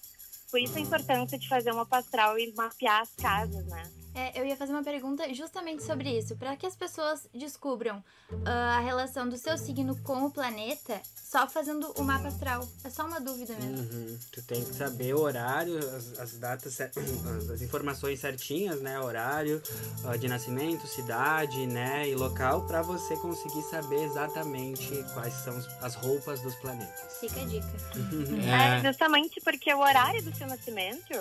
Por 0.49 0.59
isso 0.59 0.77
a 0.77 0.81
importância 0.81 1.37
de 1.37 1.47
fazer 1.47 1.71
uma 1.71 1.85
pastral 1.85 2.39
e 2.39 2.53
mapear 2.55 3.01
as 3.01 3.13
casas, 3.15 3.65
né? 3.67 3.83
É, 4.17 4.39
eu 4.39 4.43
ia 4.43 4.57
fazer 4.57 4.73
uma 4.73 4.83
pergunta 4.83 5.31
justamente 5.31 5.83
sobre 5.83 6.09
isso. 6.17 6.35
Para 6.35 6.55
que 6.57 6.65
as 6.65 6.75
pessoas 6.75 7.27
descubram 7.31 8.03
ah, 8.45 8.77
a 8.77 8.79
relação 8.79 9.29
do 9.29 9.37
seu 9.37 9.55
signo 9.59 9.95
com 10.01 10.25
o 10.25 10.31
planeta 10.31 10.99
só 11.15 11.47
fazendo 11.47 11.91
o 11.97 12.03
mapa 12.03 12.29
astral. 12.29 12.67
É 12.83 12.89
só 12.89 13.05
uma 13.05 13.19
dúvida 13.19 13.53
mesmo. 13.55 13.77
Uhum. 13.77 14.19
Tu 14.31 14.41
tem 14.41 14.63
que 14.63 14.73
saber 14.73 15.13
o 15.13 15.19
horário, 15.19 15.77
as, 15.77 16.17
as 16.17 16.37
datas, 16.39 16.81
as, 16.81 17.49
as 17.51 17.61
informações 17.61 18.19
certinhas, 18.19 18.81
né? 18.81 18.99
Horário 18.99 19.61
ah, 20.03 20.17
de 20.17 20.27
nascimento, 20.27 20.87
cidade, 20.87 21.67
né? 21.67 22.09
E 22.09 22.15
local 22.15 22.65
para 22.65 22.81
você 22.81 23.15
conseguir 23.17 23.61
saber 23.63 24.03
exatamente 24.03 25.03
quais 25.13 25.33
são 25.35 25.55
as 25.81 25.93
roupas 25.93 26.41
dos 26.41 26.55
planetas. 26.55 27.19
Fica 27.19 27.39
a 27.39 27.45
dica. 27.45 27.67
É, 28.47 28.81
justamente 28.81 29.41
porque 29.41 29.73
o 29.73 29.79
horário 29.79 30.23
do 30.23 30.35
seu 30.35 30.47
nascimento, 30.47 31.13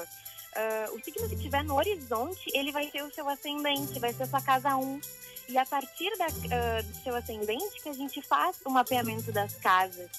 ah, 0.57 0.91
o 0.93 1.05
signo 1.05 1.29
que 1.29 1.35
estiver 1.35 1.63
no 1.63 1.77
horizonte, 1.77 2.51
ele 2.55 2.73
vai 2.73 2.87
ter 2.87 3.03
o 3.03 3.13
seu 3.13 3.29
ascendente, 3.29 3.99
vai 3.99 4.13
ser 4.13 4.23
a 4.23 4.27
sua 4.27 4.41
casa 4.41 4.77
1. 4.77 5.01
E 5.49 5.59
a 5.59 5.67
partir 5.67 6.11
da, 6.17 6.27
ah, 6.27 6.83
do 6.83 6.95
seu 7.03 7.15
ascendente 7.15 7.81
que 7.83 7.89
a 7.89 7.93
gente 7.93 8.23
faz 8.23 8.57
o 8.65 8.71
mapeamento 8.71 9.31
das 9.31 9.55
casas. 9.57 10.11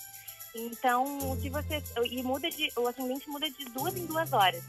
Então, 0.54 1.38
se 1.42 1.50
você. 1.50 1.84
E 2.10 2.24
muda 2.24 2.50
de. 2.50 2.72
O 2.76 2.88
ascendente 2.88 3.30
muda 3.30 3.50
de 3.50 3.66
duas 3.66 3.96
em 3.96 4.06
duas 4.06 4.32
horas. 4.32 4.64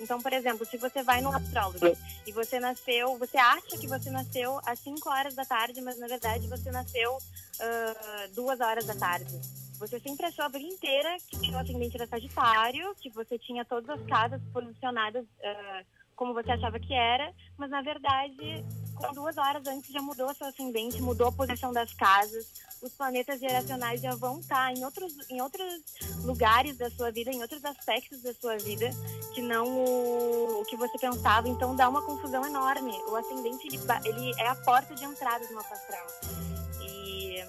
Então, 0.00 0.20
por 0.20 0.32
exemplo, 0.32 0.64
se 0.64 0.76
você 0.76 1.02
vai 1.02 1.20
no 1.20 1.34
astrólogo 1.34 1.96
e 2.24 2.30
você 2.30 2.60
nasceu, 2.60 3.18
você 3.18 3.36
acha 3.36 3.76
que 3.76 3.86
você 3.88 4.10
nasceu 4.10 4.60
às 4.64 4.78
5 4.78 5.08
horas 5.08 5.34
da 5.34 5.44
tarde, 5.44 5.80
mas 5.80 5.98
na 5.98 6.06
verdade 6.06 6.46
você 6.46 6.70
nasceu 6.70 7.18
ah, 7.60 8.28
duas 8.32 8.60
horas 8.60 8.84
da 8.86 8.94
tarde. 8.94 9.40
Você 9.78 10.00
sempre 10.00 10.26
achou 10.26 10.44
a 10.44 10.48
vida 10.48 10.64
inteira 10.64 11.16
que 11.28 11.50
o 11.50 11.58
ascendente 11.58 11.96
era 11.96 12.06
Sagitário, 12.06 12.94
que 12.96 13.10
você 13.10 13.38
tinha 13.38 13.64
todas 13.64 13.88
as 13.88 14.06
casas 14.06 14.40
posicionadas 14.52 15.24
ah, 15.42 15.82
como 16.18 16.34
você 16.34 16.50
achava 16.50 16.80
que 16.80 16.92
era, 16.92 17.32
mas 17.56 17.70
na 17.70 17.80
verdade, 17.80 18.64
com 18.96 19.12
duas 19.12 19.38
horas 19.38 19.64
antes 19.68 19.92
já 19.92 20.02
mudou 20.02 20.34
seu 20.34 20.48
ascendente, 20.48 21.00
mudou 21.00 21.28
a 21.28 21.32
posição 21.32 21.72
das 21.72 21.94
casas, 21.94 22.44
os 22.82 22.92
planetas 22.92 23.38
geracionais 23.38 24.00
já 24.00 24.16
vão 24.16 24.40
estar 24.40 24.72
em 24.76 24.84
outros, 24.84 25.14
em 25.30 25.40
outros 25.40 25.84
lugares 26.24 26.76
da 26.76 26.90
sua 26.90 27.12
vida, 27.12 27.30
em 27.30 27.40
outros 27.40 27.64
aspectos 27.64 28.20
da 28.20 28.34
sua 28.34 28.56
vida, 28.58 28.90
que 29.32 29.40
não 29.40 29.64
o, 29.68 30.60
o 30.60 30.64
que 30.64 30.76
você 30.76 30.98
pensava. 30.98 31.48
Então 31.48 31.76
dá 31.76 31.88
uma 31.88 32.02
confusão 32.02 32.44
enorme. 32.44 32.92
O 33.08 33.14
ascendente, 33.14 33.68
ele, 33.68 33.78
ele 34.04 34.40
é 34.40 34.48
a 34.48 34.56
porta 34.56 34.96
de 34.96 35.04
entrada 35.04 35.46
do 35.46 35.54
mapa 35.54 35.72
astral. 35.72 36.06
E 36.82 37.44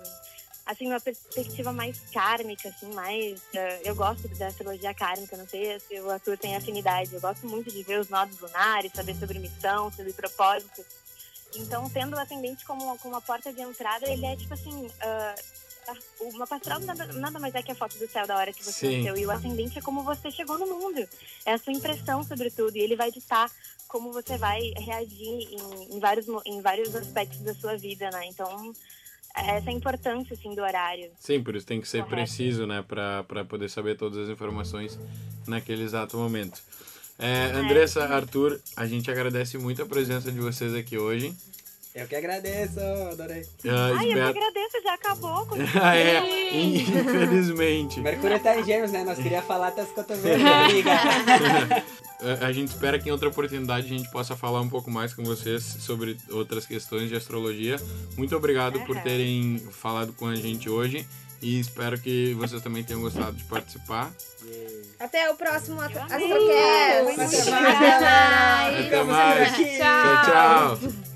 assim, 0.69 0.87
uma 0.87 0.99
perspectiva 0.99 1.73
mais 1.73 1.97
kármica, 2.13 2.69
assim, 2.69 2.93
mais. 2.93 3.41
eh, 3.55 3.81
eu 3.83 3.95
gosto 3.95 4.27
da 4.37 4.47
astrologia 4.47 4.93
kármica, 4.93 5.35
não 5.35 5.47
sei 5.47 5.79
se 5.79 5.99
o 5.99 6.09
Arthur 6.11 6.37
tem 6.37 6.55
afinidade. 6.55 7.13
Eu 7.13 7.19
gosto 7.19 7.47
muito 7.47 7.71
de 7.71 7.81
ver 7.81 7.99
os 7.99 8.07
nodos 8.07 8.39
lunares, 8.39 8.91
saber 8.93 9.15
sobre 9.15 9.39
missão, 9.39 9.91
sobre 9.91 10.13
propósito. 10.13 10.85
Então, 11.55 11.89
tendo 11.89 12.15
o 12.15 12.19
ascendente 12.19 12.63
como, 12.65 12.97
como 12.99 13.15
uma 13.15 13.21
porta 13.21 13.51
de 13.51 13.61
entrada, 13.61 14.07
ele 14.07 14.25
é 14.25 14.35
tipo 14.35 14.53
assim. 14.53 14.91
a- 15.01 15.35
o 16.19 16.31
mapa 16.33 16.57
astral 16.57 16.79
nada, 16.81 17.13
nada 17.13 17.39
mais 17.39 17.55
é 17.55 17.63
que 17.63 17.71
a 17.71 17.75
foto 17.75 17.97
do 17.97 18.07
céu 18.07 18.27
da 18.27 18.37
hora 18.37 18.53
que 18.53 18.63
você 18.63 18.71
Sim. 18.87 18.97
nasceu. 18.97 19.17
E 19.17 19.25
o 19.25 19.31
ascendente 19.31 19.79
é 19.79 19.81
como 19.81 20.03
você 20.03 20.29
chegou 20.29 20.59
no 20.59 20.67
mundo. 20.67 21.09
É 21.43 21.53
a 21.53 21.57
sua 21.57 21.73
impressão 21.73 22.23
sobre 22.23 22.51
tudo. 22.51 22.77
E 22.77 22.81
ele 22.81 22.95
vai 22.95 23.11
ditar 23.11 23.49
como 23.87 24.13
você 24.13 24.37
vai 24.37 24.71
reagir 24.77 25.47
em, 25.51 25.95
em 25.95 25.99
vários, 25.99 26.27
em 26.45 26.61
vários 26.61 26.93
aspectos 26.93 27.39
da 27.43 27.55
sua 27.55 27.75
vida, 27.75 28.11
né? 28.11 28.27
Então, 28.27 28.71
essa 29.35 29.69
é 29.69 29.73
a 29.73 29.75
importância, 29.75 30.33
assim, 30.33 30.53
do 30.53 30.61
horário. 30.61 31.09
Sim, 31.19 31.41
por 31.41 31.55
isso 31.55 31.65
tem 31.65 31.79
que 31.79 31.87
ser 31.87 32.03
Correto. 32.03 32.15
preciso, 32.15 32.65
né? 32.65 32.83
Pra 32.87 33.23
poder 33.47 33.69
saber 33.69 33.95
todas 33.95 34.17
as 34.17 34.29
informações 34.29 34.99
naquele 35.47 35.83
exato 35.83 36.17
momento. 36.17 36.61
É, 37.17 37.51
Andressa, 37.53 38.05
Arthur, 38.05 38.59
a 38.77 38.87
gente 38.87 39.11
agradece 39.11 39.57
muito 39.57 39.81
a 39.81 39.85
presença 39.85 40.31
de 40.31 40.39
vocês 40.39 40.73
aqui 40.73 40.97
hoje. 40.97 41.35
Eu 41.95 42.07
que 42.07 42.15
agradeço, 42.15 42.79
adorei. 43.11 43.43
Ah, 43.65 43.97
Ai, 43.97 44.11
eu 44.11 44.13
que 44.13 44.39
agradeço, 44.39 44.81
já 44.83 44.93
acabou. 44.93 45.47
Ah, 45.81 45.95
é, 45.97 46.55
infelizmente. 46.55 47.99
Mercúrio 47.99 48.39
tá 48.39 48.59
em 48.59 48.63
gêmeos, 48.63 48.91
né? 48.91 49.03
Nós 49.03 49.17
queríamos 49.17 49.47
falar 49.47 49.69
até 49.69 49.83
os 49.83 49.91
cotovelos, 49.91 50.45
amiga. 50.45 50.91
A 52.41 52.51
gente 52.51 52.67
espera 52.67 52.99
que 52.99 53.07
em 53.07 53.13
outra 53.13 53.29
oportunidade 53.29 53.85
a 53.85 53.97
gente 53.97 54.11
possa 54.11 54.35
falar 54.35 54.59
um 54.59 54.67
pouco 54.67 54.91
mais 54.91 55.13
com 55.13 55.23
vocês 55.23 55.63
sobre 55.63 56.17
outras 56.29 56.65
questões 56.65 57.07
de 57.07 57.15
astrologia. 57.15 57.77
Muito 58.17 58.35
obrigado 58.35 58.81
por 58.81 59.01
terem 59.01 59.57
falado 59.71 60.11
com 60.11 60.27
a 60.27 60.35
gente 60.35 60.69
hoje 60.69 61.07
e 61.41 61.61
espero 61.61 61.97
que 61.97 62.33
vocês 62.33 62.61
também 62.61 62.83
tenham 62.83 63.01
gostado 63.01 63.37
de 63.37 63.45
participar. 63.45 64.11
Até 64.99 65.29
o 65.31 65.35
próximo. 65.35 65.79
Astrocast. 65.79 66.13
Até 66.13 67.49
mais. 67.49 68.85
Até 68.85 69.03
mais. 69.03 69.51
Tchau, 69.55 70.25
tchau. 70.25 71.08